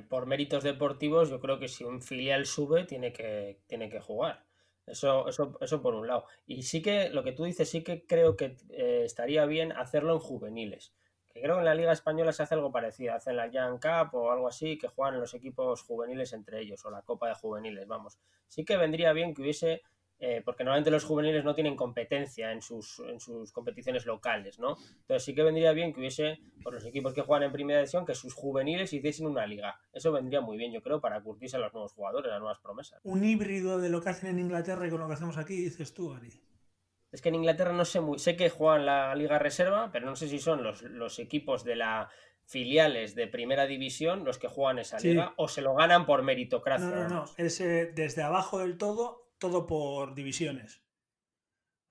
por 0.07 0.27
méritos 0.27 0.63
deportivos, 0.63 1.29
yo 1.29 1.39
creo 1.39 1.59
que 1.59 1.67
si 1.67 1.83
un 1.83 2.01
filial 2.01 2.45
sube, 2.45 2.85
tiene 2.85 3.11
que, 3.11 3.61
tiene 3.67 3.89
que 3.89 3.99
jugar. 3.99 4.45
Eso, 4.85 5.27
eso, 5.27 5.57
eso 5.59 5.81
por 5.81 5.95
un 5.95 6.07
lado. 6.07 6.25
Y 6.45 6.63
sí 6.63 6.81
que 6.81 7.09
lo 7.09 7.23
que 7.23 7.31
tú 7.31 7.43
dices, 7.43 7.69
sí 7.69 7.83
que 7.83 8.05
creo 8.05 8.35
que 8.35 8.57
eh, 8.69 9.03
estaría 9.05 9.45
bien 9.45 9.71
hacerlo 9.71 10.13
en 10.13 10.19
juveniles. 10.19 10.93
Que 11.31 11.41
creo 11.41 11.55
que 11.55 11.59
en 11.59 11.65
la 11.65 11.75
Liga 11.75 11.91
Española 11.91 12.31
se 12.31 12.43
hace 12.43 12.55
algo 12.55 12.71
parecido. 12.71 13.13
Hacen 13.13 13.35
la 13.35 13.47
Young 13.47 13.79
Cup 13.79 14.15
o 14.15 14.31
algo 14.31 14.47
así, 14.47 14.77
que 14.77 14.87
juegan 14.87 15.19
los 15.19 15.33
equipos 15.33 15.83
juveniles 15.83 16.33
entre 16.33 16.61
ellos, 16.61 16.83
o 16.85 16.91
la 16.91 17.01
Copa 17.01 17.27
de 17.27 17.35
Juveniles, 17.35 17.87
vamos. 17.87 18.19
Sí 18.47 18.65
que 18.65 18.77
vendría 18.77 19.13
bien 19.13 19.33
que 19.33 19.41
hubiese 19.41 19.81
eh, 20.21 20.41
porque 20.43 20.65
normalmente 20.65 20.91
los 20.91 21.05
juveniles 21.05 21.45
no 21.45 21.55
tienen 21.55 21.77
competencia 21.77 22.51
en 22.51 22.61
sus, 22.61 22.99
en 22.99 23.21
sus 23.21 23.53
competiciones 23.53 24.05
locales, 24.05 24.59
¿no? 24.59 24.75
Entonces 25.01 25.23
sí 25.23 25.33
que 25.33 25.43
vendría 25.43 25.71
bien 25.71 25.93
que 25.93 26.01
hubiese, 26.01 26.39
por 26.61 26.73
los 26.73 26.85
equipos 26.85 27.13
que 27.13 27.21
juegan 27.21 27.43
en 27.43 27.53
primera 27.53 27.79
división, 27.79 28.05
que 28.05 28.15
sus 28.15 28.33
juveniles 28.33 28.91
hiciesen 28.91 29.27
una 29.27 29.45
liga. 29.45 29.79
Eso 29.93 30.11
vendría 30.11 30.41
muy 30.41 30.57
bien, 30.57 30.73
yo 30.73 30.81
creo, 30.81 30.99
para 30.99 31.21
curtirse 31.21 31.55
a 31.55 31.59
los 31.59 31.73
nuevos 31.73 31.93
jugadores, 31.93 32.29
a 32.29 32.33
las 32.33 32.41
nuevas 32.41 32.59
promesas. 32.59 32.99
Un 33.03 33.23
híbrido 33.23 33.79
de 33.79 33.89
lo 33.89 34.01
que 34.01 34.09
hacen 34.09 34.29
en 34.29 34.39
Inglaterra 34.39 34.85
y 34.85 34.89
con 34.89 34.99
lo 34.99 35.07
que 35.07 35.13
hacemos 35.13 35.37
aquí, 35.37 35.55
dices 35.55 35.93
tú, 35.93 36.13
Ari. 36.13 36.43
Es 37.11 37.21
que 37.21 37.29
en 37.29 37.35
Inglaterra 37.35 37.71
no 37.71 37.85
sé 37.85 38.01
muy, 38.01 38.19
sé 38.19 38.35
que 38.35 38.49
juegan 38.49 38.85
la 38.85 39.15
liga 39.15 39.39
reserva, 39.39 39.89
pero 39.91 40.05
no 40.05 40.15
sé 40.15 40.27
si 40.27 40.37
son 40.37 40.63
los, 40.63 40.81
los 40.83 41.17
equipos 41.19 41.63
de 41.63 41.75
la 41.75 42.09
filiales 42.45 43.13
de 43.13 43.27
primera 43.27 43.67
división 43.67 44.25
los 44.25 44.39
que 44.39 44.47
juegan 44.47 44.79
esa 44.79 44.99
liga 44.99 45.33
o 45.37 45.47
se 45.47 45.61
lo 45.61 45.75
ganan 45.75 46.07
por 46.07 46.23
meritocracia. 46.23 46.87
No, 46.87 46.95
no, 46.95 47.09
no, 47.09 47.25
es 47.37 47.61
eh, 47.61 47.91
desde 47.93 48.23
abajo 48.23 48.57
del 48.59 48.77
todo 48.77 49.28
todo 49.39 49.65
por 49.65 50.13
divisiones. 50.13 50.83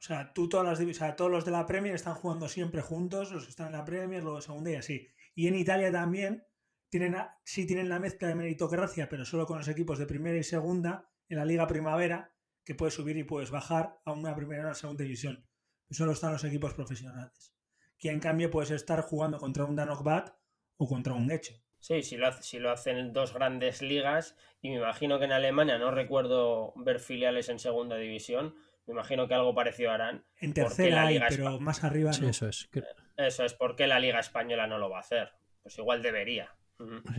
O 0.01 0.03
sea, 0.03 0.33
tú 0.33 0.49
todas 0.49 0.67
las 0.67 1.01
o 1.01 1.15
todos 1.17 1.31
los 1.31 1.45
de 1.45 1.51
la 1.51 1.67
Premier 1.67 1.95
están 1.95 2.15
jugando 2.15 2.49
siempre 2.49 2.83
juntos, 2.83 3.33
los 3.33 3.45
que 3.45 3.51
están 3.51 3.67
en 3.67 3.73
la 3.73 3.85
Premier, 3.85 4.23
luego 4.23 4.37
de 4.37 4.43
segunda 4.43 4.71
y 4.71 4.77
así. 4.77 5.09
Y 5.35 5.49
en 5.49 5.57
Italia 5.57 5.91
también 5.91 6.45
tienen 6.89 7.17
sí 7.45 7.67
tienen 7.67 7.89
la 7.89 7.99
mezcla 7.99 8.29
de 8.29 8.37
meritocracia, 8.37 9.09
pero 9.09 9.25
solo 9.25 9.47
con 9.47 9.59
los 9.59 9.69
equipos 9.69 9.99
de 9.99 10.07
primera 10.07 10.39
y 10.39 10.45
segunda 10.45 11.11
en 11.29 11.39
la 11.39 11.45
Liga 11.45 11.67
Primavera, 11.67 12.33
que 12.65 12.75
puedes 12.75 12.95
subir 12.95 13.17
y 13.17 13.25
puedes 13.25 13.51
bajar 13.51 14.01
a 14.05 14.13
una 14.13 14.35
primera 14.37 14.63
o 14.63 14.67
una 14.67 14.75
segunda 14.75 15.03
división. 15.03 15.45
Solo 15.91 16.13
están 16.13 16.33
los 16.33 16.45
equipos 16.45 16.75
profesionales. 16.75 17.55
Que 17.99 18.11
en 18.11 18.21
cambio 18.21 18.51
puedes 18.51 18.71
estar 18.71 19.01
jugando 19.03 19.39
contra 19.39 19.65
un 19.65 19.75
Danokbat 19.75 20.31
o 20.77 20.87
contra 20.87 21.15
un 21.15 21.31
Hecho. 21.31 21.55
Sí, 21.81 22.03
si 22.03 22.17
lo, 22.17 22.29
hace, 22.29 22.43
si 22.43 22.59
lo 22.59 22.71
hacen 22.71 23.13
dos 23.13 23.33
grandes 23.33 23.83
ligas, 23.83 24.37
y 24.61 24.71
me 24.71 24.77
imagino 24.77 25.19
que 25.19 25.27
en 25.27 25.33
Alemania 25.33 25.79
no 25.79 25.91
recuerdo 25.91 26.73
ver 26.77 26.99
filiales 26.99 27.49
en 27.49 27.59
segunda 27.59 27.97
división, 27.97 28.55
me 28.87 28.95
imagino 28.95 29.29
que 29.29 29.35
algo 29.35 29.55
parecido 29.55 29.91
harán. 29.91 30.25
En 30.41 30.55
tercera 30.55 31.07
hay, 31.07 31.21
pero 31.29 31.61
más 31.61 31.85
arriba 31.85 32.13
sí, 32.13 32.27
Eso 32.27 32.49
es. 32.49 32.69
Eso 33.17 33.45
es, 33.45 33.55
porque 33.55 33.87
la 33.87 34.01
Liga 34.01 34.19
Española 34.19 34.67
no 34.67 34.79
lo 34.79 34.91
va 34.91 34.99
a 34.99 35.01
hacer? 35.01 35.31
Pues 35.63 35.77
igual 35.79 36.03
debería. 36.03 36.51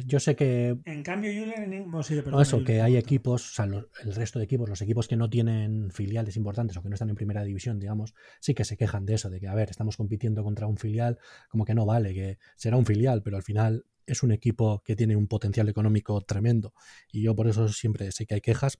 Yo 0.06 0.20
sé 0.22 0.36
que. 0.36 0.78
En 0.86 1.04
cambio, 1.04 1.32
Julian. 1.32 1.92
No, 1.92 2.42
eso, 2.42 2.64
que 2.64 2.82
hay 2.82 2.96
equipos, 2.96 3.52
o 3.52 3.54
sea, 3.54 3.66
el 3.66 4.16
resto 4.16 4.40
de 4.40 4.46
equipos, 4.46 4.70
los 4.70 4.82
equipos 4.82 5.08
que 5.08 5.18
no 5.18 5.30
tienen 5.30 5.92
filiales 5.92 6.38
importantes 6.38 6.78
o 6.78 6.82
que 6.82 6.88
no 6.88 6.96
están 6.96 7.10
en 7.10 7.16
primera 7.16 7.44
división, 7.44 7.78
digamos, 7.78 8.16
sí 8.40 8.54
que 8.54 8.64
se 8.64 8.78
quejan 8.78 9.06
de 9.06 9.16
eso, 9.16 9.30
de 9.30 9.42
que, 9.42 9.48
a 9.48 9.56
ver, 9.56 9.70
estamos 9.70 9.98
compitiendo 9.98 10.44
contra 10.44 10.66
un 10.66 10.78
filial, 10.78 11.20
como 11.50 11.66
que 11.66 11.76
no 11.76 11.86
vale, 11.86 12.14
que 12.14 12.38
será 12.56 12.78
un 12.78 12.86
filial, 12.86 13.22
pero 13.22 13.36
al 13.36 13.44
final 13.44 13.86
es 14.12 14.24
un 14.24 14.32
equipo 14.32 14.82
que 14.84 14.96
tiene 14.96 15.16
un 15.16 15.28
potencial 15.28 15.70
económico 15.70 16.22
tremendo. 16.22 16.74
Y 17.12 17.22
yo 17.22 17.36
por 17.36 17.48
eso 17.48 17.68
siempre 17.68 18.12
sé 18.12 18.26
que 18.26 18.36
hay 18.36 18.42
quejas, 18.42 18.80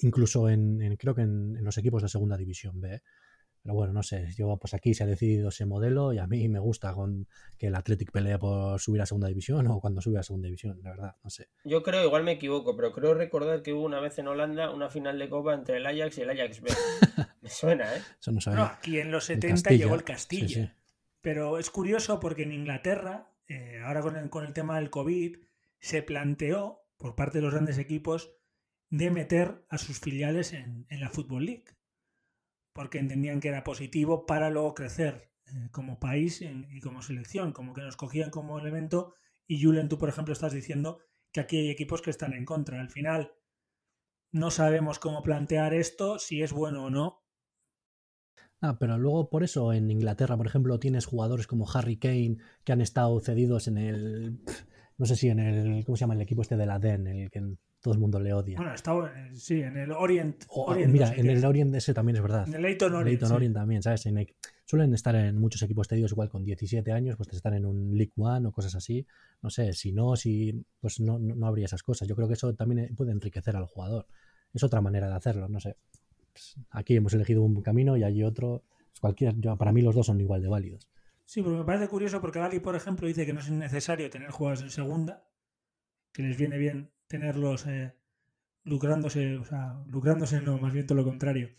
incluso 0.00 0.48
en, 0.48 0.96
creo 0.96 1.14
que 1.14 1.22
en, 1.22 1.62
los 1.64 1.78
equipos 1.78 2.02
de 2.02 2.08
segunda 2.08 2.36
división 2.36 2.80
B. 2.80 3.02
Pero 3.62 3.74
bueno, 3.74 3.94
no 3.94 4.02
sé, 4.02 4.28
yo 4.36 4.58
pues 4.58 4.74
aquí 4.74 4.92
se 4.92 5.04
ha 5.04 5.06
decidido 5.06 5.48
ese 5.48 5.64
modelo 5.64 6.12
y 6.12 6.18
a 6.18 6.26
mí 6.26 6.46
me 6.50 6.58
gusta 6.58 6.92
con 6.92 7.26
que 7.56 7.68
el 7.68 7.74
Athletic 7.74 8.12
pelee 8.12 8.38
por 8.38 8.78
subir 8.78 9.00
a 9.00 9.06
segunda 9.06 9.28
división 9.28 9.66
o 9.68 9.80
cuando 9.80 10.02
sube 10.02 10.18
a 10.18 10.22
segunda 10.22 10.46
división, 10.46 10.78
la 10.82 10.90
verdad, 10.90 11.16
no 11.24 11.30
sé. 11.30 11.48
Yo 11.64 11.82
creo, 11.82 12.04
igual 12.04 12.24
me 12.24 12.32
equivoco, 12.32 12.76
pero 12.76 12.92
creo 12.92 13.14
recordar 13.14 13.62
que 13.62 13.72
hubo 13.72 13.84
una 13.84 14.00
vez 14.00 14.18
en 14.18 14.28
Holanda 14.28 14.70
una 14.70 14.90
final 14.90 15.18
de 15.18 15.30
Copa 15.30 15.54
entre 15.54 15.78
el 15.78 15.86
Ajax 15.86 16.18
y 16.18 16.20
el 16.20 16.30
Ajax 16.30 16.60
B. 16.60 16.70
me 17.40 17.48
suena, 17.48 17.96
¿eh? 17.96 18.02
Eso 18.20 18.32
no, 18.32 18.40
sabía. 18.42 18.66
aquí 18.66 18.98
en 18.98 19.10
los 19.10 19.24
70 19.24 19.70
llegó 19.70 19.94
el 19.94 20.04
Castilla. 20.04 20.76
Pero 21.22 21.58
es 21.58 21.70
curioso 21.70 22.20
porque 22.20 22.42
en 22.42 22.52
Inglaterra 22.52 23.33
eh, 23.48 23.80
ahora 23.84 24.00
con 24.30 24.44
el, 24.44 24.52
tema 24.52 24.76
del 24.76 24.90
COVID, 24.90 25.36
se 25.80 26.02
planteó 26.02 26.80
por 26.96 27.14
parte 27.14 27.38
de 27.38 27.42
los 27.42 27.52
grandes 27.52 27.78
equipos 27.78 28.34
de 28.90 29.10
meter 29.10 29.66
a 29.68 29.78
sus 29.78 29.98
filiales 29.98 30.52
en, 30.52 30.86
la 30.88 31.10
Football 31.10 31.46
League, 31.46 31.64
porque 32.72 32.98
entendían 32.98 33.40
que 33.40 33.48
era 33.48 33.64
positivo 33.64 34.26
para 34.26 34.50
luego 34.50 34.74
crecer 34.74 35.32
eh, 35.46 35.68
como 35.70 35.98
país 35.98 36.40
y 36.42 36.80
como 36.80 37.02
selección, 37.02 37.52
como 37.52 37.74
que 37.74 37.82
nos 37.82 37.96
cogían 37.96 38.30
como 38.30 38.58
elemento. 38.58 39.14
Y 39.46 39.62
Julen, 39.62 39.88
tú 39.88 39.98
por 39.98 40.08
ejemplo 40.08 40.32
estás 40.32 40.52
diciendo 40.52 41.00
que 41.32 41.40
aquí 41.40 41.58
hay 41.58 41.70
equipos 41.70 42.00
que 42.00 42.10
están 42.10 42.32
en 42.32 42.44
contra. 42.44 42.80
Al 42.80 42.90
final 42.90 43.32
no 44.30 44.50
sabemos 44.50 44.98
cómo 44.98 45.22
plantear 45.22 45.74
esto, 45.74 46.18
si 46.18 46.42
es 46.42 46.52
bueno 46.52 46.84
o 46.84 46.90
no, 46.90 47.23
Ah, 48.60 48.78
pero 48.78 48.96
luego 48.98 49.28
por 49.28 49.44
eso 49.44 49.72
en 49.72 49.90
Inglaterra, 49.90 50.36
por 50.36 50.46
ejemplo, 50.46 50.78
tienes 50.78 51.06
jugadores 51.06 51.46
como 51.46 51.66
Harry 51.70 51.96
Kane 51.96 52.38
que 52.64 52.72
han 52.72 52.80
estado 52.80 53.20
cedidos 53.20 53.68
en 53.68 53.78
el. 53.78 54.40
No 54.96 55.06
sé 55.06 55.16
si 55.16 55.28
en 55.28 55.40
el. 55.40 55.84
¿Cómo 55.84 55.96
se 55.96 56.02
llama 56.02 56.14
el 56.14 56.22
equipo 56.22 56.42
este 56.42 56.56
de 56.56 56.66
la 56.66 56.78
DEN? 56.78 57.06
El 57.08 57.30
que 57.30 57.42
todo 57.84 57.92
el 57.92 58.00
mundo 58.00 58.18
le 58.18 58.32
odia. 58.32 58.56
Bueno, 58.56 58.72
estado, 58.72 59.10
sí, 59.34 59.60
en 59.60 59.76
el 59.76 59.92
Orient. 59.92 60.46
mira, 60.88 61.12
en 61.14 61.28
el 61.28 61.44
Orient 61.44 61.74
ese 61.74 61.92
también 61.92 62.16
es 62.16 62.22
verdad. 62.22 62.48
En 62.48 62.54
el 62.54 62.62
Leighton 62.62 62.94
Orient. 62.94 63.20
Leighton 63.20 63.36
Orient 63.36 63.54
también, 63.54 63.82
¿sabes? 63.82 64.08
suelen 64.64 64.94
estar 64.94 65.14
en 65.14 65.36
muchos 65.36 65.60
equipos 65.60 65.86
cedidos 65.86 66.12
igual 66.12 66.30
con 66.30 66.44
17 66.44 66.90
años, 66.92 67.16
pues 67.18 67.28
están 67.34 67.52
en 67.52 67.66
un 67.66 67.94
League 67.94 68.14
One 68.16 68.48
o 68.48 68.52
cosas 68.52 68.74
así. 68.74 69.06
No 69.42 69.50
sé, 69.50 69.74
si 69.74 69.92
no, 69.92 70.16
si 70.16 70.64
pues 70.80 70.98
no, 71.00 71.18
no 71.18 71.46
habría 71.46 71.66
esas 71.66 71.82
cosas. 71.82 72.08
Yo 72.08 72.16
creo 72.16 72.26
que 72.26 72.34
eso 72.34 72.54
también 72.54 72.94
puede 72.96 73.12
enriquecer 73.12 73.54
al 73.54 73.66
jugador. 73.66 74.06
Es 74.54 74.62
otra 74.62 74.80
manera 74.80 75.08
de 75.08 75.14
hacerlo, 75.16 75.46
no 75.48 75.60
sé. 75.60 75.76
Pues, 76.34 76.56
aquí 76.70 76.96
hemos 76.96 77.14
elegido 77.14 77.42
un 77.42 77.62
camino 77.62 77.96
y 77.96 78.04
allí 78.04 78.22
otro. 78.22 78.64
Cualquiera, 79.00 79.34
para 79.56 79.72
mí 79.72 79.80
los 79.80 79.94
dos 79.94 80.06
son 80.06 80.20
igual 80.20 80.42
de 80.42 80.48
válidos. 80.48 80.88
Sí, 81.24 81.42
porque 81.42 81.58
me 81.58 81.64
parece 81.64 81.88
curioso 81.88 82.20
porque 82.20 82.38
Gali, 82.38 82.60
por 82.60 82.76
ejemplo, 82.76 83.08
dice 83.08 83.24
que 83.24 83.32
no 83.32 83.40
es 83.40 83.50
necesario 83.50 84.10
tener 84.10 84.30
jugadores 84.30 84.62
en 84.62 84.70
segunda, 84.70 85.26
que 86.12 86.22
les 86.22 86.36
viene 86.36 86.58
bien 86.58 86.92
tenerlos 87.06 87.66
eh, 87.66 87.94
lucrándose, 88.64 89.38
o 89.38 89.44
sea, 89.44 89.82
lucrándose 89.86 90.42
no, 90.42 90.58
más 90.58 90.72
bien 90.72 90.86
todo 90.86 90.96
lo 90.98 91.04
contrario, 91.04 91.50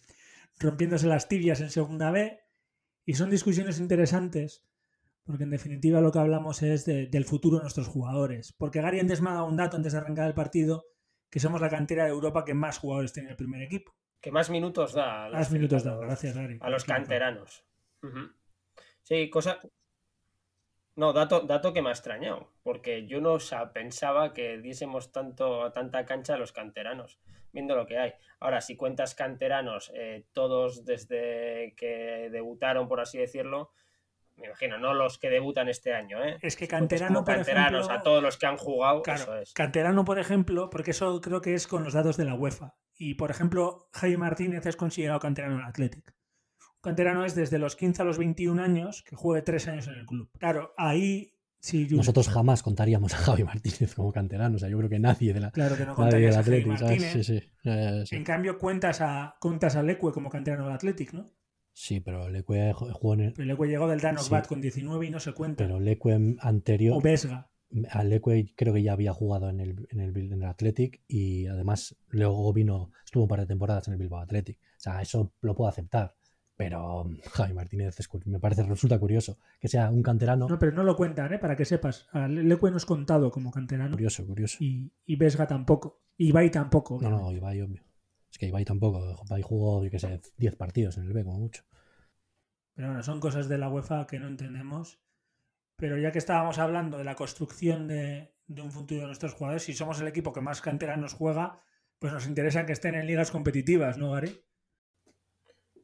rompiéndose 0.59 1.07
las 1.07 1.27
tibias 1.27 1.61
en 1.61 1.71
segunda 1.71 2.11
B, 2.11 2.39
y 3.05 3.15
son 3.15 3.29
discusiones 3.29 3.79
interesantes 3.79 4.63
porque 5.25 5.43
en 5.43 5.49
definitiva 5.49 6.01
lo 6.01 6.11
que 6.11 6.19
hablamos 6.19 6.61
es 6.61 6.85
del 6.85 7.25
futuro 7.25 7.57
de 7.57 7.63
nuestros 7.63 7.87
jugadores. 7.87 8.53
Porque 8.53 8.81
Gary 8.81 8.99
antes 8.99 9.21
me 9.21 9.31
ha 9.31 9.33
dado 9.33 9.47
un 9.47 9.57
dato 9.57 9.75
antes 9.75 9.93
de 9.93 9.97
arrancar 9.97 10.27
el 10.27 10.35
partido, 10.35 10.85
que 11.31 11.39
somos 11.39 11.59
la 11.61 11.69
cantera 11.69 12.03
de 12.03 12.11
Europa 12.11 12.45
que 12.45 12.53
más 12.53 12.77
jugadores 12.77 13.11
tiene 13.11 13.31
el 13.31 13.35
primer 13.35 13.63
equipo. 13.63 13.95
Que 14.25 14.31
más 14.31 14.49
minutos 14.49 14.93
da. 14.93 15.29
más 15.29 15.51
minutos 15.51 15.83
da, 15.83 15.97
gracias. 15.97 16.35
A 16.35 16.69
los 16.71 16.83
canteranos. 16.83 17.63
Sí, 19.03 19.29
cosa, 19.29 19.59
no, 20.95 21.13
dato, 21.13 21.41
dato 21.41 21.71
que 21.73 21.83
me 21.83 21.89
ha 21.89 21.91
extrañado, 21.91 22.51
porque 22.63 23.05
yo 23.05 23.21
no 23.21 23.37
pensaba 23.71 24.33
que 24.33 24.57
diésemos 24.57 25.11
tanto, 25.11 25.71
tanta 25.73 26.07
cancha 26.07 26.33
a 26.33 26.37
los 26.39 26.53
canteranos, 26.53 27.19
viendo 27.51 27.75
lo 27.75 27.85
que 27.85 27.99
hay. 27.99 28.13
Ahora, 28.39 28.61
si 28.61 28.75
cuentas 28.75 29.13
canteranos, 29.13 29.91
eh, 29.93 30.25
todos 30.33 30.85
desde 30.85 31.75
que 31.77 32.29
debutaron, 32.31 32.87
por 32.87 33.01
así 33.01 33.19
decirlo, 33.19 33.73
me 34.37 34.47
imagino, 34.47 34.79
no 34.79 34.95
los 34.95 35.19
que 35.19 35.29
debutan 35.29 35.69
este 35.69 35.93
año, 35.93 36.23
¿eh? 36.23 36.39
Es 36.41 36.55
que 36.55 36.67
canterano, 36.67 37.23
por 37.23 37.35
canteranos 37.35 37.91
a 37.91 38.01
todos 38.01 38.23
los 38.23 38.37
que 38.37 38.47
han 38.47 38.57
jugado, 38.57 39.03
eso 39.05 39.37
es. 39.37 39.53
Canterano, 39.53 40.03
por 40.03 40.17
ejemplo, 40.17 40.71
porque 40.71 40.91
eso 40.91 41.21
creo 41.21 41.41
que 41.41 41.53
es 41.53 41.67
con 41.67 41.83
los 41.83 41.93
datos 41.93 42.17
de 42.17 42.25
la 42.25 42.33
UEFA. 42.33 42.73
Y, 42.97 43.15
por 43.15 43.31
ejemplo, 43.31 43.89
Jaime 43.93 44.17
Martínez 44.17 44.65
es 44.65 44.75
considerado 44.75 45.19
canterano 45.19 45.55
en 45.55 45.61
el 45.61 45.67
Athletic 45.67 46.15
canterano 46.85 47.25
es 47.25 47.35
desde 47.35 47.57
los 47.57 47.75
15 47.75 48.03
a 48.03 48.05
los 48.05 48.17
21 48.17 48.61
años 48.61 49.03
que 49.03 49.15
juegue 49.15 49.41
tres 49.41 49.67
años 49.67 49.87
en 49.87 49.95
el 49.95 50.05
club. 50.05 50.29
Claro, 50.37 50.73
ahí 50.77 51.33
sí. 51.59 51.87
Nosotros 51.91 52.29
jamás 52.29 52.61
contaríamos 52.63 53.13
a 53.13 53.17
Javi 53.17 53.43
Martínez 53.43 53.95
como 53.95 54.13
canterano. 54.13 54.55
O 54.55 54.59
sea, 54.59 54.69
yo 54.69 54.77
creo 54.77 54.89
que 54.89 54.99
nadie 54.99 55.33
de 55.33 55.39
la. 55.41 55.51
Claro 55.51 55.75
que 55.75 55.85
no 55.85 55.95
contarías 55.95 56.37
a 56.37 56.43
Javi. 56.43 56.63
Sí, 57.09 57.23
sí, 57.23 57.41
En 58.15 58.23
cambio, 58.23 58.57
cuentas 58.57 59.01
a, 59.01 59.35
cuentas 59.41 59.75
a 59.75 59.83
Leque 59.83 60.11
como 60.13 60.29
canterano 60.29 60.65
del 60.65 60.73
Athletic, 60.73 61.13
¿no? 61.13 61.31
Sí, 61.73 61.99
pero 61.99 62.29
Leque 62.29 62.71
jugó 62.73 63.15
en 63.15 63.21
el. 63.21 63.33
Pero 63.33 63.47
Leque 63.47 63.67
llegó 63.67 63.87
del 63.87 63.99
Danos 63.99 64.29
Bat 64.29 64.47
con 64.47 64.61
19 64.61 65.07
y 65.07 65.09
no 65.09 65.19
se 65.19 65.33
cuenta. 65.33 65.63
Pero 65.63 65.79
Leque 65.79 66.35
anterior. 66.39 66.95
O 66.97 67.01
Vesga. 67.01 67.49
A 67.91 68.03
Leque 68.03 68.53
creo 68.55 68.73
que 68.73 68.83
ya 68.83 68.93
había 68.93 69.13
jugado 69.13 69.49
en 69.49 69.59
el, 69.59 69.87
en 69.89 69.99
el, 69.99 70.15
en 70.17 70.33
el 70.33 70.43
Athletic 70.43 71.01
y 71.07 71.47
además 71.47 71.95
luego 72.09 72.53
vino, 72.53 72.91
estuvo 73.03 73.23
un 73.23 73.29
par 73.29 73.41
de 73.41 73.47
temporadas 73.47 73.87
en 73.87 73.93
el 73.93 73.99
Bilbao 73.99 74.21
Athletic. 74.21 74.57
O 74.57 74.79
sea, 74.79 75.01
eso 75.01 75.33
lo 75.41 75.55
puedo 75.55 75.69
aceptar 75.69 76.15
pero 76.55 77.05
Javi 77.33 77.53
Martínez 77.53 77.97
me 78.25 78.39
parece, 78.39 78.63
resulta 78.63 78.99
curioso 78.99 79.37
que 79.59 79.67
sea 79.67 79.89
un 79.89 80.01
canterano. 80.01 80.47
No, 80.47 80.59
pero 80.59 80.71
no 80.71 80.83
lo 80.83 80.95
cuentan, 80.95 81.33
¿eh? 81.33 81.39
para 81.39 81.55
que 81.55 81.65
sepas. 81.65 82.07
Leque 82.13 82.71
no 82.71 82.77
es 82.77 82.85
contado 82.85 83.31
como 83.31 83.51
canterano. 83.51 83.91
Curioso, 83.91 84.25
curioso. 84.25 84.57
Y, 84.59 84.91
y 85.05 85.15
Vesga 85.15 85.47
tampoco. 85.47 86.01
Ibai 86.17 86.49
tampoco. 86.49 86.99
No, 87.01 87.09
no, 87.09 87.31
Ibai, 87.31 87.61
obvio. 87.61 87.83
Es 88.31 88.37
que 88.37 88.47
Ibai 88.47 88.65
tampoco. 88.65 89.23
Ibai 89.25 89.41
jugó, 89.41 89.83
yo 89.83 89.91
qué 89.91 89.99
sé, 89.99 90.21
10 90.37 90.55
partidos 90.55 90.97
en 90.97 91.05
el 91.05 91.13
B, 91.13 91.23
como 91.23 91.39
mucho. 91.39 91.63
Pero 92.73 92.89
bueno, 92.89 93.03
son 93.03 93.19
cosas 93.19 93.47
de 93.47 93.57
la 93.57 93.69
UEFA 93.69 94.07
que 94.07 94.19
no 94.19 94.27
entendemos. 94.27 94.99
Pero 95.77 95.97
ya 95.97 96.11
que 96.11 96.19
estábamos 96.19 96.57
hablando 96.57 96.97
de 96.97 97.03
la 97.03 97.15
construcción 97.15 97.87
de, 97.87 98.33
un 98.47 98.71
futuro 98.71 99.01
de 99.01 99.07
nuestros 99.07 99.33
jugadores, 99.33 99.63
si 99.63 99.73
somos 99.73 99.99
el 99.99 100.07
equipo 100.07 100.31
que 100.31 100.41
más 100.41 100.61
canteranos 100.61 101.13
juega, 101.13 101.61
pues 101.99 102.13
nos 102.13 102.27
interesa 102.27 102.65
que 102.65 102.73
estén 102.73 102.95
en 102.95 103.07
ligas 103.07 103.31
competitivas, 103.31 103.97
¿no, 103.97 104.11
Gary? 104.11 104.41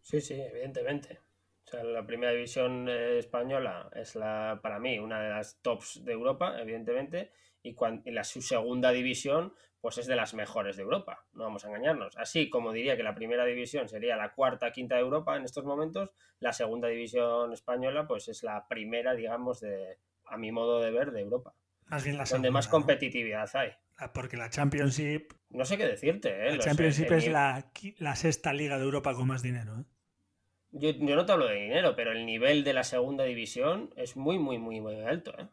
Sí, 0.02 0.22
sí, 0.22 0.34
evidentemente. 0.34 1.20
O 1.66 1.70
sea, 1.70 1.84
la 1.84 2.06
primera 2.06 2.32
división 2.32 2.88
eh, 2.90 3.20
española 3.20 3.90
es 3.94 4.16
la, 4.16 4.60
para 4.62 4.80
mí, 4.80 4.98
una 5.00 5.22
de 5.22 5.30
las 5.30 5.62
tops 5.62 6.04
de 6.04 6.12
Europa, 6.12 6.60
evidentemente, 6.60 7.32
y, 7.64 7.76
la, 8.12 8.24
su 8.24 8.42
segunda 8.42 8.92
división, 8.92 9.54
pues 9.82 9.98
es 9.98 10.06
de 10.06 10.16
las 10.16 10.34
mejores 10.36 10.78
de 10.78 10.84
Europa, 10.84 11.26
no 11.34 11.44
vamos 11.44 11.66
a 11.66 11.68
engañarnos. 11.68 12.16
Así 12.18 12.50
como 12.50 12.72
diría 12.72 12.96
que 12.96 13.04
la 13.04 13.16
primera 13.16 13.46
división 13.46 13.90
sería 13.90 14.16
la 14.16 14.34
cuarta, 14.34 14.72
quinta 14.72 14.96
de 14.96 15.02
Europa 15.02 15.36
en 15.36 15.44
estos 15.44 15.66
momentos, 15.66 16.12
la 16.40 16.54
segunda 16.54 16.88
división 16.88 17.52
española, 17.52 18.08
pues 18.08 18.28
es 18.28 18.44
la 18.44 18.68
primera, 18.68 19.16
digamos, 19.16 19.60
de, 19.60 19.98
a 20.26 20.38
mi 20.38 20.52
modo 20.52 20.80
de 20.80 20.92
ver, 20.92 21.12
de 21.12 21.22
Europa. 21.22 21.56
Más 21.88 22.04
bien 22.04 22.18
la 22.18 22.24
Donde 22.24 22.52
más 22.52 22.68
competitividad 22.68 23.50
hay. 23.56 23.72
Porque 24.14 24.38
la 24.38 24.50
Championship. 24.50 25.34
No 25.50 25.66
sé 25.66 25.78
qué 25.78 25.86
decirte, 25.86 26.30
¿eh? 26.30 26.56
La 26.56 26.64
Championship 26.64 27.12
es 27.12 27.28
la, 27.28 27.72
la, 27.98 28.16
sexta 28.16 28.54
liga 28.54 28.78
de 28.78 28.86
Europa 28.86 29.14
con 29.14 29.28
más 29.28 29.44
dinero, 29.44 29.80
¿eh? 29.80 29.84
Yo, 30.72 30.94
no 30.94 31.26
te 31.26 31.32
hablo 31.34 31.48
de 31.48 31.56
dinero, 31.56 31.96
pero 31.96 32.12
el 32.14 32.26
nivel 32.26 32.64
de 32.64 32.74
la 32.74 32.84
segunda 32.84 33.26
división 33.26 33.94
es 33.98 34.16
muy, 34.16 34.40
muy, 34.40 34.58
muy, 34.58 34.80
muy 34.80 35.02
alto. 35.02 35.38
¿eh? 35.38 35.48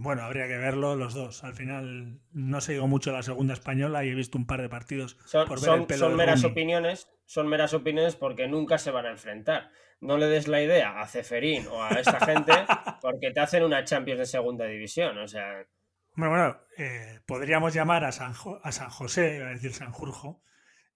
Bueno, 0.00 0.22
habría 0.22 0.48
que 0.48 0.56
verlo 0.56 0.96
los 0.96 1.12
dos. 1.12 1.44
Al 1.44 1.52
final 1.52 2.20
no 2.32 2.60
sigo 2.62 2.88
mucho 2.88 3.12
la 3.12 3.22
segunda 3.22 3.52
española 3.52 4.02
y 4.02 4.08
he 4.08 4.14
visto 4.14 4.38
un 4.38 4.46
par 4.46 4.62
de 4.62 4.70
partidos 4.70 5.18
son, 5.26 5.46
por 5.46 5.60
ver 5.60 5.80
el 5.80 5.86
pelo 5.86 6.06
son 6.06 6.16
meras 6.16 6.42
opiniones, 6.42 7.10
son 7.26 7.48
meras 7.48 7.74
opiniones 7.74 8.16
porque 8.16 8.48
nunca 8.48 8.78
se 8.78 8.90
van 8.90 9.04
a 9.04 9.10
enfrentar. 9.10 9.70
No 10.00 10.16
le 10.16 10.26
des 10.26 10.48
la 10.48 10.62
idea 10.62 11.02
a 11.02 11.06
Ceferín 11.06 11.66
o 11.66 11.82
a 11.82 11.90
esta 11.90 12.18
gente 12.24 12.52
porque 13.02 13.30
te 13.30 13.40
hacen 13.40 13.62
una 13.62 13.84
Champions 13.84 14.20
de 14.20 14.26
segunda 14.26 14.64
división. 14.64 15.18
O 15.18 15.28
sea. 15.28 15.66
Bueno, 16.14 16.30
bueno, 16.30 16.60
eh, 16.78 17.20
podríamos 17.26 17.74
llamar 17.74 18.04
a 18.04 18.12
San, 18.12 18.32
a 18.62 18.72
San 18.72 18.88
José, 18.88 19.36
iba 19.36 19.48
a 19.48 19.52
decir 19.52 19.74
San 19.74 19.92
Jurjo, 19.92 20.42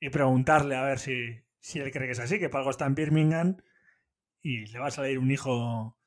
y 0.01 0.09
preguntarle 0.09 0.77
a 0.77 0.83
ver 0.83 0.99
si, 0.99 1.43
si 1.61 1.79
él 1.79 1.93
cree 1.93 2.07
que 2.07 2.13
es 2.13 2.21
así, 2.21 2.39
que 2.39 2.49
para 2.49 2.61
algo 2.61 2.71
está 2.71 2.87
en 2.87 2.95
Birmingham 2.95 3.59
y 4.41 4.65
le 4.65 4.79
va 4.79 4.87
a 4.87 4.91
salir 4.91 5.19
un 5.19 5.31
hijo 5.31 5.99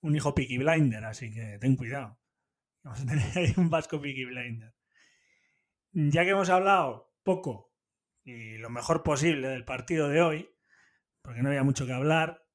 un 0.00 0.14
hijo 0.14 0.34
Peaky 0.34 0.58
Blinder, 0.58 1.04
así 1.04 1.32
que 1.32 1.58
ten 1.60 1.76
cuidado. 1.76 2.18
Vamos 2.84 3.00
a 3.00 3.06
tener 3.06 3.24
ahí 3.36 3.52
un 3.56 3.70
vasco 3.70 4.00
Peaky 4.00 4.26
Blinder. 4.26 4.74
Ya 5.92 6.24
que 6.24 6.30
hemos 6.30 6.50
hablado 6.50 7.12
poco 7.22 7.72
y 8.22 8.56
lo 8.58 8.70
mejor 8.70 9.02
posible 9.02 9.48
del 9.48 9.64
partido 9.64 10.08
de 10.08 10.22
hoy, 10.22 10.50
porque 11.22 11.42
no 11.42 11.48
había 11.48 11.62
mucho 11.62 11.86
que 11.86 11.92
hablar, 11.92 12.46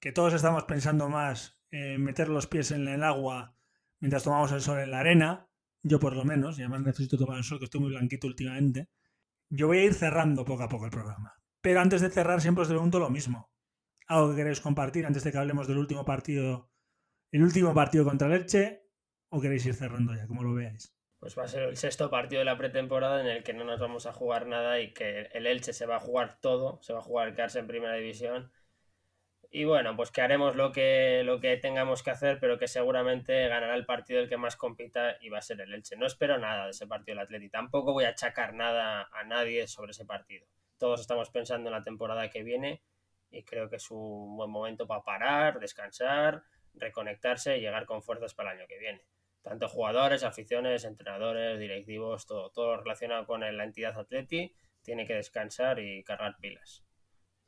que 0.00 0.12
todos 0.12 0.34
estamos 0.34 0.64
pensando 0.64 1.08
más 1.08 1.60
en 1.70 2.02
meter 2.02 2.28
los 2.28 2.46
pies 2.46 2.70
en 2.70 2.86
el 2.88 3.02
agua 3.02 3.56
mientras 4.00 4.24
tomamos 4.24 4.52
el 4.52 4.60
sol 4.60 4.80
en 4.80 4.90
la 4.90 5.00
arena, 5.00 5.48
yo 5.82 5.98
por 5.98 6.14
lo 6.14 6.24
menos, 6.24 6.58
y 6.58 6.62
además 6.62 6.82
necesito 6.82 7.16
tomar 7.16 7.38
el 7.38 7.44
sol, 7.44 7.58
que 7.58 7.64
estoy 7.64 7.80
muy 7.80 7.90
blanquito 7.90 8.26
últimamente, 8.26 8.90
yo 9.48 9.66
voy 9.66 9.78
a 9.78 9.84
ir 9.84 9.94
cerrando 9.94 10.44
poco 10.44 10.62
a 10.62 10.68
poco 10.68 10.84
el 10.84 10.90
programa. 10.90 11.34
Pero 11.60 11.80
antes 11.80 12.02
de 12.02 12.10
cerrar, 12.10 12.40
siempre 12.40 12.62
os 12.62 12.68
pregunto 12.68 12.98
lo 12.98 13.08
mismo. 13.08 13.50
¿Algo 14.06 14.30
que 14.30 14.36
queréis 14.36 14.60
compartir 14.60 15.06
antes 15.06 15.24
de 15.24 15.32
que 15.32 15.38
hablemos 15.38 15.66
del 15.66 15.78
último 15.78 16.04
partido, 16.04 16.70
el 17.30 17.42
último 17.42 17.72
partido 17.72 18.04
contra 18.04 18.28
el 18.28 18.34
Elche? 18.34 18.83
¿O 19.34 19.40
queréis 19.40 19.66
ir 19.66 19.74
cerrando 19.74 20.14
ya, 20.14 20.26
como 20.26 20.42
lo 20.44 20.54
veáis? 20.54 20.94
Pues 21.18 21.36
va 21.36 21.44
a 21.44 21.48
ser 21.48 21.64
el 21.64 21.76
sexto 21.76 22.08
partido 22.10 22.38
de 22.40 22.44
la 22.44 22.56
pretemporada 22.56 23.20
en 23.20 23.26
el 23.26 23.42
que 23.42 23.54
no 23.54 23.64
nos 23.64 23.80
vamos 23.80 24.06
a 24.06 24.12
jugar 24.12 24.46
nada 24.46 24.80
y 24.80 24.92
que 24.92 25.28
el 25.32 25.46
Elche 25.46 25.72
se 25.72 25.86
va 25.86 25.96
a 25.96 26.00
jugar 26.00 26.38
todo, 26.40 26.78
se 26.82 26.92
va 26.92 27.00
a 27.00 27.02
jugar 27.02 27.34
quedarse 27.34 27.58
en 27.58 27.66
primera 27.66 27.94
división. 27.94 28.52
Y 29.50 29.64
bueno, 29.64 29.96
pues 29.96 30.10
que 30.10 30.20
haremos 30.20 30.56
lo 30.56 30.70
que, 30.72 31.22
lo 31.24 31.40
que 31.40 31.56
tengamos 31.56 32.02
que 32.02 32.10
hacer, 32.10 32.38
pero 32.40 32.58
que 32.58 32.68
seguramente 32.68 33.48
ganará 33.48 33.74
el 33.74 33.86
partido 33.86 34.20
el 34.20 34.28
que 34.28 34.36
más 34.36 34.56
compita 34.56 35.16
y 35.20 35.30
va 35.30 35.38
a 35.38 35.42
ser 35.42 35.60
el 35.60 35.72
Elche. 35.72 35.96
No 35.96 36.06
espero 36.06 36.38
nada 36.38 36.64
de 36.64 36.70
ese 36.70 36.86
partido 36.86 37.16
del 37.16 37.24
Atleti. 37.24 37.48
Tampoco 37.48 37.92
voy 37.92 38.04
a 38.04 38.10
achacar 38.10 38.54
nada 38.54 39.08
a 39.12 39.24
nadie 39.24 39.66
sobre 39.66 39.92
ese 39.92 40.04
partido 40.04 40.46
todos 40.78 41.00
estamos 41.00 41.30
pensando 41.30 41.68
en 41.68 41.74
la 41.74 41.82
temporada 41.82 42.28
que 42.28 42.42
viene 42.42 42.82
y 43.30 43.42
creo 43.42 43.68
que 43.68 43.76
es 43.76 43.90
un 43.90 44.36
buen 44.36 44.50
momento 44.50 44.86
para 44.86 45.02
parar, 45.02 45.58
descansar, 45.58 46.42
reconectarse 46.74 47.56
y 47.56 47.60
llegar 47.60 47.86
con 47.86 48.02
fuerzas 48.02 48.34
para 48.34 48.52
el 48.52 48.58
año 48.58 48.68
que 48.68 48.78
viene. 48.78 49.02
Tanto 49.44 49.68
jugadores, 49.68 50.24
aficiones, 50.24 50.84
entrenadores, 50.84 51.60
directivos, 51.60 52.24
todo, 52.24 52.50
todo 52.50 52.78
relacionado 52.78 53.26
con 53.26 53.40
la 53.40 53.64
entidad 53.64 53.98
Atleti 53.98 54.54
tiene 54.82 55.06
que 55.06 55.14
descansar 55.14 55.78
y 55.80 56.02
cargar 56.02 56.38
pilas. 56.40 56.82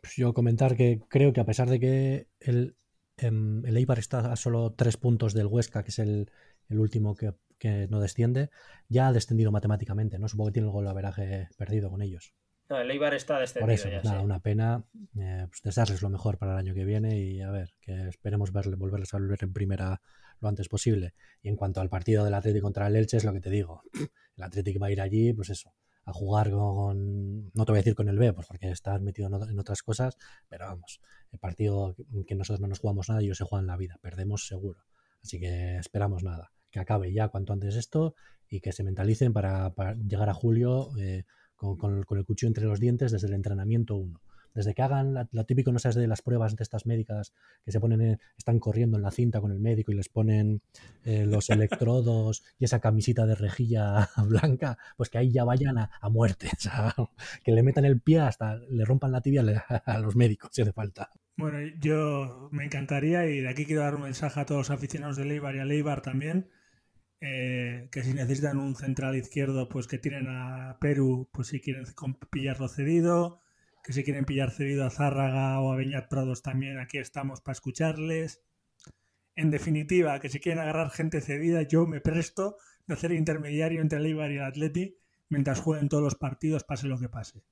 Pues 0.02 0.14
yo 0.16 0.34
comentar 0.34 0.76
que 0.76 1.00
creo 1.08 1.32
que 1.32 1.40
a 1.40 1.46
pesar 1.46 1.70
de 1.70 1.80
que 1.80 2.28
el, 2.38 2.76
em, 3.16 3.64
el 3.64 3.78
Eibar 3.78 3.98
está 3.98 4.30
a 4.30 4.36
solo 4.36 4.74
tres 4.74 4.98
puntos 4.98 5.32
del 5.32 5.46
Huesca, 5.46 5.82
que 5.82 5.90
es 5.90 5.98
el, 5.98 6.30
último 6.68 7.14
que, 7.16 7.32
que, 7.58 7.88
no 7.88 7.98
desciende, 7.98 8.50
ya 8.88 9.08
ha 9.08 9.12
descendido 9.12 9.50
matemáticamente, 9.50 10.18
¿no? 10.18 10.28
Supongo 10.28 10.50
que 10.50 10.54
tiene 10.54 10.68
el 10.68 10.72
gol 10.72 10.88
averaje 10.88 11.48
perdido 11.56 11.90
con 11.90 12.02
ellos. 12.02 12.34
No, 12.68 12.78
el 12.78 12.90
Eibar 12.90 13.14
está 13.14 13.38
descendido. 13.38 13.66
Por 13.66 13.72
eso, 13.72 13.88
nada, 14.04 14.20
una 14.20 14.40
pena. 14.40 14.84
Eh, 15.18 15.46
pues 15.48 15.62
desearles 15.62 16.02
lo 16.02 16.10
mejor 16.10 16.36
para 16.36 16.52
el 16.52 16.58
año 16.58 16.74
que 16.74 16.84
viene 16.84 17.18
y 17.18 17.40
a 17.40 17.50
ver, 17.50 17.72
que 17.80 18.08
esperemos 18.08 18.52
verle, 18.52 18.76
volverles 18.76 19.14
a 19.14 19.18
volver 19.18 19.38
en 19.42 19.52
primera 19.54 20.02
lo 20.40 20.48
antes 20.48 20.68
posible. 20.68 21.14
Y 21.42 21.48
en 21.48 21.56
cuanto 21.56 21.80
al 21.80 21.88
partido 21.88 22.24
del 22.24 22.34
Atlético 22.34 22.64
contra 22.64 22.86
el 22.86 22.96
Elche, 22.96 23.16
es 23.16 23.24
lo 23.24 23.32
que 23.32 23.40
te 23.40 23.50
digo. 23.50 23.82
El 24.36 24.44
Atlético 24.44 24.80
va 24.80 24.88
a 24.88 24.90
ir 24.90 25.00
allí, 25.00 25.32
pues 25.32 25.48
eso, 25.48 25.72
a 26.04 26.12
jugar 26.12 26.50
con. 26.50 27.50
No 27.54 27.64
te 27.64 27.72
voy 27.72 27.78
a 27.78 27.80
decir 27.80 27.94
con 27.94 28.10
el 28.10 28.18
B, 28.18 28.34
pues 28.34 28.46
porque 28.46 28.70
estás 28.70 29.00
metido 29.00 29.28
en 29.28 29.58
otras 29.58 29.82
cosas, 29.82 30.18
pero 30.46 30.66
vamos, 30.66 31.00
el 31.32 31.38
partido 31.38 31.96
que 32.26 32.34
nosotros 32.34 32.60
no 32.60 32.68
nos 32.68 32.80
jugamos 32.80 33.08
nada, 33.08 33.22
ellos 33.22 33.38
se 33.38 33.44
juegan 33.44 33.66
la 33.66 33.78
vida. 33.78 33.98
Perdemos 34.02 34.46
seguro. 34.46 34.84
Así 35.22 35.40
que 35.40 35.78
esperamos 35.78 36.22
nada. 36.22 36.52
Que 36.70 36.80
acabe 36.80 37.12
ya 37.14 37.28
cuanto 37.28 37.54
antes 37.54 37.76
esto 37.76 38.14
y 38.46 38.60
que 38.60 38.72
se 38.72 38.84
mentalicen 38.84 39.32
para, 39.32 39.72
llegar 40.06 40.28
a 40.28 40.34
julio. 40.34 40.90
Eh, 40.98 41.24
con, 41.56 41.98
el 41.98 42.24
cuchillo 42.24 42.48
entre 42.48 42.66
los 42.66 42.80
dientes 42.80 43.12
desde 43.12 43.28
el 43.28 43.34
entrenamiento 43.34 43.96
1. 43.96 44.20
Desde 44.56 44.74
que 44.74 44.82
hagan 44.82 45.28
lo 45.30 45.44
típico, 45.44 45.70
no 45.70 45.78
sabes, 45.78 45.96
de 45.96 46.06
las 46.06 46.22
pruebas 46.22 46.56
de 46.56 46.62
estas 46.62 46.86
médicas 46.86 47.34
que 47.64 47.70
se 47.70 47.78
ponen, 47.78 48.18
están 48.38 48.58
corriendo 48.58 48.96
en 48.96 49.02
la 49.02 49.10
cinta 49.10 49.40
con 49.40 49.52
el 49.52 49.60
médico 49.60 49.92
y 49.92 49.96
les 49.96 50.08
ponen 50.08 50.62
eh, 51.04 51.26
los 51.26 51.50
electrodos 51.50 52.42
y 52.58 52.64
esa 52.64 52.80
camisita 52.80 53.26
de 53.26 53.34
rejilla 53.34 54.08
blanca, 54.26 54.78
pues 54.96 55.10
que 55.10 55.18
ahí 55.18 55.30
ya 55.30 55.44
vayan 55.44 55.76
a, 55.78 55.90
muerte, 56.10 56.48
o 56.56 56.60
sea, 56.60 56.94
que 57.44 57.52
le 57.52 57.62
metan 57.62 57.84
el 57.84 58.00
pie 58.00 58.20
hasta 58.20 58.56
le 58.56 58.84
rompan 58.84 59.12
la 59.12 59.20
tibia 59.20 59.42
a 59.84 59.98
los 59.98 60.16
médicos 60.16 60.50
si 60.52 60.62
hace 60.62 60.72
falta. 60.72 61.10
Bueno, 61.36 61.58
yo 61.78 62.48
me 62.50 62.64
encantaría 62.64 63.26
y 63.26 63.40
de 63.40 63.50
aquí 63.50 63.66
quiero 63.66 63.82
dar 63.82 63.96
un 63.96 64.02
mensaje 64.02 64.40
a 64.40 64.46
todos 64.46 64.60
los 64.60 64.70
aficionados 64.70 65.18
de 65.18 65.26
Leibar 65.26 65.54
y 65.54 65.58
a 65.58 65.66
Leibar 65.66 66.00
también, 66.00 66.48
eh, 67.20 67.88
que 67.92 68.02
si 68.02 68.14
necesitan 68.14 68.56
un 68.56 68.74
central 68.74 69.16
izquierdo, 69.16 69.68
pues 69.68 69.86
que 69.86 69.98
tienen 69.98 70.28
a 70.28 70.78
Perú, 70.80 71.28
pues 71.32 71.48
si 71.48 71.60
quieren 71.60 71.84
pillarlo 72.30 72.68
cedido, 72.68 73.42
que 73.86 73.92
si 73.92 74.02
quieren 74.02 74.24
pillar 74.24 74.50
cedido 74.50 74.84
a 74.84 74.90
Zárraga 74.90 75.60
o 75.60 75.72
a 75.72 75.76
Beñat 75.76 76.08
Prados 76.08 76.42
también, 76.42 76.80
aquí 76.80 76.98
estamos 76.98 77.40
para 77.40 77.52
escucharles. 77.52 78.42
En 79.36 79.52
definitiva, 79.52 80.18
que 80.18 80.28
si 80.28 80.40
quieren 80.40 80.60
agarrar 80.60 80.90
gente 80.90 81.20
cedida, 81.20 81.62
yo 81.62 81.86
me 81.86 82.00
presto 82.00 82.56
de 82.88 82.94
hacer 82.94 83.12
intermediario 83.12 83.80
entre 83.80 84.00
el 84.00 84.06
Eibar 84.06 84.32
y 84.32 84.38
el 84.38 84.42
Atleti 84.42 84.98
mientras 85.28 85.60
jueguen 85.60 85.88
todos 85.88 86.02
los 86.02 86.16
partidos, 86.16 86.64
pase 86.64 86.88
lo 86.88 86.98
que 86.98 87.08
pase. 87.08 87.44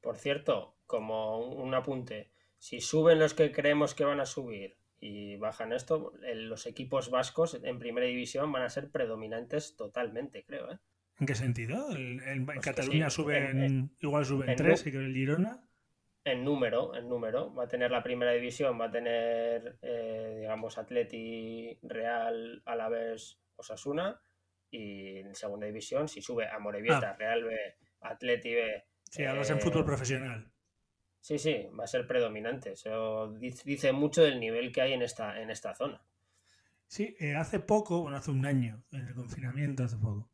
Por 0.00 0.16
cierto, 0.16 0.76
como 0.86 1.48
un 1.48 1.74
apunte, 1.74 2.30
si 2.58 2.80
suben 2.80 3.18
los 3.18 3.34
que 3.34 3.50
creemos 3.50 3.96
que 3.96 4.04
van 4.04 4.20
a 4.20 4.26
subir 4.26 4.76
y 5.00 5.38
bajan 5.38 5.72
esto, 5.72 6.12
los 6.22 6.66
equipos 6.66 7.10
vascos 7.10 7.58
en 7.60 7.80
primera 7.80 8.06
división 8.06 8.52
van 8.52 8.62
a 8.62 8.70
ser 8.70 8.92
predominantes 8.92 9.74
totalmente, 9.74 10.44
creo. 10.44 10.70
¿eh? 10.70 10.78
¿En 11.20 11.26
qué 11.26 11.34
sentido? 11.34 11.90
en 11.96 12.46
pues 12.46 12.60
Cataluña 12.60 13.10
suben, 13.10 13.90
igual 14.00 14.24
suben 14.24 14.54
tres 14.56 14.86
y 14.86 14.92
que 14.92 14.98
el 14.98 15.12
Girona. 15.12 15.64
En 16.24 16.44
número, 16.44 16.94
en 16.94 17.08
número. 17.08 17.52
Va 17.54 17.64
a 17.64 17.68
tener 17.68 17.90
la 17.90 18.02
primera 18.02 18.32
división, 18.32 18.80
va 18.80 18.86
a 18.86 18.90
tener, 18.90 19.78
eh, 19.82 20.36
digamos, 20.40 20.78
Atleti, 20.78 21.78
Real, 21.82 22.62
Alavés, 22.66 23.40
Osasuna. 23.56 24.20
Y 24.70 25.18
en 25.18 25.34
segunda 25.34 25.66
división, 25.66 26.08
si 26.08 26.20
sube 26.20 26.46
a 26.46 26.58
Morevieta, 26.58 27.10
ah. 27.10 27.16
Real 27.18 27.44
B, 27.44 27.56
Atleti 28.02 28.54
B. 28.54 28.84
Sí, 29.10 29.24
hablas 29.24 29.50
en 29.50 29.60
fútbol 29.60 29.84
profesional. 29.84 30.52
Sí, 31.20 31.38
sí, 31.38 31.66
va 31.78 31.84
a 31.84 31.88
ser 31.88 32.06
predominante. 32.06 32.72
Eso 32.72 33.32
dice 33.32 33.92
mucho 33.92 34.22
del 34.22 34.38
nivel 34.38 34.70
que 34.70 34.82
hay 34.82 34.92
en 34.92 35.02
esta, 35.02 35.40
en 35.40 35.50
esta 35.50 35.74
zona. 35.74 36.02
Sí, 36.86 37.16
eh, 37.18 37.34
hace 37.34 37.60
poco, 37.60 38.02
bueno, 38.02 38.16
hace 38.16 38.30
un 38.30 38.46
año, 38.46 38.82
en 38.92 39.08
el 39.08 39.14
confinamiento, 39.14 39.84
hace 39.84 39.96
poco, 39.96 40.30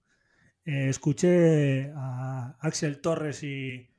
eh, 0.65 0.89
escuché 0.89 1.93
a 1.95 2.57
Axel 2.61 3.01
Torres 3.01 3.43
y 3.43 3.91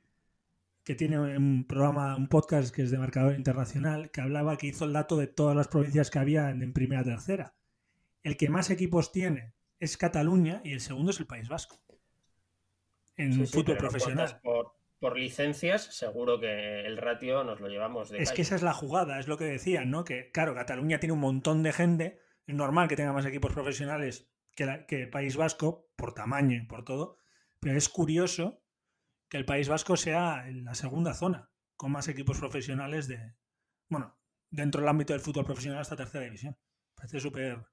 que 0.82 0.94
tiene 0.94 1.18
un 1.18 1.64
programa, 1.66 2.16
un 2.16 2.28
podcast 2.28 2.74
que 2.74 2.82
es 2.82 2.90
de 2.90 2.98
marcador 2.98 3.34
internacional, 3.34 4.10
que 4.10 4.20
hablaba 4.20 4.56
que 4.56 4.68
hizo 4.68 4.84
el 4.84 4.92
dato 4.92 5.16
de 5.16 5.26
todas 5.26 5.56
las 5.56 5.68
provincias 5.68 6.10
que 6.10 6.18
había 6.18 6.50
en, 6.50 6.72
primera 6.72 7.02
tercera. 7.02 7.54
El 8.22 8.36
que 8.36 8.48
más 8.48 8.70
equipos 8.70 9.12
tiene 9.12 9.52
es 9.80 9.96
Cataluña 9.96 10.60
y 10.64 10.72
el 10.72 10.80
segundo 10.80 11.10
es 11.10 11.20
el 11.20 11.26
País 11.26 11.48
Vasco. 11.48 11.80
En 13.16 13.46
fútbol 13.46 13.76
profesional. 13.78 14.40
Por, 14.42 14.74
por, 15.00 15.18
licencias, 15.18 15.84
seguro 15.96 16.38
que 16.38 16.80
el 16.80 16.96
ratio 16.98 17.42
nos 17.44 17.60
lo 17.60 17.68
llevamos 17.68 18.10
de. 18.10 18.18
Es 18.18 18.32
que 18.32 18.42
esa 18.42 18.56
es 18.56 18.62
la 18.62 18.74
jugada, 18.74 19.18
es 19.18 19.26
lo 19.26 19.38
que 19.38 19.44
decían, 19.44 19.90
¿no? 19.90 20.04
Que 20.04 20.30
claro, 20.30 20.54
Cataluña 20.54 21.00
tiene 21.00 21.14
un 21.14 21.20
montón 21.20 21.62
de 21.62 21.72
gente, 21.72 22.20
es 22.46 22.54
normal 22.54 22.88
que 22.88 22.96
tenga 22.96 23.12
más 23.12 23.24
equipos 23.24 23.52
profesionales 23.52 24.28
que, 24.56 25.02
el 25.02 25.10
País 25.10 25.36
Vasco, 25.36 25.88
por 25.94 26.14
tamaño 26.14 26.56
y 26.56 26.66
por 26.66 26.84
todo, 26.84 27.18
pero 27.60 27.76
es 27.76 27.88
curioso 27.88 28.62
que 29.28 29.36
el 29.36 29.44
País 29.44 29.68
Vasco 29.68 29.96
sea 29.96 30.44
la 30.50 30.74
segunda 30.74 31.14
zona 31.14 31.50
con 31.76 31.92
más 31.92 32.08
equipos 32.08 32.38
profesionales 32.38 33.06
de, 33.06 33.34
bueno, 33.88 34.18
dentro 34.50 34.80
del 34.80 34.88
ámbito 34.88 35.12
del 35.12 35.20
fútbol 35.20 35.44
profesional 35.44 35.80
hasta 35.80 35.96
tercera 35.96 36.24
división. 36.24 36.56
Parece 36.94 37.20
súper, 37.20 37.66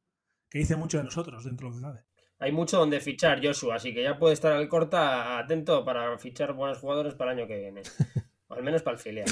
que 0.50 0.60
dice 0.60 0.76
mucho 0.76 0.98
de 0.98 1.06
nosotros 1.06 1.46
dentro 1.46 1.70
de 1.70 1.72
lo 1.72 1.78
que 1.78 1.84
cabe. 1.84 2.06
Hay 2.40 2.52
mucho 2.52 2.78
donde 2.78 3.00
fichar, 3.00 3.40
Joshua, 3.44 3.76
así 3.76 3.94
que 3.94 4.04
ya 4.04 4.20
puede 4.20 4.34
estar 4.34 4.52
al 4.52 4.68
corta 4.68 5.40
atento 5.40 5.86
para 5.86 6.18
fichar 6.18 6.54
buenos 6.54 6.80
jugadores 6.80 7.14
para 7.14 7.32
el 7.32 7.40
año 7.40 7.48
que 7.48 7.58
viene. 7.58 7.82
o 8.48 8.54
al 8.56 8.64
menos 8.64 8.82
para 8.84 8.98
el 8.98 9.02
filial. 9.02 9.28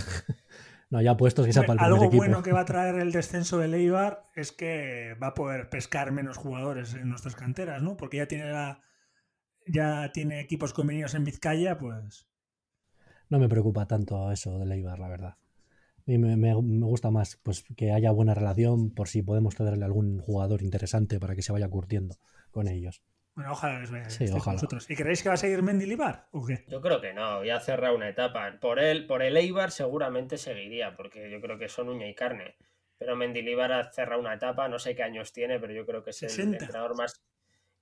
No, 0.91 1.01
ya 1.01 1.15
puestos 1.15 1.45
que 1.45 1.53
sea 1.53 1.63
para 1.63 1.85
el 1.85 1.93
Algo 1.93 2.05
equipo. 2.05 2.17
bueno 2.17 2.43
que 2.43 2.51
va 2.51 2.59
a 2.59 2.65
traer 2.65 2.95
el 2.95 3.13
descenso 3.13 3.57
de 3.57 3.69
Leibar 3.69 4.29
es 4.35 4.51
que 4.51 5.15
va 5.23 5.27
a 5.27 5.33
poder 5.33 5.69
pescar 5.69 6.11
menos 6.11 6.35
jugadores 6.35 6.93
en 6.95 7.07
nuestras 7.07 7.33
canteras, 7.33 7.81
¿no? 7.81 7.95
Porque 7.95 8.17
ya 8.17 8.27
tiene 8.27 8.51
la, 8.51 8.81
ya 9.65 10.11
tiene 10.11 10.41
equipos 10.41 10.73
convenidos 10.73 11.15
en 11.15 11.23
Vizcaya, 11.23 11.77
pues. 11.77 12.27
No 13.29 13.39
me 13.39 13.47
preocupa 13.47 13.87
tanto 13.87 14.29
eso 14.33 14.59
de 14.59 14.65
Leibar, 14.65 14.99
la 14.99 15.07
verdad. 15.07 15.37
Y 16.05 16.17
me, 16.17 16.35
me, 16.35 16.53
gusta 16.53 17.09
más 17.09 17.39
pues 17.41 17.63
que 17.77 17.93
haya 17.93 18.11
buena 18.11 18.33
relación 18.33 18.91
por 18.91 19.07
si 19.07 19.21
podemos 19.21 19.55
tenerle 19.55 19.85
algún 19.85 20.19
jugador 20.19 20.61
interesante 20.61 21.21
para 21.21 21.35
que 21.35 21.41
se 21.41 21.53
vaya 21.53 21.69
curtiendo 21.69 22.17
con 22.51 22.67
ellos. 22.67 23.01
Bueno, 23.35 23.53
ojalá 23.53 23.79
les 23.79 23.91
vaya 23.91 24.09
sí, 24.09 24.25
ojalá. 24.31 24.55
Vosotros. 24.55 24.89
¿Y 24.89 24.95
creéis 24.95 25.23
que 25.23 25.29
va 25.29 25.35
a 25.35 25.37
seguir 25.37 25.63
Mendilibar 25.63 26.27
o 26.31 26.45
qué? 26.45 26.65
Yo 26.67 26.81
creo 26.81 26.99
que 26.99 27.13
no, 27.13 27.43
ya 27.45 27.59
cerrado 27.59 27.95
una 27.95 28.09
etapa. 28.09 28.57
Por 28.59 28.79
él, 28.79 29.07
por 29.07 29.23
el 29.23 29.37
Eibar 29.37 29.71
seguramente 29.71 30.37
seguiría, 30.37 30.95
porque 30.95 31.31
yo 31.31 31.39
creo 31.39 31.57
que 31.57 31.69
son 31.69 31.89
uña 31.89 32.07
y 32.07 32.15
carne. 32.15 32.55
Pero 32.97 33.15
Mendilibar 33.15 33.71
ha 33.71 33.91
cerrado 33.91 34.21
una 34.21 34.33
etapa, 34.33 34.67
no 34.67 34.79
sé 34.79 34.95
qué 34.95 35.03
años 35.03 35.33
tiene, 35.33 35.59
pero 35.59 35.73
yo 35.73 35.85
creo 35.85 36.03
que 36.03 36.11
es 36.11 36.21
el 36.21 36.53
entrenador 36.53 36.95
más. 36.95 37.23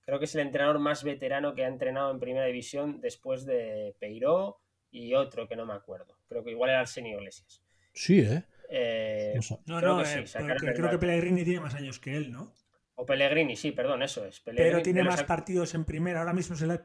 Creo 0.02 0.20
que 0.20 0.26
es 0.26 0.36
el 0.36 0.41
entrenador 0.41 0.80
más 0.80 1.04
veterano 1.04 1.54
que 1.56 1.66
ha 1.66 1.68
entrenado 1.68 2.12
en 2.12 2.20
primera 2.20 2.45
división 2.45 3.02
después 3.02 3.45
de 3.45 3.95
Peiró 4.00 4.62
y 4.91 5.14
otro 5.16 5.47
que 5.47 5.56
no 5.56 5.66
me 5.66 5.74
acuerdo. 5.74 6.18
Creo 6.28 6.43
que 6.43 6.52
igual 6.52 6.70
era 6.70 6.80
Arsenio 6.80 7.18
Iglesias. 7.18 7.62
Sí, 7.93 8.22
¿eh? 8.22 8.43
eh 8.70 9.39
no, 9.66 9.80
creo 9.80 9.97
no, 9.97 10.04
que 10.04 10.06
sí, 10.06 10.38
eh, 10.38 10.74
creo 10.76 10.89
que 10.89 10.97
Pellegrini 10.97 11.43
tiene 11.43 11.60
más 11.60 11.76
años 11.76 12.00
que 12.00 12.16
él, 12.16 12.32
¿no? 12.32 12.54
O 13.02 13.06
Pellegrini, 13.06 13.56
sí, 13.56 13.72
perdón, 13.72 14.04
eso 14.04 14.26
es. 14.26 14.41
pero 14.41 14.82
tiene 14.82 15.06
más 15.06 15.24
partidos 15.24 15.74
en 15.74 15.86
primera. 15.86 16.20
Ahora 16.20 16.34
mismo 16.34 16.56
es 16.56 16.62
el, 16.62 16.82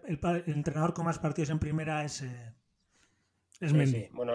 entrenador 0.46 0.94
con 0.94 1.06
más 1.06 1.18
partidos 1.18 1.50
en 1.50 1.58
primera 1.58 2.04
es, 2.04 2.22
eh, 2.22 2.54
es 3.60 3.72
Mendy. 3.72 4.10
Bueno, 4.12 4.34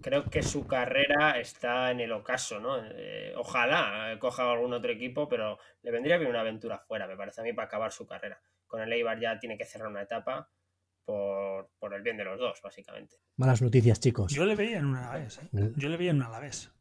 creo 0.00 0.24
que 0.24 0.42
su 0.42 0.66
carrera 0.66 1.38
está 1.38 1.90
en 1.90 2.00
el 2.00 2.10
ocaso, 2.12 2.58
¿no? 2.58 2.82
Eh, 2.82 3.34
ojalá 3.36 4.16
coja 4.18 4.50
algún 4.50 4.72
otro 4.72 4.90
equipo, 4.90 5.28
pero 5.28 5.58
le 5.82 5.90
vendría 5.90 6.16
bien 6.16 6.30
una 6.30 6.40
aventura 6.40 6.78
fuera, 6.78 7.06
me 7.06 7.18
parece 7.18 7.42
a 7.42 7.44
mí, 7.44 7.52
para 7.52 7.66
acabar 7.66 7.92
su 7.92 8.06
carrera. 8.06 8.40
Con 8.66 8.80
el 8.80 8.90
Eibar 8.90 9.20
ya 9.20 9.38
tiene 9.38 9.58
que 9.58 9.66
cerrar 9.66 9.88
una 9.88 10.00
etapa 10.00 10.48
por, 11.04 11.68
el 11.92 12.00
bien 12.00 12.16
de 12.16 12.24
los 12.24 12.38
dos, 12.38 12.62
básicamente. 12.62 13.16
Malas 13.36 13.60
noticias, 13.60 14.00
chicos. 14.00 14.32
Yo 14.32 14.46
le 14.46 14.56
veía 14.56 14.78
en 14.78 14.86
una 14.86 15.10
Alavés, 15.10 15.36
¿eh? 15.36 15.72
Yo 15.76 15.90
le 15.90 15.98
veía 15.98 16.12
en 16.12 16.16
una 16.16 16.28
Alavés. 16.28 16.72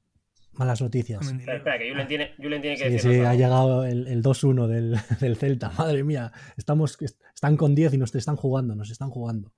Malas 0.53 0.81
noticias. 0.81 1.25
Espera, 1.25 1.77
que 1.77 1.89
Julen 1.89 2.07
tiene, 2.07 2.33
Julen 2.37 2.61
tiene 2.61 2.77
que 2.77 2.85
sí, 2.85 2.91
decir. 2.91 3.11
Sí, 3.13 3.19
ha 3.19 3.33
llegado 3.33 3.85
el, 3.85 4.07
el 4.07 4.21
2-1 4.21 4.67
del, 4.67 4.97
del, 5.21 5.37
Celta. 5.37 5.71
Madre 5.77 6.03
mía, 6.03 6.31
estamos, 6.57 6.97
están 7.01 7.55
con 7.55 7.75
10 7.75 7.93
y 7.93 7.97
nos 7.97 8.13
están 8.13 8.35
jugando, 8.35 8.75
nos 8.75 8.89
están 8.89 9.09
jugando. 9.09 9.53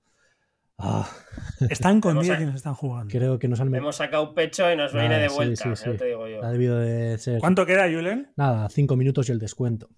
Ah. 0.78 1.08
Están 1.70 2.00
con 2.00 2.20
10 2.20 2.40
y 2.40 2.44
nos 2.44 2.54
están 2.56 2.74
jugando. 2.74 3.10
Creo 3.10 3.38
que 3.38 3.48
nos 3.48 3.60
han 3.60 3.74
Hemos 3.74 3.96
sacado 3.96 4.34
pecho 4.34 4.70
y 4.72 4.76
nos 4.76 4.92
viene 4.92 5.18
de 5.18 5.28
vuelta. 5.28 5.76
Sí, 5.76 5.90
sí, 5.90 5.96
te 5.96 6.06
digo 6.06 6.26
yo. 6.28 6.44
Ha 6.44 6.50
debido 6.50 6.78
de 6.78 7.18
ser. 7.18 7.40
¿Cuánto 7.40 7.66
queda, 7.66 7.90
Julen? 7.90 8.32
Nada, 8.36 8.68
5 8.68 8.96
minutos 8.96 9.28
y 9.28 9.32
el 9.32 9.38
descuento. 9.38 9.88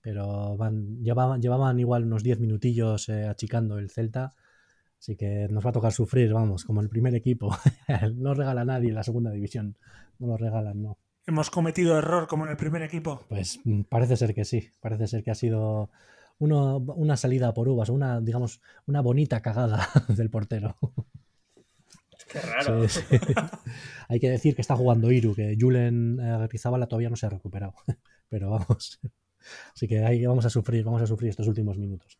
Pero 0.00 0.56
van, 0.56 0.98
llevaban, 1.02 1.40
llevaban 1.40 1.78
igual 1.78 2.04
unos 2.04 2.22
10 2.24 2.40
minutillos 2.40 3.08
eh, 3.08 3.26
achicando 3.26 3.78
el 3.78 3.90
Celta. 3.90 4.32
Así 4.98 5.16
que 5.16 5.48
nos 5.50 5.64
va 5.66 5.70
a 5.70 5.72
tocar 5.72 5.92
sufrir, 5.92 6.32
vamos, 6.32 6.64
como 6.64 6.80
el 6.80 6.88
primer 6.88 7.14
equipo. 7.14 7.56
no 8.14 8.34
regala 8.34 8.60
a 8.60 8.64
nadie 8.64 8.90
en 8.90 8.94
la 8.94 9.02
segunda 9.02 9.30
división. 9.32 9.76
No 10.22 10.28
lo 10.28 10.36
regalan, 10.36 10.80
no. 10.80 10.98
¿Hemos 11.26 11.50
cometido 11.50 11.98
error 11.98 12.28
como 12.28 12.44
en 12.44 12.52
el 12.52 12.56
primer 12.56 12.82
equipo? 12.82 13.24
Pues 13.28 13.58
mm, 13.64 13.82
parece 13.82 14.16
ser 14.16 14.34
que 14.34 14.44
sí. 14.44 14.70
Parece 14.80 15.08
ser 15.08 15.24
que 15.24 15.32
ha 15.32 15.34
sido 15.34 15.90
una 16.38 17.16
salida 17.16 17.52
por 17.52 17.68
uvas, 17.68 17.88
una, 17.88 18.20
digamos, 18.20 18.60
una 18.86 19.00
bonita 19.00 19.40
cagada 19.40 19.88
del 20.08 20.30
portero. 20.30 20.76
Qué 22.30 22.40
raro. 22.40 22.86
Hay 24.08 24.20
que 24.20 24.30
decir 24.30 24.54
que 24.54 24.60
está 24.60 24.76
jugando 24.76 25.10
Iru, 25.10 25.34
que 25.34 25.56
Julen 25.58 26.20
eh, 26.20 26.46
Rizabala 26.46 26.86
todavía 26.86 27.10
no 27.10 27.16
se 27.16 27.26
ha 27.26 27.30
recuperado. 27.30 27.74
Pero 28.28 28.50
vamos. 28.50 29.00
Así 29.74 29.88
que 29.88 30.04
ahí 30.04 30.24
vamos 30.24 30.46
a 30.46 30.50
sufrir, 30.50 30.84
vamos 30.84 31.02
a 31.02 31.06
sufrir 31.06 31.30
estos 31.30 31.48
últimos 31.48 31.76
minutos. 31.76 32.16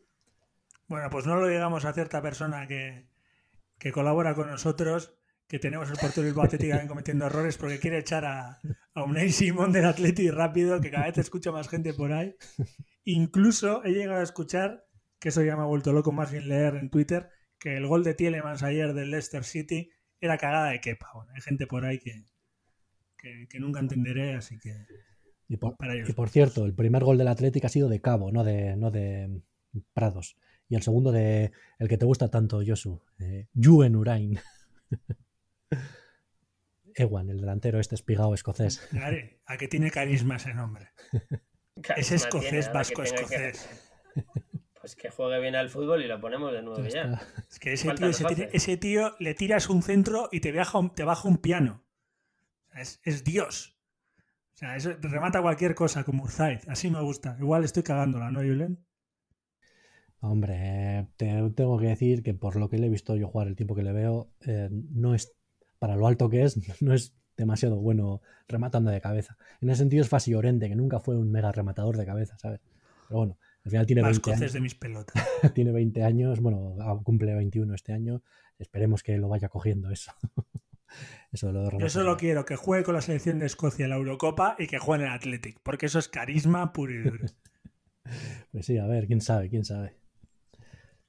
Bueno, 0.87 1.09
pues 1.09 1.25
no 1.25 1.37
lo 1.37 1.47
digamos 1.47 1.85
a 1.85 1.93
cierta 1.93 2.21
persona 2.21 2.67
que, 2.67 3.07
colabora 3.93 4.35
con 4.35 4.49
nosotros, 4.49 5.15
que 5.53 5.59
tenemos 5.59 5.87
el 5.87 5.97
portero 5.97 6.25
del 6.25 6.39
Atlético 6.39 6.75
cometiendo 6.87 7.27
errores 7.27 7.57
porque 7.59 7.77
quiere 7.77 7.99
echar 7.99 8.25
a, 8.25 8.59
a 8.95 9.03
Unai 9.03 9.29
Simón 9.29 9.71
del 9.71 9.85
Atleti 9.85 10.31
rápido, 10.31 10.81
que 10.81 10.89
cada 10.89 11.05
vez 11.05 11.19
escucha 11.19 11.51
más 11.51 11.69
gente 11.69 11.93
por 11.93 12.11
ahí. 12.11 12.35
Incluso 13.03 13.83
he 13.83 13.91
llegado 13.91 14.21
a 14.21 14.23
escuchar, 14.23 14.83
que 15.19 15.29
eso 15.29 15.43
ya 15.43 15.55
me 15.55 15.61
ha 15.61 15.65
vuelto 15.65 15.93
loco 15.93 16.11
más 16.11 16.31
bien 16.31 16.49
leer 16.49 16.73
en 16.77 16.89
Twitter, 16.89 17.29
que 17.59 17.77
el 17.77 17.85
gol 17.85 18.03
de 18.03 18.15
Tielemans 18.15 18.63
ayer 18.63 18.95
del 18.95 19.11
Leicester 19.11 19.43
City 19.43 19.91
era 20.19 20.39
cagada 20.39 20.71
de 20.71 20.81
Kepa. 20.81 21.11
Bueno, 21.13 21.31
hay 21.35 21.41
gente 21.41 21.67
por 21.67 21.85
ahí 21.85 21.99
que, 21.99 22.25
que, 23.47 23.59
nunca 23.59 23.79
entenderé, 23.79 24.33
así 24.33 24.57
que... 24.57 24.73
Y 25.47 25.57
por, 25.57 25.75
y 26.07 26.13
por, 26.13 26.29
cierto, 26.29 26.65
el 26.65 26.73
primer 26.73 27.03
gol 27.03 27.19
del 27.19 27.27
Atlético 27.27 27.67
ha 27.67 27.69
sido 27.69 27.89
de 27.89 28.01
Cabo, 28.01 28.31
no 28.31 28.43
de, 28.43 28.75
no 28.75 28.89
de 28.89 29.43
Prados 29.93 30.35
y 30.67 30.73
el 30.73 30.81
segundo 30.81 31.11
de 31.11 31.51
el 31.77 31.87
que 31.87 31.99
te 31.99 32.05
gusta 32.05 32.31
tanto, 32.31 32.63
Josu, 32.65 32.99
eh, 33.19 33.49
Yuen 33.53 33.95
Urain. 33.95 34.39
Ewan, 36.95 37.29
el 37.29 37.39
delantero 37.39 37.79
este 37.79 37.95
espigado 37.95 38.33
escocés. 38.33 38.87
¿A 39.45 39.57
qué 39.57 39.67
tiene 39.67 39.91
carisma 39.91 40.37
ese 40.37 40.53
nombre? 40.53 40.89
es 41.97 42.11
escocés, 42.11 42.71
vasco 42.71 43.03
escocés. 43.03 43.69
Pues 44.83 44.97
que 44.97 45.09
juegue 45.09 45.39
bien 45.39 45.55
al 45.55 45.69
fútbol 45.69 46.03
y 46.03 46.07
lo 46.07 46.19
ponemos 46.19 46.51
de 46.51 46.61
nuevo 46.61 46.85
ya. 46.85 47.21
Es 47.49 47.57
que 47.57 47.71
ese 47.71 48.77
tío, 48.77 49.15
le 49.17 49.33
tiras 49.33 49.69
un 49.69 49.81
centro 49.81 50.27
y 50.29 50.41
te 50.41 50.51
baja 50.51 50.77
un, 50.77 50.93
te 50.93 51.05
baja 51.05 51.29
un 51.29 51.37
piano. 51.37 51.85
Es, 52.75 52.99
es 53.05 53.23
Dios. 53.23 53.79
O 54.53 54.57
sea, 54.57 54.75
eso 54.75 54.91
remata 54.99 55.41
cualquier 55.41 55.73
cosa 55.73 56.03
como 56.03 56.23
Urzaiz. 56.23 56.67
Así 56.67 56.91
me 56.91 57.01
gusta. 57.01 57.37
Igual 57.39 57.63
estoy 57.63 57.83
cagándola, 57.83 58.29
¿no, 58.29 58.41
Julen? 58.41 58.85
Hombre, 60.19 61.07
te, 61.17 61.27
tengo 61.55 61.77
que 61.79 61.87
decir 61.87 62.21
que 62.21 62.33
por 62.33 62.57
lo 62.57 62.69
que 62.69 62.77
le 62.77 62.87
he 62.87 62.89
visto 62.89 63.15
yo 63.15 63.27
jugar 63.27 63.47
el 63.47 63.55
tiempo 63.55 63.75
que 63.75 63.83
le 63.83 63.93
veo, 63.93 64.33
eh, 64.45 64.69
no 64.69 65.15
es, 65.15 65.33
para 65.83 65.97
lo 65.97 66.07
alto 66.07 66.29
que 66.29 66.43
es, 66.43 66.57
no 66.81 66.93
es 66.93 67.13
demasiado 67.35 67.75
bueno 67.75 68.21
rematando 68.47 68.89
de 68.89 69.01
cabeza. 69.01 69.35
En 69.59 69.69
ese 69.69 69.79
sentido 69.79 70.01
es 70.01 70.07
Fasi 70.07 70.31
Llorente, 70.31 70.69
que 70.69 70.77
nunca 70.77 71.01
fue 71.01 71.17
un 71.17 71.29
mega 71.29 71.51
rematador 71.51 71.97
de 71.97 72.05
cabeza, 72.05 72.37
¿sabes? 72.37 72.61
Pero 73.09 73.17
bueno, 73.17 73.37
al 73.65 73.69
final 73.69 73.85
tiene 73.85 74.01
20 74.01 74.33
años. 74.33 74.53
de 74.53 74.61
mis 74.61 74.75
pelotas. 74.79 75.21
tiene 75.53 75.73
20 75.73 76.01
años, 76.05 76.39
bueno, 76.39 76.77
cumple 77.03 77.35
21 77.35 77.75
este 77.75 77.91
año. 77.91 78.23
Esperemos 78.59 79.03
que 79.03 79.17
lo 79.17 79.27
vaya 79.27 79.49
cogiendo 79.49 79.89
eso. 79.91 80.13
eso 81.33 81.51
lo 81.51 81.77
Yo 81.77 81.89
solo 81.89 82.15
quiero 82.15 82.45
que 82.45 82.55
juegue 82.55 82.85
con 82.85 82.95
la 82.95 83.01
selección 83.01 83.39
de 83.39 83.47
Escocia 83.47 83.83
en 83.83 83.89
la 83.89 83.97
Eurocopa 83.97 84.55
y 84.57 84.67
que 84.67 84.79
juegue 84.79 85.03
en 85.03 85.09
el 85.09 85.15
Athletic, 85.17 85.59
porque 85.63 85.87
eso 85.87 85.99
es 85.99 86.07
carisma 86.07 86.71
puro 86.71 86.93
y 86.93 87.03
duro. 87.03 87.25
pues 88.53 88.65
sí, 88.65 88.77
a 88.77 88.87
ver, 88.87 89.05
quién 89.05 89.19
sabe, 89.19 89.49
quién 89.49 89.65
sabe. 89.65 89.97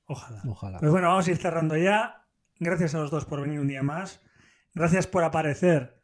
Ojalá. 0.06 0.42
Ojalá. 0.44 0.80
Pues 0.80 0.90
bueno, 0.90 1.06
vamos 1.06 1.28
a 1.28 1.30
ir 1.30 1.36
cerrando 1.36 1.76
ya. 1.76 2.26
Gracias 2.58 2.96
a 2.96 2.98
los 2.98 3.12
dos 3.12 3.24
por 3.24 3.40
venir 3.40 3.60
un 3.60 3.68
día 3.68 3.84
más. 3.84 4.23
Gracias 4.74 5.06
por 5.06 5.22
aparecer 5.22 6.00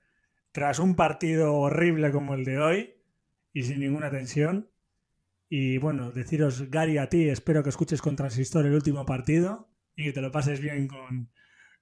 tras 0.53 0.79
un 0.79 0.95
partido 0.95 1.55
horrible 1.55 2.12
como 2.12 2.35
el 2.35 2.45
de 2.45 2.59
hoy 2.59 2.95
y 3.53 3.64
sin 3.64 3.81
ninguna 3.81 4.11
tensión. 4.11 4.71
Y 5.49 5.79
bueno, 5.79 6.12
deciros, 6.12 6.71
Gary, 6.71 6.99
a 6.99 7.09
ti, 7.09 7.29
espero 7.29 7.64
que 7.64 7.71
escuches 7.71 8.01
con 8.01 8.14
Transistor 8.14 8.66
el 8.66 8.75
último 8.75 9.05
partido 9.05 9.68
y 9.97 10.05
que 10.05 10.12
te 10.12 10.21
lo 10.21 10.31
pases 10.31 10.61
bien 10.61 10.87
con, 10.87 11.31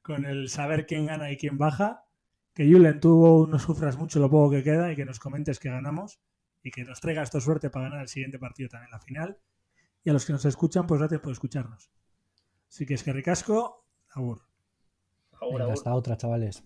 con 0.00 0.24
el 0.24 0.48
saber 0.48 0.86
quién 0.86 1.06
gana 1.06 1.30
y 1.30 1.36
quién 1.36 1.58
baja. 1.58 2.06
Que 2.54 2.64
Julen, 2.64 3.00
tú 3.00 3.46
no 3.48 3.58
sufras 3.58 3.98
mucho 3.98 4.18
lo 4.18 4.30
poco 4.30 4.50
que 4.50 4.64
queda 4.64 4.90
y 4.90 4.96
que 4.96 5.04
nos 5.04 5.20
comentes 5.20 5.58
que 5.58 5.68
ganamos 5.68 6.20
y 6.62 6.70
que 6.70 6.84
nos 6.84 7.00
traigas 7.00 7.30
tu 7.30 7.40
suerte 7.40 7.68
para 7.68 7.90
ganar 7.90 8.02
el 8.02 8.08
siguiente 8.08 8.38
partido 8.38 8.70
también, 8.70 8.90
la 8.90 9.00
final. 9.00 9.38
Y 10.02 10.10
a 10.10 10.14
los 10.14 10.24
que 10.24 10.32
nos 10.32 10.44
escuchan, 10.46 10.86
pues 10.86 11.00
gracias 11.00 11.20
por 11.20 11.32
escucharnos. 11.32 11.90
Así 12.68 12.86
que 12.86 12.94
es 12.94 13.02
que 13.02 13.12
ricasco, 13.12 13.86
agur. 14.10 14.40
Hasta 15.70 15.94
otra, 15.94 16.16
chavales. 16.16 16.64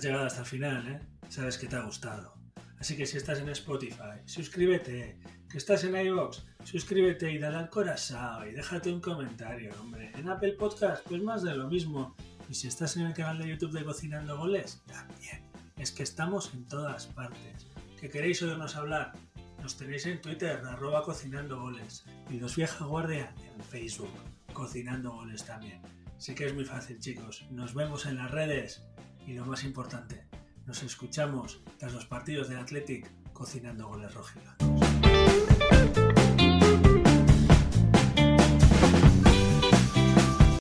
Has 0.00 0.06
llegado 0.06 0.24
hasta 0.24 0.40
el 0.40 0.46
final, 0.46 0.88
¿eh? 0.88 0.98
Sabes 1.28 1.58
que 1.58 1.66
te 1.66 1.76
ha 1.76 1.82
gustado. 1.82 2.32
Así 2.78 2.96
que 2.96 3.04
si 3.04 3.18
estás 3.18 3.38
en 3.38 3.50
Spotify, 3.50 4.16
suscríbete. 4.24 5.20
Que 5.46 5.58
estás 5.58 5.84
en 5.84 5.94
iVoox, 5.94 6.38
suscríbete 6.64 7.30
y 7.30 7.36
dale 7.36 7.58
al 7.58 7.68
corazón 7.68 8.48
y 8.48 8.52
déjate 8.52 8.90
un 8.90 9.02
comentario, 9.02 9.74
hombre. 9.78 10.10
En 10.14 10.30
Apple 10.30 10.54
Podcast, 10.54 11.06
pues 11.06 11.22
más 11.22 11.42
de 11.42 11.54
lo 11.54 11.68
mismo. 11.68 12.16
Y 12.48 12.54
si 12.54 12.66
estás 12.66 12.96
en 12.96 13.08
el 13.08 13.12
canal 13.12 13.40
de 13.40 13.50
YouTube 13.50 13.72
de 13.72 13.84
Cocinando 13.84 14.38
Goles, 14.38 14.80
también. 14.86 15.42
Es 15.76 15.92
que 15.92 16.02
estamos 16.02 16.50
en 16.54 16.66
todas 16.66 17.06
partes. 17.08 17.66
¿Que 18.00 18.08
queréis 18.08 18.40
oírnos 18.40 18.76
hablar? 18.76 19.12
Nos 19.60 19.76
tenéis 19.76 20.06
en 20.06 20.18
Twitter, 20.22 20.62
arroba 20.64 21.04
cocinando 21.04 21.60
goles. 21.60 22.06
Y 22.30 22.40
los 22.40 22.56
vieja 22.56 22.86
guardia 22.86 23.34
en 23.54 23.62
Facebook, 23.64 24.14
cocinando 24.54 25.12
goles 25.12 25.44
también. 25.44 25.82
Sí 26.16 26.34
que 26.34 26.46
es 26.46 26.54
muy 26.54 26.64
fácil, 26.64 26.98
chicos. 27.00 27.44
Nos 27.50 27.74
vemos 27.74 28.06
en 28.06 28.16
las 28.16 28.30
redes. 28.30 28.82
Y 29.30 29.34
lo 29.34 29.46
más 29.46 29.62
importante, 29.62 30.24
nos 30.66 30.82
escuchamos 30.82 31.60
tras 31.78 31.92
los 31.92 32.04
partidos 32.04 32.48
de 32.48 32.56
Athletic 32.56 33.08
cocinando 33.32 33.86
goles 33.86 34.12
rojos. 34.12 34.89